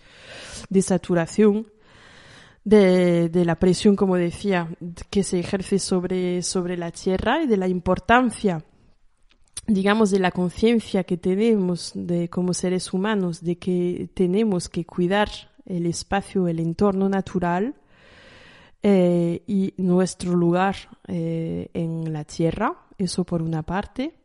de 0.69 0.81
saturación, 0.83 1.67
de, 2.63 3.29
de 3.29 3.43
la 3.43 3.55
presión, 3.55 3.95
como 3.95 4.15
decía, 4.15 4.69
que 5.09 5.23
se 5.23 5.39
ejerce 5.39 5.79
sobre, 5.79 6.43
sobre 6.43 6.77
la 6.77 6.91
tierra 6.91 7.41
y 7.41 7.47
de 7.47 7.57
la 7.57 7.67
importancia 7.67 8.63
digamos, 9.67 10.11
de 10.11 10.19
la 10.19 10.31
conciencia 10.31 11.03
que 11.03 11.17
tenemos 11.17 11.91
de 11.93 12.29
como 12.29 12.53
seres 12.53 12.93
humanos, 12.93 13.41
de 13.41 13.57
que 13.57 14.09
tenemos 14.13 14.67
que 14.67 14.85
cuidar 14.85 15.29
el 15.65 15.85
espacio, 15.85 16.47
el 16.47 16.59
entorno 16.59 17.07
natural 17.07 17.75
eh, 18.83 19.43
y 19.45 19.75
nuestro 19.77 20.33
lugar 20.35 20.75
eh, 21.07 21.69
en 21.73 22.11
la 22.11 22.23
tierra, 22.23 22.75
eso 22.97 23.23
por 23.23 23.41
una 23.41 23.61
parte. 23.61 24.15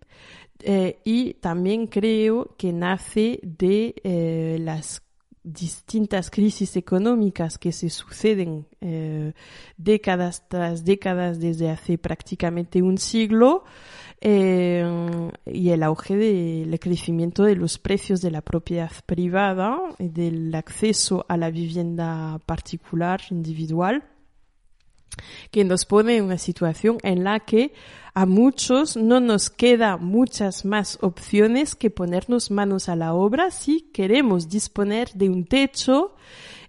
Eh, 0.61 1.01
y 1.05 1.35
también 1.35 1.87
creo 1.87 2.55
que 2.57 2.73
nace 2.73 3.39
de 3.43 4.57
las 4.61 5.03
distintas 5.43 6.31
crisis 6.31 6.77
económicas 6.77 7.59
que 7.59 7.71
se 7.71 7.91
suceden 7.91 8.67
décadas 9.77 10.49
tras 10.49 10.85
décadas 10.85 11.39
desde 11.39 11.71
hace 11.71 11.99
prácticamente 11.99 12.83
un 12.83 12.99
siglo 12.99 13.65
y 14.21 15.71
el 15.71 15.83
auge 15.85 16.17
del 16.17 16.81
crecimiento 16.81 17.45
de 17.45 17.55
los 17.55 17.79
precios 17.79 18.23
de 18.23 18.33
la 18.33 18.41
propiedad 18.41 18.91
privada 19.05 19.79
y 20.01 20.09
del 20.09 20.53
acceso 20.55 21.27
a 21.29 21.37
la 21.37 21.51
vivienda 21.51 22.41
particular 22.45 23.21
individual 23.31 24.03
que 25.51 25.65
nos 25.65 25.85
pone 25.85 26.17
en 26.17 26.25
una 26.25 26.39
situación 26.39 26.99
en 27.03 27.25
la 27.25 27.41
que 27.41 27.73
a 28.15 28.27
muchos 28.27 28.97
no 28.97 29.21
nos 29.21 29.51
queda 29.51 29.97
muchas 29.97 30.65
más 30.65 30.99
opciones 31.03 31.75
que 31.75 31.91
ponernos 31.91 32.51
manos 32.51 32.89
a 32.89 32.97
la 32.97 33.15
obra 33.15 33.51
si 33.51 33.83
queremos 33.93 34.49
disponer 34.49 35.11
de 35.13 35.29
un 35.29 35.45
techo 35.45 36.15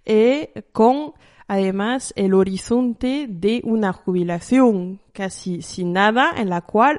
eh, 0.04 0.64
con 0.72 1.14
además 1.48 2.12
el 2.14 2.34
horizonte 2.34 3.26
de 3.28 3.62
una 3.64 3.92
jubilación 3.92 5.00
casi 5.12 5.62
sin 5.62 5.94
nada 5.94 6.34
en 6.36 6.50
la 6.50 6.60
cual 6.60 6.98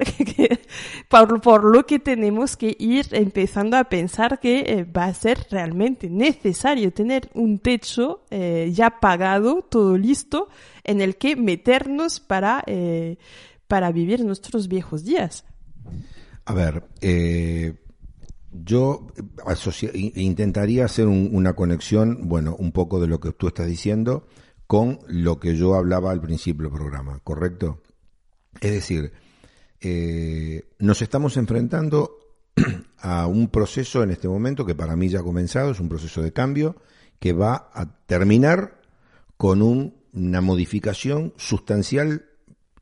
por, 1.08 1.64
lo 1.64 1.86
que 1.86 2.00
tenemos 2.00 2.58
que 2.58 2.76
ir 2.78 3.08
empezando 3.12 3.78
a 3.78 3.86
pensar 3.86 4.40
que 4.40 4.60
eh, 4.62 4.84
va 4.84 5.06
a 5.06 5.14
ser 5.14 5.48
realmente 5.50 6.10
necesario 6.10 6.92
tener 6.92 7.30
un 7.36 7.60
techo 7.60 8.26
eh, 8.32 8.72
ya 8.74 9.00
pagado, 9.00 9.62
todo 9.62 9.98
listo, 9.98 10.50
en 10.84 11.00
el 11.00 11.16
que 11.16 11.36
meternos 11.36 12.20
para, 12.20 12.64
eh, 12.66 13.18
para 13.68 13.92
vivir 13.92 14.26
nuestros 14.26 14.68
viejos 14.68 15.06
días. 15.06 15.46
A 16.46 16.54
ver, 16.54 16.84
eh, 17.02 17.76
yo 18.52 19.08
i- 19.94 20.14
intentaría 20.16 20.86
hacer 20.86 21.08
un- 21.08 21.30
una 21.34 21.54
conexión, 21.54 22.28
bueno, 22.28 22.56
un 22.58 22.72
poco 22.72 23.00
de 23.00 23.08
lo 23.08 23.20
que 23.20 23.32
tú 23.32 23.48
estás 23.48 23.68
diciendo 23.68 24.28
con 24.68 25.00
lo 25.08 25.40
que 25.40 25.56
yo 25.56 25.76
hablaba 25.76 26.12
al 26.12 26.22
principio 26.22 26.64
del 26.70 26.74
programa, 26.78 27.20
¿correcto? 27.24 27.82
Es 28.62 28.72
decir, 28.72 29.12
eh, 29.82 30.64
nos 30.80 31.02
estamos 31.02 31.38
enfrentando 31.38 32.18
a 33.00 33.28
un 33.28 33.48
proceso 33.50 34.04
en 34.04 34.12
este 34.12 34.28
momento 34.28 34.66
que 34.66 34.76
para 34.76 34.96
mí 34.96 35.10
ya 35.10 35.20
ha 35.20 35.24
comenzado, 35.24 35.72
es 35.72 35.80
un 35.80 35.90
proceso 35.90 36.22
de 36.22 36.34
cambio 36.34 36.76
que 37.20 37.34
va 37.34 37.70
a 37.74 37.98
terminar 38.06 38.82
con 39.38 39.62
un- 39.62 39.96
una 40.14 40.42
modificación 40.42 41.34
sustancial 41.38 42.26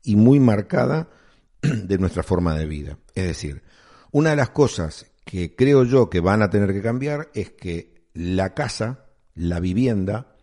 y 0.02 0.16
muy 0.16 0.40
marcada 0.40 1.08
de 1.62 1.98
nuestra 1.98 2.22
forma 2.22 2.54
de 2.56 2.66
vida. 2.66 2.98
Es 3.14 3.26
decir, 3.26 3.62
una 4.10 4.30
de 4.30 4.36
las 4.36 4.50
cosas 4.50 5.06
que 5.28 5.54
creo 5.54 5.84
yo 5.84 6.08
que 6.08 6.20
van 6.20 6.40
a 6.40 6.48
tener 6.48 6.72
que 6.72 6.80
cambiar 6.80 7.28
es 7.34 7.50
que 7.50 8.08
la 8.14 8.54
casa, 8.54 9.04
la 9.34 9.60
vivienda, 9.60 10.34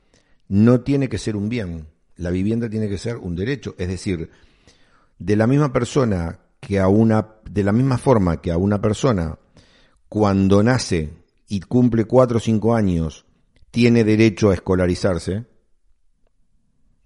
no 0.48 0.82
tiene 0.82 1.10
que 1.10 1.18
ser 1.18 1.36
un 1.36 1.50
bien, 1.50 1.88
la 2.16 2.30
vivienda 2.30 2.70
tiene 2.70 2.88
que 2.88 3.00
ser 3.00 3.18
un 3.18 3.36
derecho. 3.36 3.74
Es 3.80 3.88
decir, 3.88 4.30
de 5.18 5.36
la 5.36 5.48
misma 5.48 5.74
persona 5.74 6.38
que 6.60 6.80
a 6.80 6.88
una, 6.88 7.34
de 7.50 7.64
la 7.64 7.72
misma 7.72 7.98
forma 7.98 8.42
que 8.42 8.52
a 8.52 8.58
una 8.58 8.80
persona 8.80 9.40
cuando 10.08 10.62
nace 10.62 11.10
y 11.48 11.62
cumple 11.62 12.06
cuatro 12.06 12.38
o 12.38 12.40
cinco 12.40 12.76
años 12.76 13.26
tiene 13.72 14.04
derecho 14.04 14.52
a 14.52 14.54
escolarizarse, 14.54 15.46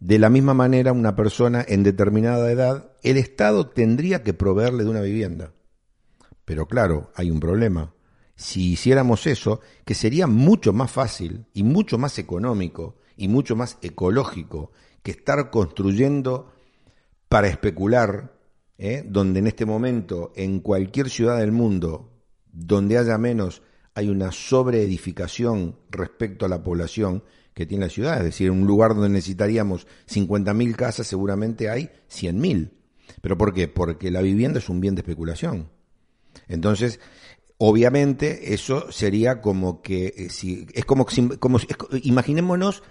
de 0.02 0.20
la 0.20 0.30
misma 0.30 0.54
manera 0.54 0.92
una 0.92 1.16
persona 1.16 1.64
en 1.66 1.84
determinada 1.84 2.52
edad, 2.52 2.92
el 3.04 3.16
Estado 3.16 3.70
tendría 3.70 4.22
que 4.22 4.34
proveerle 4.34 4.84
de 4.84 4.90
una 4.90 5.02
vivienda. 5.02 5.54
Pero 6.50 6.66
claro, 6.66 7.12
hay 7.14 7.30
un 7.30 7.40
problema. 7.40 7.94
Si 8.36 8.72
hiciéramos 8.72 9.28
eso, 9.28 9.62
que 9.86 9.94
sería 9.94 10.26
mucho 10.26 10.74
más 10.74 10.90
fácil 10.90 11.46
y 11.54 11.62
mucho 11.62 12.00
más 12.00 12.18
económico 12.18 12.96
y 13.16 13.28
mucho 13.28 13.56
más 13.56 13.78
ecológico 13.84 14.72
que 15.04 15.12
estar 15.12 15.52
construyendo 15.52 16.52
para 17.28 17.50
especular, 17.50 18.34
¿eh? 18.80 19.04
donde 19.08 19.42
en 19.42 19.46
este 19.46 19.68
momento, 19.68 20.34
en 20.36 20.60
cualquier 20.60 21.12
ciudad 21.12 21.38
del 21.38 21.52
mundo, 21.52 22.10
donde 22.52 22.98
haya 22.98 23.20
menos, 23.20 23.62
hay 23.94 24.10
una 24.10 24.32
sobreedificación 24.32 25.78
respecto 25.92 26.48
a 26.48 26.50
la 26.50 26.64
población 26.64 27.24
que 27.54 27.68
tiene 27.68 27.86
la 27.86 27.92
ciudad. 27.92 28.18
Es 28.18 28.24
decir, 28.24 28.48
en 28.48 28.62
un 28.62 28.66
lugar 28.66 28.96
donde 28.96 29.10
necesitaríamos 29.10 29.86
50.000 30.10 30.76
casas, 30.76 31.06
seguramente 31.06 31.70
hay 31.70 31.92
100.000. 32.10 32.72
¿Pero 33.22 33.38
por 33.38 33.54
qué? 33.54 33.68
Porque 33.68 34.10
la 34.10 34.22
vivienda 34.24 34.58
es 34.58 34.68
un 34.68 34.82
bien 34.82 34.96
de 34.96 35.02
especulación. 35.02 35.78
Entonces, 36.50 37.00
obviamente, 37.58 38.54
eso 38.54 38.92
sería 38.92 39.40
como 39.40 39.82
que, 39.82 40.14
eh, 40.18 40.30
si, 40.30 40.68
es 40.74 40.84
como, 40.84 41.06
como 41.40 41.58
es 41.58 41.68
imaginémonos 42.04 42.84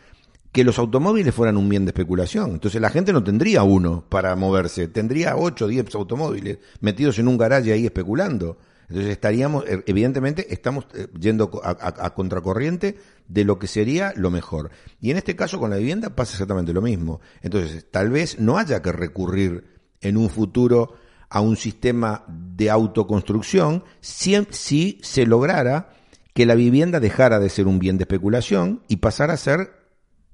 que 0.52 0.64
los 0.64 0.78
automóviles 0.78 1.34
fueran 1.34 1.56
un 1.56 1.68
bien 1.68 1.84
de 1.84 1.90
especulación. 1.90 2.52
Entonces 2.52 2.80
la 2.80 2.90
gente 2.90 3.12
no 3.12 3.22
tendría 3.22 3.62
uno 3.64 4.04
para 4.09 4.34
moverse, 4.34 4.88
tendría 4.88 5.36
8 5.36 5.64
o 5.64 5.68
10 5.68 5.94
automóviles 5.94 6.59
metidos 6.80 7.18
en 7.18 7.28
un 7.28 7.36
garaje 7.36 7.72
ahí 7.72 7.84
especulando. 7.84 8.56
Entonces 8.88 9.12
estaríamos, 9.12 9.64
eh, 9.66 9.82
evidentemente, 9.86 10.52
estamos 10.52 10.86
eh, 10.94 11.09
yendo 11.20 11.61
a 11.62 12.14
contracorriente 12.14 12.96
de 13.26 13.44
lo 13.44 13.59
que 13.59 13.66
sería 13.66 14.14
lo 14.16 14.30
mejor. 14.30 14.70
Y 15.00 15.11
en 15.11 15.18
este 15.18 15.36
caso 15.36 15.59
con 15.59 15.68
la 15.70 15.76
vivienda 15.76 16.11
pasa 16.11 16.32
exactamente 16.32 16.72
lo 16.72 16.80
mismo. 16.80 17.20
Entonces, 17.42 17.86
tal 17.90 18.09
vez 18.09 18.40
no 18.40 18.56
haya 18.56 18.80
que 18.80 18.92
recurrir 18.92 19.64
en 20.00 20.16
un 20.16 20.30
futuro 20.30 20.94
a 21.30 21.40
un 21.40 21.56
sistema 21.56 22.24
de 22.28 22.70
autoconstrucción 22.70 23.84
si, 24.00 24.98
se 25.02 25.26
lograra 25.26 25.94
que 26.34 26.46
la 26.46 26.54
vivienda 26.54 27.00
dejara 27.00 27.38
de 27.38 27.50
ser 27.50 27.66
un 27.66 27.78
bien 27.78 27.98
de 27.98 28.04
especulación 28.04 28.82
y 28.88 28.96
pasara 28.96 29.34
a 29.34 29.38
ser 29.38 29.72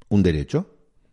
un 0.08 0.22
derecho. 0.22 0.70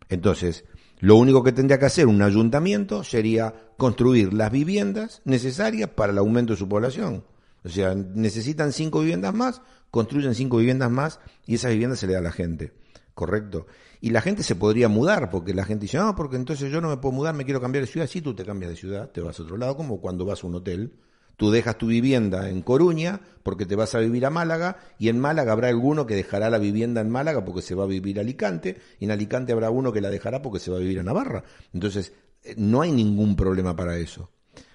Entonces, 0.08 0.64
lo 0.98 1.16
único 1.16 1.42
que 1.42 1.52
tendría 1.52 1.78
que 1.78 1.86
hacer 1.86 2.06
un 2.06 2.22
ayuntamiento 2.22 3.02
sería 3.02 3.54
construir 3.76 4.32
las 4.32 4.52
viviendas 4.52 5.22
necesarias 5.24 5.90
para 5.90 6.12
el 6.12 6.18
aumento 6.18 6.52
de 6.52 6.58
su 6.58 6.68
población. 6.68 7.24
O 7.64 7.68
sea, 7.68 7.94
necesitan 7.94 8.72
cinco 8.72 9.00
viviendas 9.00 9.34
más, 9.34 9.62
construyen 9.90 10.34
cinco 10.34 10.58
viviendas 10.58 10.90
más 10.90 11.20
y 11.46 11.54
esas 11.54 11.72
viviendas 11.72 11.98
se 11.98 12.06
le 12.06 12.12
da 12.12 12.18
a 12.20 12.22
la 12.22 12.32
gente. 12.32 12.72
¿Correcto? 13.14 13.66
Y 14.02 14.10
la 14.10 14.20
gente 14.20 14.42
se 14.42 14.56
podría 14.56 14.88
mudar, 14.88 15.30
porque 15.30 15.54
la 15.54 15.64
gente 15.64 15.82
dice, 15.82 15.96
no, 15.96 16.14
porque 16.16 16.34
entonces 16.36 16.72
yo 16.72 16.80
no 16.80 16.88
me 16.88 16.96
puedo 16.96 17.12
mudar, 17.14 17.34
me 17.36 17.44
quiero 17.44 17.60
cambiar 17.60 17.84
de 17.84 17.90
ciudad. 17.90 18.08
Sí, 18.08 18.20
tú 18.20 18.34
te 18.34 18.44
cambias 18.44 18.70
de 18.72 18.76
ciudad, 18.76 19.08
te 19.10 19.20
vas 19.20 19.38
a 19.38 19.44
otro 19.44 19.56
lado, 19.56 19.76
como 19.76 20.00
cuando 20.00 20.24
vas 20.24 20.42
a 20.42 20.46
un 20.48 20.56
hotel. 20.56 20.92
Tú 21.36 21.52
dejas 21.52 21.78
tu 21.78 21.86
vivienda 21.86 22.50
en 22.50 22.62
Coruña 22.62 23.20
porque 23.44 23.64
te 23.64 23.76
vas 23.76 23.94
a 23.94 24.00
vivir 24.00 24.26
a 24.26 24.30
Málaga 24.30 24.76
y 24.98 25.08
en 25.08 25.20
Málaga 25.20 25.52
habrá 25.52 25.68
alguno 25.68 26.04
que 26.04 26.16
dejará 26.16 26.50
la 26.50 26.58
vivienda 26.58 27.00
en 27.00 27.10
Málaga 27.10 27.44
porque 27.44 27.62
se 27.62 27.74
va 27.76 27.84
a 27.84 27.86
vivir 27.86 28.18
a 28.18 28.22
Alicante 28.22 28.76
y 28.98 29.04
en 29.04 29.12
Alicante 29.12 29.52
habrá 29.52 29.70
uno 29.70 29.92
que 29.92 30.00
la 30.00 30.10
dejará 30.10 30.42
porque 30.42 30.58
se 30.58 30.70
va 30.72 30.78
a 30.78 30.80
vivir 30.80 30.98
a 30.98 31.04
Navarra. 31.04 31.44
Entonces, 31.72 32.12
eh, 32.42 32.54
no 32.58 32.82
hay 32.82 32.90
ningún 32.92 33.34
problema 33.36 33.74
para 33.76 33.96
eso. 33.96 34.30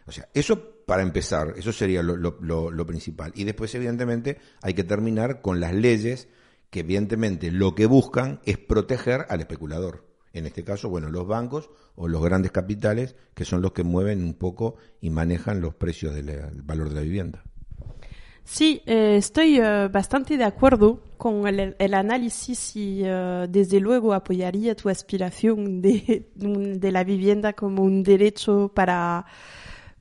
O 0.08 0.12
sea, 0.12 0.28
eso 0.34 0.84
para 0.86 1.04
empezar, 1.04 1.54
eso 1.58 1.74
sería 1.74 2.02
lo- 2.02 2.16
lo 2.18 2.86
principal. 2.86 3.34
Y 3.36 3.44
después, 3.44 3.76
evidentemente, 3.76 4.38
hay 4.62 4.74
que 4.74 4.86
terminar 4.86 5.42
con 5.42 5.60
las 5.60 5.74
leyes 5.74 6.30
que, 6.70 6.82
evidentemente, 6.82 7.52
lo 7.52 7.76
que 7.76 7.86
buscan 7.86 8.40
es 8.46 8.58
proteger 8.58 9.26
al 9.30 9.40
especulador. 9.40 10.06
En 10.34 10.46
este 10.46 10.64
caso, 10.64 10.90
bueno, 10.90 11.10
los 11.10 11.26
bancos 11.26 11.70
o 11.96 12.08
los 12.08 12.24
grandes 12.24 12.52
capitales, 12.52 13.16
que 13.34 13.46
son 13.46 13.62
los 13.62 13.72
que 13.72 13.84
mueven 13.84 14.24
un 14.24 14.34
poco 14.34 14.76
y 15.02 15.10
manejan 15.10 15.62
los 15.62 15.74
precios 15.74 16.14
del 16.14 16.28
del 16.28 16.62
valor 16.62 16.90
de 16.90 16.96
la 16.96 17.02
vivienda. 17.02 17.44
Sí, 18.44 18.82
eh, 18.86 19.18
estoy 19.18 19.60
eh, 19.60 19.90
bastante 19.92 20.38
de 20.38 20.46
acuerdo 20.46 21.02
con 21.18 21.46
el, 21.48 21.76
el 21.78 21.94
análisis 21.94 22.78
y 22.78 23.02
eh, 23.04 23.46
desde 23.50 23.82
luego 23.82 24.14
apoyaría 24.14 24.74
tu 24.74 24.88
aspiración 24.88 25.82
de, 25.82 26.30
de 26.34 26.92
la 26.94 27.04
vivienda 27.04 27.52
como 27.52 27.84
un 27.84 28.04
derecho 28.04 28.72
para, 28.74 29.26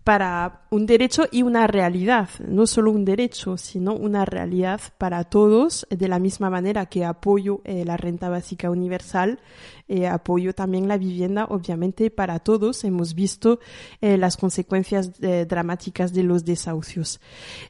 para 0.07 0.61
un 0.70 0.86
derecho 0.86 1.24
y 1.32 1.42
una 1.42 1.66
realidad, 1.66 2.28
no 2.38 2.68
solo 2.68 2.92
un 2.92 3.04
derecho, 3.04 3.57
sino 3.57 3.92
una 3.92 4.24
realidad 4.24 4.80
para 4.98 5.24
todos, 5.24 5.84
de 5.90 6.07
la 6.07 6.20
misma 6.20 6.48
manera 6.48 6.86
que 6.86 7.04
apoyo 7.04 7.61
eh, 7.64 7.84
la 7.84 7.96
renta 7.96 8.28
básica 8.28 8.70
universal, 8.70 9.40
eh, 9.89 10.07
apoyo 10.07 10.55
también 10.55 10.89
la 10.89 10.99
vivienda, 10.99 11.47
obviamente 11.47 12.11
para 12.11 12.39
todos. 12.39 12.84
Hemos 12.84 13.14
visto 13.14 13.61
eh, 14.01 14.16
las 14.16 14.37
consecuencias 14.37 15.12
eh, 15.20 15.47
dramáticas 15.49 16.12
de 16.12 16.22
los 16.22 16.45
desahucios. 16.45 17.20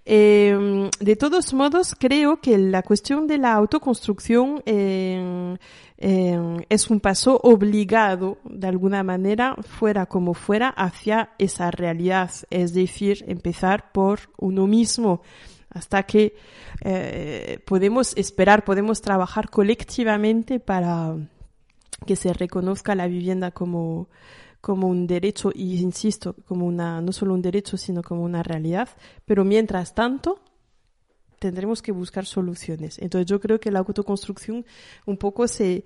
Eh, 0.05 0.89
de 0.99 1.17
todos 1.17 1.53
modos, 1.55 1.95
creo 1.99 2.41
que 2.41 2.59
la 2.59 2.83
cuestión 2.83 3.27
de 3.27 3.39
la 3.39 3.53
autoconstrucción 3.55 4.63
eh, 4.67 5.57
eh, 5.99 6.67
es 6.69 6.91
un 6.91 7.01
paso 7.01 7.41
obligado, 7.43 8.39
de 8.45 8.67
alguna 8.67 9.03
manera, 9.03 9.57
fuera 9.57 10.07
como 10.07 10.35
fuera, 10.35 10.69
hacia 10.69 11.31
esa 11.39 11.71
realidad. 11.71 12.31
Es 12.51 12.75
decir, 12.75 13.25
empezar 13.29 13.93
por 13.93 14.21
uno 14.39 14.67
mismo 14.67 15.23
hasta 15.71 16.05
que 16.05 16.35
eh, 16.83 17.59
podemos 17.67 18.17
esperar, 18.17 18.65
podemos 18.65 19.03
trabajar 19.03 19.51
colectivamente 19.51 20.59
para 20.59 21.15
que 22.05 22.17
se 22.17 22.33
reconozca 22.33 22.95
la 22.95 23.07
vivienda 23.07 23.51
como, 23.51 24.09
como 24.61 24.89
un 24.89 25.07
derecho 25.07 25.51
y 25.55 25.81
insisto, 25.81 26.35
como 26.47 26.67
una, 26.67 27.01
no 27.01 27.13
solo 27.13 27.35
un 27.35 27.43
derecho, 27.43 27.77
sino 27.77 28.03
como 28.03 28.23
una 28.23 28.43
realidad. 28.43 28.89
Pero 29.25 29.45
mientras 29.45 29.95
tanto, 29.95 30.41
tendremos 31.39 31.83
que 31.83 31.93
buscar 31.93 32.27
soluciones. 32.27 32.99
Entonces 32.99 33.27
yo 33.27 33.41
creo 33.41 33.61
que 33.61 33.71
la 33.71 33.81
autoconstrucción 33.81 34.65
un 35.05 35.17
poco 35.17 35.49
se 35.49 35.85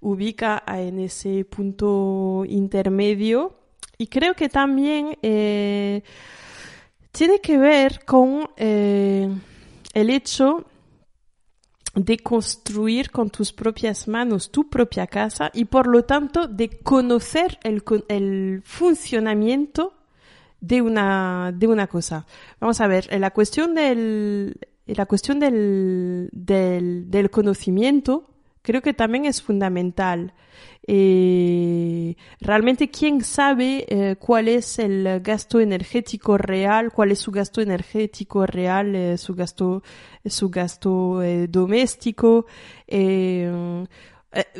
ubica 0.00 0.62
en 0.66 1.00
ese 1.00 1.44
punto 1.44 2.44
intermedio 2.46 3.56
y 3.98 4.08
creo 4.08 4.34
que 4.34 4.48
también 4.48 5.16
eh, 5.22 6.02
tiene 7.12 7.40
que 7.40 7.56
ver 7.56 8.04
con 8.04 8.48
eh, 8.56 9.30
el 9.94 10.10
hecho 10.10 10.66
de 11.96 12.18
construir 12.18 13.10
con 13.10 13.30
tus 13.30 13.52
propias 13.52 14.06
manos 14.06 14.50
tu 14.50 14.68
propia 14.68 15.06
casa 15.06 15.50
y 15.54 15.64
por 15.64 15.86
lo 15.86 16.04
tanto 16.04 16.46
de 16.46 16.68
conocer 16.68 17.58
el, 17.62 17.82
el 18.08 18.62
funcionamiento 18.64 19.94
de 20.60 20.82
una, 20.82 21.52
de 21.54 21.66
una 21.66 21.86
cosa. 21.86 22.26
Vamos 22.60 22.80
a 22.82 22.86
ver, 22.86 23.08
la 23.18 23.30
cuestión 23.30 23.74
del, 23.74 24.58
la 24.86 25.06
cuestión 25.06 25.40
del, 25.40 26.28
del, 26.32 27.10
del 27.10 27.30
conocimiento 27.30 28.30
creo 28.66 28.82
que 28.82 28.92
también 28.92 29.26
es 29.26 29.40
fundamental. 29.40 30.34
Eh, 30.88 32.16
realmente, 32.40 32.90
¿quién 32.90 33.22
sabe 33.22 33.86
eh, 33.88 34.16
cuál 34.18 34.48
es 34.48 34.80
el 34.80 35.20
gasto 35.20 35.60
energético 35.60 36.36
real? 36.36 36.90
¿Cuál 36.92 37.12
es 37.12 37.20
su 37.20 37.30
gasto 37.30 37.60
energético 37.60 38.44
real? 38.44 38.96
eh, 38.96 39.18
su 39.18 39.36
gasto, 39.36 39.84
su 40.24 40.50
gasto 40.50 41.22
doméstico? 41.48 42.46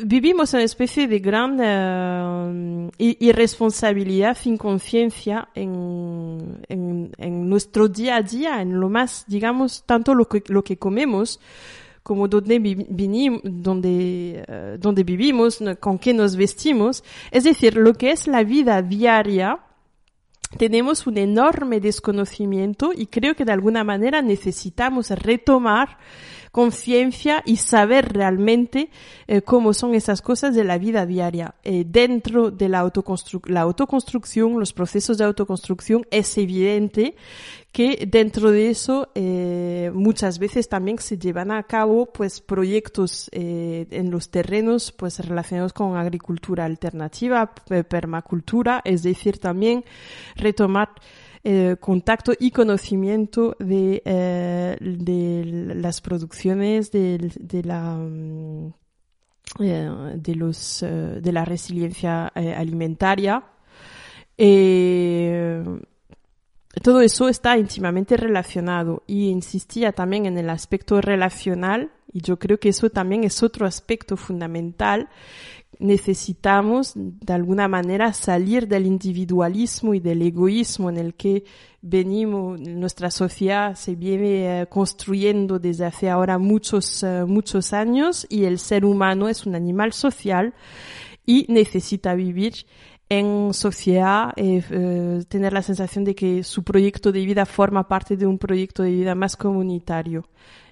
Vivimos 0.04 0.54
una 0.54 0.62
especie 0.62 1.08
de 1.08 1.18
gran 1.18 2.92
irresponsabilidad, 2.98 4.38
inconsciencia 4.44 5.48
en, 5.54 6.64
en, 6.68 7.12
en 7.18 7.48
nuestro 7.48 7.88
día 7.88 8.16
a 8.16 8.22
día, 8.22 8.62
en 8.62 8.78
lo 8.78 8.88
más, 8.88 9.24
digamos, 9.26 9.82
tanto 9.84 10.14
lo 10.14 10.28
que, 10.28 10.44
lo 10.46 10.62
que 10.62 10.78
comemos 10.78 11.40
como 12.06 12.28
donde, 12.28 12.60
vi- 12.60 12.76
vinim- 12.76 13.40
donde, 13.42 14.44
eh, 14.46 14.76
donde 14.78 15.02
vivimos, 15.02 15.58
con 15.80 15.98
qué 15.98 16.14
nos 16.14 16.36
vestimos. 16.36 17.02
Es 17.32 17.42
decir, 17.42 17.76
lo 17.76 17.94
que 17.94 18.12
es 18.12 18.28
la 18.28 18.44
vida 18.44 18.80
diaria, 18.80 19.58
tenemos 20.56 21.04
un 21.08 21.18
enorme 21.18 21.80
desconocimiento 21.80 22.92
y 22.96 23.06
creo 23.06 23.34
que 23.34 23.44
de 23.44 23.50
alguna 23.50 23.82
manera 23.82 24.22
necesitamos 24.22 25.10
retomar 25.10 25.98
conciencia 26.56 27.42
y 27.44 27.58
saber 27.58 28.14
realmente 28.14 28.88
eh, 29.26 29.42
cómo 29.42 29.74
son 29.74 29.94
esas 29.94 30.22
cosas 30.22 30.54
de 30.54 30.64
la 30.64 30.78
vida 30.78 31.04
diaria. 31.04 31.54
Eh, 31.62 31.84
dentro 31.86 32.50
de 32.50 32.70
la, 32.70 32.82
autoconstru- 32.82 33.46
la 33.46 33.60
autoconstrucción, 33.60 34.58
los 34.58 34.72
procesos 34.72 35.18
de 35.18 35.24
autoconstrucción, 35.24 36.06
es 36.10 36.38
evidente 36.38 37.14
que 37.72 38.08
dentro 38.10 38.50
de 38.52 38.70
eso 38.70 39.10
eh, 39.14 39.90
muchas 39.92 40.38
veces 40.38 40.66
también 40.66 40.98
se 40.98 41.18
llevan 41.18 41.50
a 41.50 41.62
cabo 41.64 42.06
pues 42.06 42.40
proyectos 42.40 43.28
en 43.32 44.10
los 44.10 44.30
terrenos 44.30 44.92
pues 44.92 45.18
relacionados 45.18 45.74
con 45.74 45.94
agricultura 45.98 46.64
alternativa, 46.64 47.52
permacultura, 47.86 48.80
es 48.82 49.02
decir 49.02 49.36
también 49.36 49.84
retomar 50.36 50.88
eh, 51.44 51.76
contacto 51.80 52.32
y 52.38 52.50
conocimiento 52.50 53.56
de, 53.58 54.02
eh, 54.04 54.76
de 54.80 55.74
las 55.74 56.00
producciones 56.00 56.90
de, 56.90 57.32
de 57.38 57.62
la 57.62 57.96
mm, 57.96 58.72
eh, 59.60 59.88
de 60.16 60.34
los 60.34 60.82
eh, 60.82 60.86
de 60.86 61.32
la 61.32 61.44
resiliencia 61.44 62.32
eh, 62.34 62.52
alimentaria 62.52 63.42
todo 66.82 67.00
eso 67.00 67.28
está 67.28 67.56
íntimamente 67.56 68.18
relacionado 68.18 69.02
y 69.06 69.28
insistía 69.28 69.92
también 69.92 70.26
en 70.26 70.36
el 70.36 70.50
aspecto 70.50 71.00
relacional 71.00 71.90
y 72.12 72.20
yo 72.20 72.38
creo 72.38 72.58
que 72.58 72.68
eso 72.68 72.90
también 72.90 73.24
es 73.24 73.42
otro 73.42 73.66
aspecto 73.66 74.16
fundamental. 74.16 75.08
Necesitamos 75.78 76.92
de 76.94 77.32
alguna 77.32 77.68
manera 77.68 78.12
salir 78.12 78.66
del 78.66 78.86
individualismo 78.86 79.94
y 79.94 80.00
del 80.00 80.22
egoísmo 80.22 80.88
en 80.88 80.96
el 80.96 81.14
que 81.14 81.44
venimos, 81.82 82.60
nuestra 82.60 83.10
sociedad 83.10 83.74
se 83.74 83.94
viene 83.94 84.62
eh, 84.62 84.66
construyendo 84.66 85.58
desde 85.58 85.84
hace 85.84 86.10
ahora 86.10 86.38
muchos, 86.38 87.02
eh, 87.02 87.24
muchos 87.26 87.72
años 87.72 88.26
y 88.28 88.44
el 88.44 88.58
ser 88.58 88.84
humano 88.84 89.28
es 89.28 89.46
un 89.46 89.54
animal 89.54 89.92
social 89.92 90.54
y 91.24 91.46
necesita 91.48 92.14
vivir 92.14 92.54
en 93.08 93.54
sociedad, 93.54 94.32
eh, 94.36 95.22
tener 95.28 95.52
la 95.52 95.62
sensación 95.62 96.04
de 96.04 96.14
que 96.14 96.42
su 96.42 96.64
proyecto 96.64 97.12
de 97.12 97.24
vida 97.24 97.46
forma 97.46 97.86
parte 97.86 98.16
de 98.16 98.26
un 98.26 98.38
proyecto 98.38 98.82
de 98.82 98.90
vida 98.90 99.14
más 99.14 99.36
comunitario. 99.36 100.28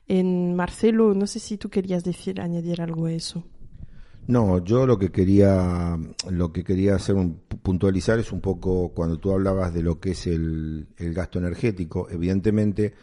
En 0.09 0.55
Marcelo, 0.57 1.15
no 1.15 1.27
sé 1.27 1.39
si 1.39 1.57
tú 1.59 1.71
querías 1.71 2.03
decir, 2.05 2.41
añadir 2.41 2.83
algo 2.83 3.07
a 3.07 3.13
eso. 3.13 3.45
No, 4.27 4.65
yo 4.65 4.87
lo 4.87 4.99
que 4.99 5.11
quería, 5.11 5.99
lo 6.31 6.53
que 6.53 6.65
quería 6.65 6.95
hacer 6.95 7.15
un, 7.15 7.41
puntualizar 7.63 8.19
es 8.19 8.33
un 8.33 8.41
poco 8.41 8.93
cuando 8.95 9.19
tú 9.19 9.33
hablabas 9.33 9.75
de 9.75 9.83
lo 9.83 10.01
que 10.01 10.13
es 10.13 10.27
el, 10.27 10.87
gasto 10.99 11.39
energético. 11.39 12.09
Evidentemente, 12.11 12.95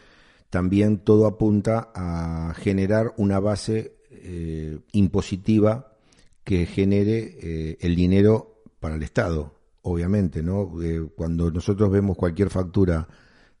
también 0.50 0.98
todo 0.98 1.26
apunta 1.26 1.92
a 1.94 2.54
generar 2.54 3.14
una 3.16 3.38
base 3.38 3.96
eh, 4.10 4.78
impositiva 4.92 5.96
que 6.44 6.66
genere 6.66 7.36
eh, 7.40 7.78
el 7.80 7.94
dinero 7.94 8.62
para 8.80 8.96
el 8.96 9.02
Estado, 9.04 9.54
obviamente, 9.82 10.42
¿no? 10.42 10.82
Eh, 10.82 11.08
cuando 11.14 11.52
nosotros 11.52 11.90
vemos 11.90 12.16
cualquier 12.16 12.50
factura 12.50 13.06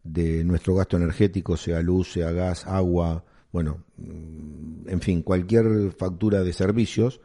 de 0.02 0.42
nuestro 0.42 0.74
gasto 0.74 0.96
energético, 0.96 1.56
sea 1.56 1.80
luz, 1.80 2.12
sea 2.12 2.32
gas, 2.32 2.66
agua, 2.66 3.24
bueno, 3.52 3.84
mm, 3.98 4.88
en 4.88 5.00
fin, 5.00 5.22
cualquier 5.22 5.92
factura 5.92 6.42
de 6.42 6.52
servicios, 6.52 7.20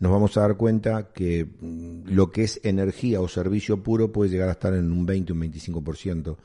nos 0.00 0.12
vamos 0.12 0.36
a 0.36 0.42
dar 0.42 0.56
cuenta 0.56 1.12
que 1.12 1.44
mm, 1.44 2.08
lo 2.08 2.30
que 2.30 2.44
es 2.44 2.60
energía 2.62 3.20
o 3.20 3.28
servicio 3.28 3.82
puro 3.82 4.12
puede 4.12 4.30
llegar 4.30 4.48
a 4.48 4.52
estar 4.52 4.74
en 4.74 4.92
un 4.92 5.04
20 5.04 5.32
o 5.32 5.36
un 5.36 5.42
25% 5.42 6.36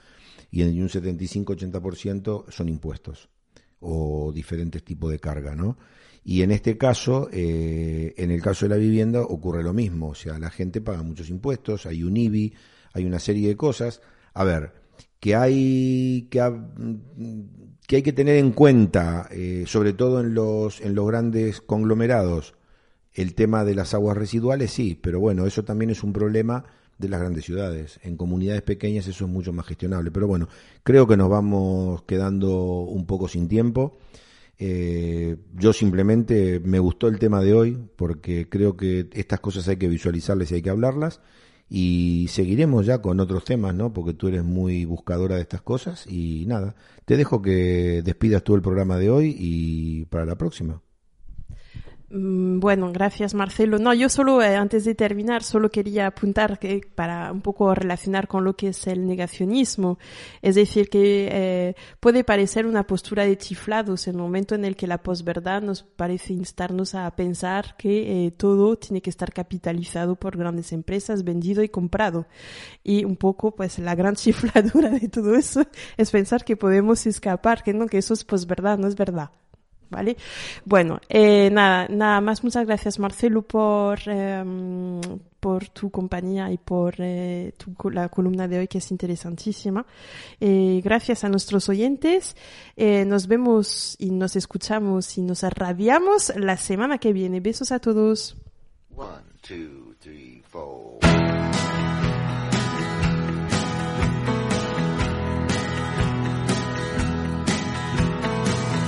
y 0.52 0.62
en 0.62 0.82
un 0.82 0.90
75-80% 0.90 2.46
son 2.50 2.70
impuestos 2.70 3.30
o 3.80 4.32
diferentes 4.34 4.84
tipos 4.84 5.12
de 5.12 5.20
carga, 5.20 5.56
¿no? 5.56 5.78
Y 6.26 6.42
en 6.42 6.52
este 6.52 6.78
caso, 6.78 7.28
eh, 7.34 8.14
en 8.18 8.32
el 8.32 8.42
caso 8.42 8.66
de 8.66 8.70
la 8.70 8.78
vivienda 8.78 9.22
ocurre 9.22 9.62
lo 9.62 9.74
mismo, 9.74 10.10
o 10.10 10.16
sea, 10.16 10.40
la 10.40 10.50
gente 10.50 10.80
paga 10.80 11.04
muchos 11.04 11.30
impuestos, 11.30 11.86
hay 11.86 12.04
un 12.04 12.16
IBI, 12.16 12.54
hay 12.94 13.06
una 13.06 13.20
serie 13.20 13.50
de 13.50 13.58
cosas. 13.58 14.02
A 14.34 14.46
ver, 14.46 14.72
que 15.20 15.36
hay 15.36 16.28
que, 16.30 16.40
que, 17.88 17.96
hay 17.98 18.04
que 18.04 18.14
tener 18.14 18.38
en 18.38 18.52
cuenta, 18.52 19.28
eh, 19.32 19.66
sobre 19.68 19.94
todo 19.94 20.22
en 20.22 20.34
los, 20.34 20.80
en 20.80 20.96
los 20.96 21.08
grandes 21.08 21.60
conglomerados, 21.60 22.56
el 23.14 23.36
tema 23.36 23.64
de 23.64 23.76
las 23.76 23.94
aguas 23.94 24.18
residuales, 24.18 24.72
sí, 24.72 24.98
pero 25.00 25.20
bueno, 25.20 25.46
eso 25.46 25.64
también 25.64 25.90
es 25.92 26.04
un 26.04 26.14
problema 26.14 26.66
de 26.98 27.10
las 27.10 27.20
grandes 27.20 27.46
ciudades. 27.46 28.00
En 28.04 28.18
comunidades 28.18 28.62
pequeñas 28.62 29.08
eso 29.08 29.26
es 29.26 29.32
mucho 29.32 29.54
más 29.54 29.66
gestionable. 29.66 30.12
Pero 30.12 30.28
bueno, 30.28 30.48
creo 30.84 31.08
que 31.08 31.18
nos 31.18 31.30
vamos 31.30 32.04
quedando 32.04 32.82
un 32.82 33.06
poco 33.06 33.28
sin 33.28 33.48
tiempo. 33.48 33.98
Eh, 34.60 35.38
yo 35.56 35.74
simplemente 35.74 36.60
me 36.60 36.80
gustó 36.80 37.08
el 37.08 37.20
tema 37.20 37.42
de 37.42 37.54
hoy 37.54 37.78
porque 37.96 38.48
creo 38.48 38.78
que 38.78 39.10
estas 39.14 39.40
cosas 39.40 39.68
hay 39.68 39.78
que 39.78 39.88
visualizarlas 39.88 40.52
y 40.52 40.56
hay 40.56 40.62
que 40.62 40.70
hablarlas. 40.70 41.22
Y 41.70 42.28
seguiremos 42.30 42.86
ya 42.86 43.02
con 43.02 43.20
otros 43.20 43.46
temas, 43.46 43.74
¿no? 43.74 43.94
Porque 43.94 44.14
tú 44.14 44.28
eres 44.28 44.44
muy 44.44 44.86
buscadora 44.86 45.36
de 45.36 45.42
estas 45.42 45.62
cosas. 45.62 46.06
Y 46.08 46.46
nada, 46.48 46.76
te 47.06 47.18
dejo 47.18 47.42
que 47.42 48.02
despidas 48.04 48.44
tú 48.44 48.56
el 48.56 48.62
programa 48.62 48.98
de 48.98 49.10
hoy 49.10 49.36
y 49.38 50.06
para 50.06 50.26
la 50.26 50.36
próxima. 50.36 50.82
Mm, 52.16 52.60
Bueno, 52.60 52.92
gracias 52.94 53.34
Marcelo. 53.34 53.80
No, 53.80 53.92
yo 53.94 54.08
solo 54.08 54.42
eh, 54.42 54.56
antes 54.56 54.86
de 54.86 54.94
terminar, 54.96 55.42
solo 55.44 55.70
quería 55.70 56.06
apuntar 56.08 56.60
que 56.60 56.82
para 56.94 57.32
un 57.32 57.42
poco 57.42 57.74
relacionar 57.74 58.28
con 58.28 58.44
lo 58.44 58.56
que 58.56 58.68
es 58.70 58.86
el 58.88 59.08
negacionismo, 59.08 59.98
es 60.42 60.54
decir, 60.56 60.90
que 60.90 61.28
eh, 61.32 61.76
puede 62.00 62.24
parecer 62.24 62.68
una 62.68 62.86
postura 62.86 63.26
de 63.26 63.38
chiflados 63.38 64.08
en 64.08 64.16
el 64.16 64.22
momento 64.22 64.54
en 64.54 64.64
el 64.64 64.76
que 64.76 64.86
la 64.88 65.02
posverdad 65.02 65.64
nos 65.64 65.82
parece 65.84 66.34
instarnos 66.34 66.94
a 66.94 67.10
pensar 67.16 67.76
que 67.78 68.28
eh, 68.28 68.32
todo 68.32 68.78
tiene 68.78 69.02
que 69.02 69.10
estar 69.10 69.34
capitalizado 69.34 70.16
por 70.16 70.38
grandes 70.38 70.72
empresas, 70.72 71.24
vendido 71.24 71.64
y 71.64 71.70
comprado. 71.70 72.28
Y 72.84 73.06
un 73.06 73.16
poco, 73.18 73.56
pues, 73.56 73.80
la 73.80 73.96
gran 73.96 74.16
chifladura 74.18 74.90
de 74.92 75.10
todo 75.10 75.34
eso 75.36 75.64
es 75.98 76.12
pensar 76.12 76.46
que 76.46 76.58
podemos 76.58 77.08
escapar, 77.08 77.64
que 77.64 77.74
no, 77.74 77.88
que 77.88 77.98
eso 77.98 78.14
es 78.14 78.24
posverdad, 78.24 78.78
no 78.78 78.88
es 78.88 78.96
verdad. 78.96 79.32
¿Vale? 79.94 80.18
Bueno, 80.66 81.00
eh, 81.08 81.50
nada, 81.52 81.88
nada 81.88 82.20
más. 82.20 82.44
Muchas 82.44 82.66
gracias, 82.66 83.00
Marcelo, 83.00 83.44
por, 83.44 84.00
eh, 84.08 84.44
por 85.40 85.70
tu 85.70 85.90
compañía 85.90 86.52
y 86.52 86.58
por 86.58 86.96
eh, 86.98 87.54
tu, 87.58 87.90
la 87.90 88.10
columna 88.10 88.48
de 88.48 88.60
hoy, 88.60 88.68
que 88.68 88.80
es 88.80 88.92
interesantísima. 88.92 89.86
Eh, 90.42 90.82
gracias 90.84 91.24
a 91.24 91.30
nuestros 91.30 91.70
oyentes. 91.70 92.36
Nos 92.76 93.28
vemos 93.28 93.96
y 94.00 94.12
nos 94.12 94.36
escuchamos 94.36 95.18
y 95.18 95.22
nos 95.22 95.44
arrabiamos 95.44 96.34
la 96.36 96.58
semana 96.58 96.98
que 96.98 97.14
viene. 97.14 97.40
Besos 97.40 97.72
a 97.72 97.80
todos. 97.80 98.36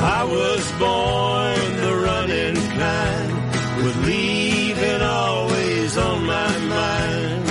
I 0.08 0.24
was 0.24 0.72
born 0.74 1.78
the 1.82 1.96
running 2.06 2.56
kind, 2.78 3.84
with 3.84 4.06
leaving 4.06 5.02
always 5.02 5.98
on 5.98 6.26
my 6.28 6.58
mind. 6.60 7.48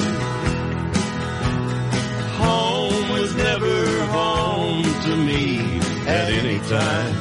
Home 2.44 3.08
was 3.10 3.34
never 3.34 4.04
home 4.06 4.84
to 4.84 5.16
me 5.16 5.58
at 6.06 6.30
any 6.30 6.60
time. 6.68 7.14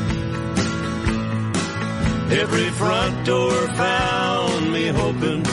Every 2.31 2.69
front 2.81 3.25
door 3.25 3.57
found 3.69 4.71
me 4.71 4.85
hoping 4.89 5.43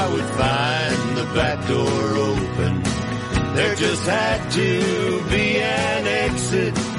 I 0.00 0.08
would 0.12 0.28
find 0.42 1.16
the 1.18 1.26
back 1.36 1.68
door 1.68 2.16
open. 2.30 2.82
There 3.54 3.76
just 3.76 4.04
had 4.08 4.50
to 4.50 5.22
be 5.30 5.60
an 5.60 6.06
exit 6.08 6.91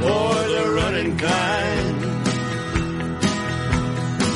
for 0.00 0.34
the 0.54 0.72
running 0.76 1.16
kind. 1.18 2.00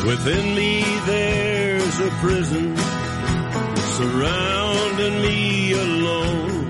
Within 0.07 0.55
me 0.55 0.85
there's 1.07 2.01
a 2.01 2.11
prison 2.23 2.77
surrounding 3.99 5.17
me 5.23 5.73
alone. 5.73 6.69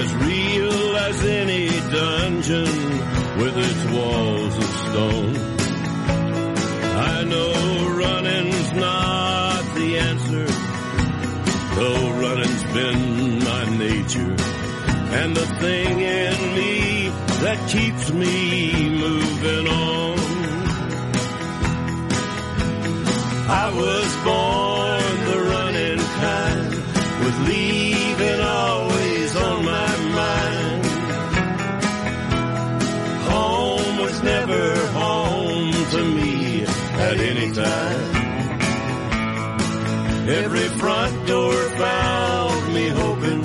As 0.00 0.14
real 0.14 0.96
as 1.08 1.24
any 1.24 1.68
dungeon 1.90 2.72
with 3.40 3.54
its 3.56 3.82
walls 3.94 4.56
of 4.64 4.70
stone. 4.86 5.36
I 7.14 7.24
know 7.24 7.52
running's 8.02 8.72
not 8.72 9.62
the 9.74 9.98
answer, 10.10 10.46
though 11.76 12.10
running's 12.24 12.64
been 12.76 13.38
my 13.50 13.64
nature. 13.86 14.36
And 15.18 15.34
the 15.34 15.46
thing 15.60 16.00
in 16.00 16.54
me 16.54 16.85
that 17.46 17.68
keeps 17.68 18.10
me 18.10 18.88
moving 19.04 19.66
on. 19.68 20.18
I 23.64 23.66
was 23.82 24.08
born 24.26 25.12
the 25.30 25.38
running 25.52 26.02
kind, 26.22 26.70
with 27.22 27.38
leaving 27.50 28.40
always 28.40 29.30
on 29.46 29.64
my 29.64 29.90
mind. 30.20 30.84
Home 33.30 33.96
was 34.04 34.16
never 34.24 34.64
home 35.02 35.72
to 35.94 36.00
me 36.18 36.64
at 37.06 37.16
any 37.30 37.52
time. 37.52 38.08
Every 40.42 40.68
front 40.80 41.14
door 41.28 41.54
found 41.84 42.74
me 42.74 42.88
hoping 42.88 43.40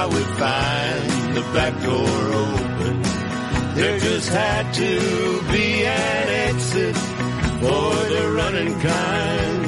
I 0.00 0.04
would 0.12 0.30
find 0.42 1.36
the 1.36 1.42
back 1.54 1.74
door 1.84 2.08
open. 2.40 2.53
There 3.74 3.98
just 3.98 4.28
had 4.28 4.72
to 4.74 5.42
be 5.50 5.84
an 5.84 6.28
exit 6.48 6.96
for 6.96 7.94
the 8.14 8.32
running 8.36 8.78
kind. 8.78 9.63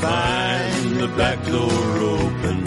Find 0.00 0.96
the 0.96 1.08
back 1.08 1.44
door 1.44 1.98
open. 2.16 2.64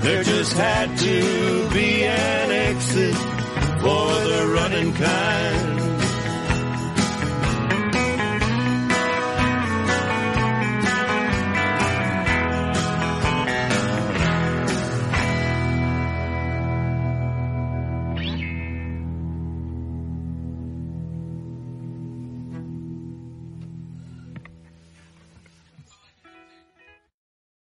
There 0.00 0.22
just 0.22 0.54
had 0.54 0.96
to 0.98 1.70
be 1.70 2.04
an 2.04 2.50
exit 2.50 3.14
for 3.82 4.08
the 4.30 4.50
running 4.56 4.92
kind. 4.94 5.73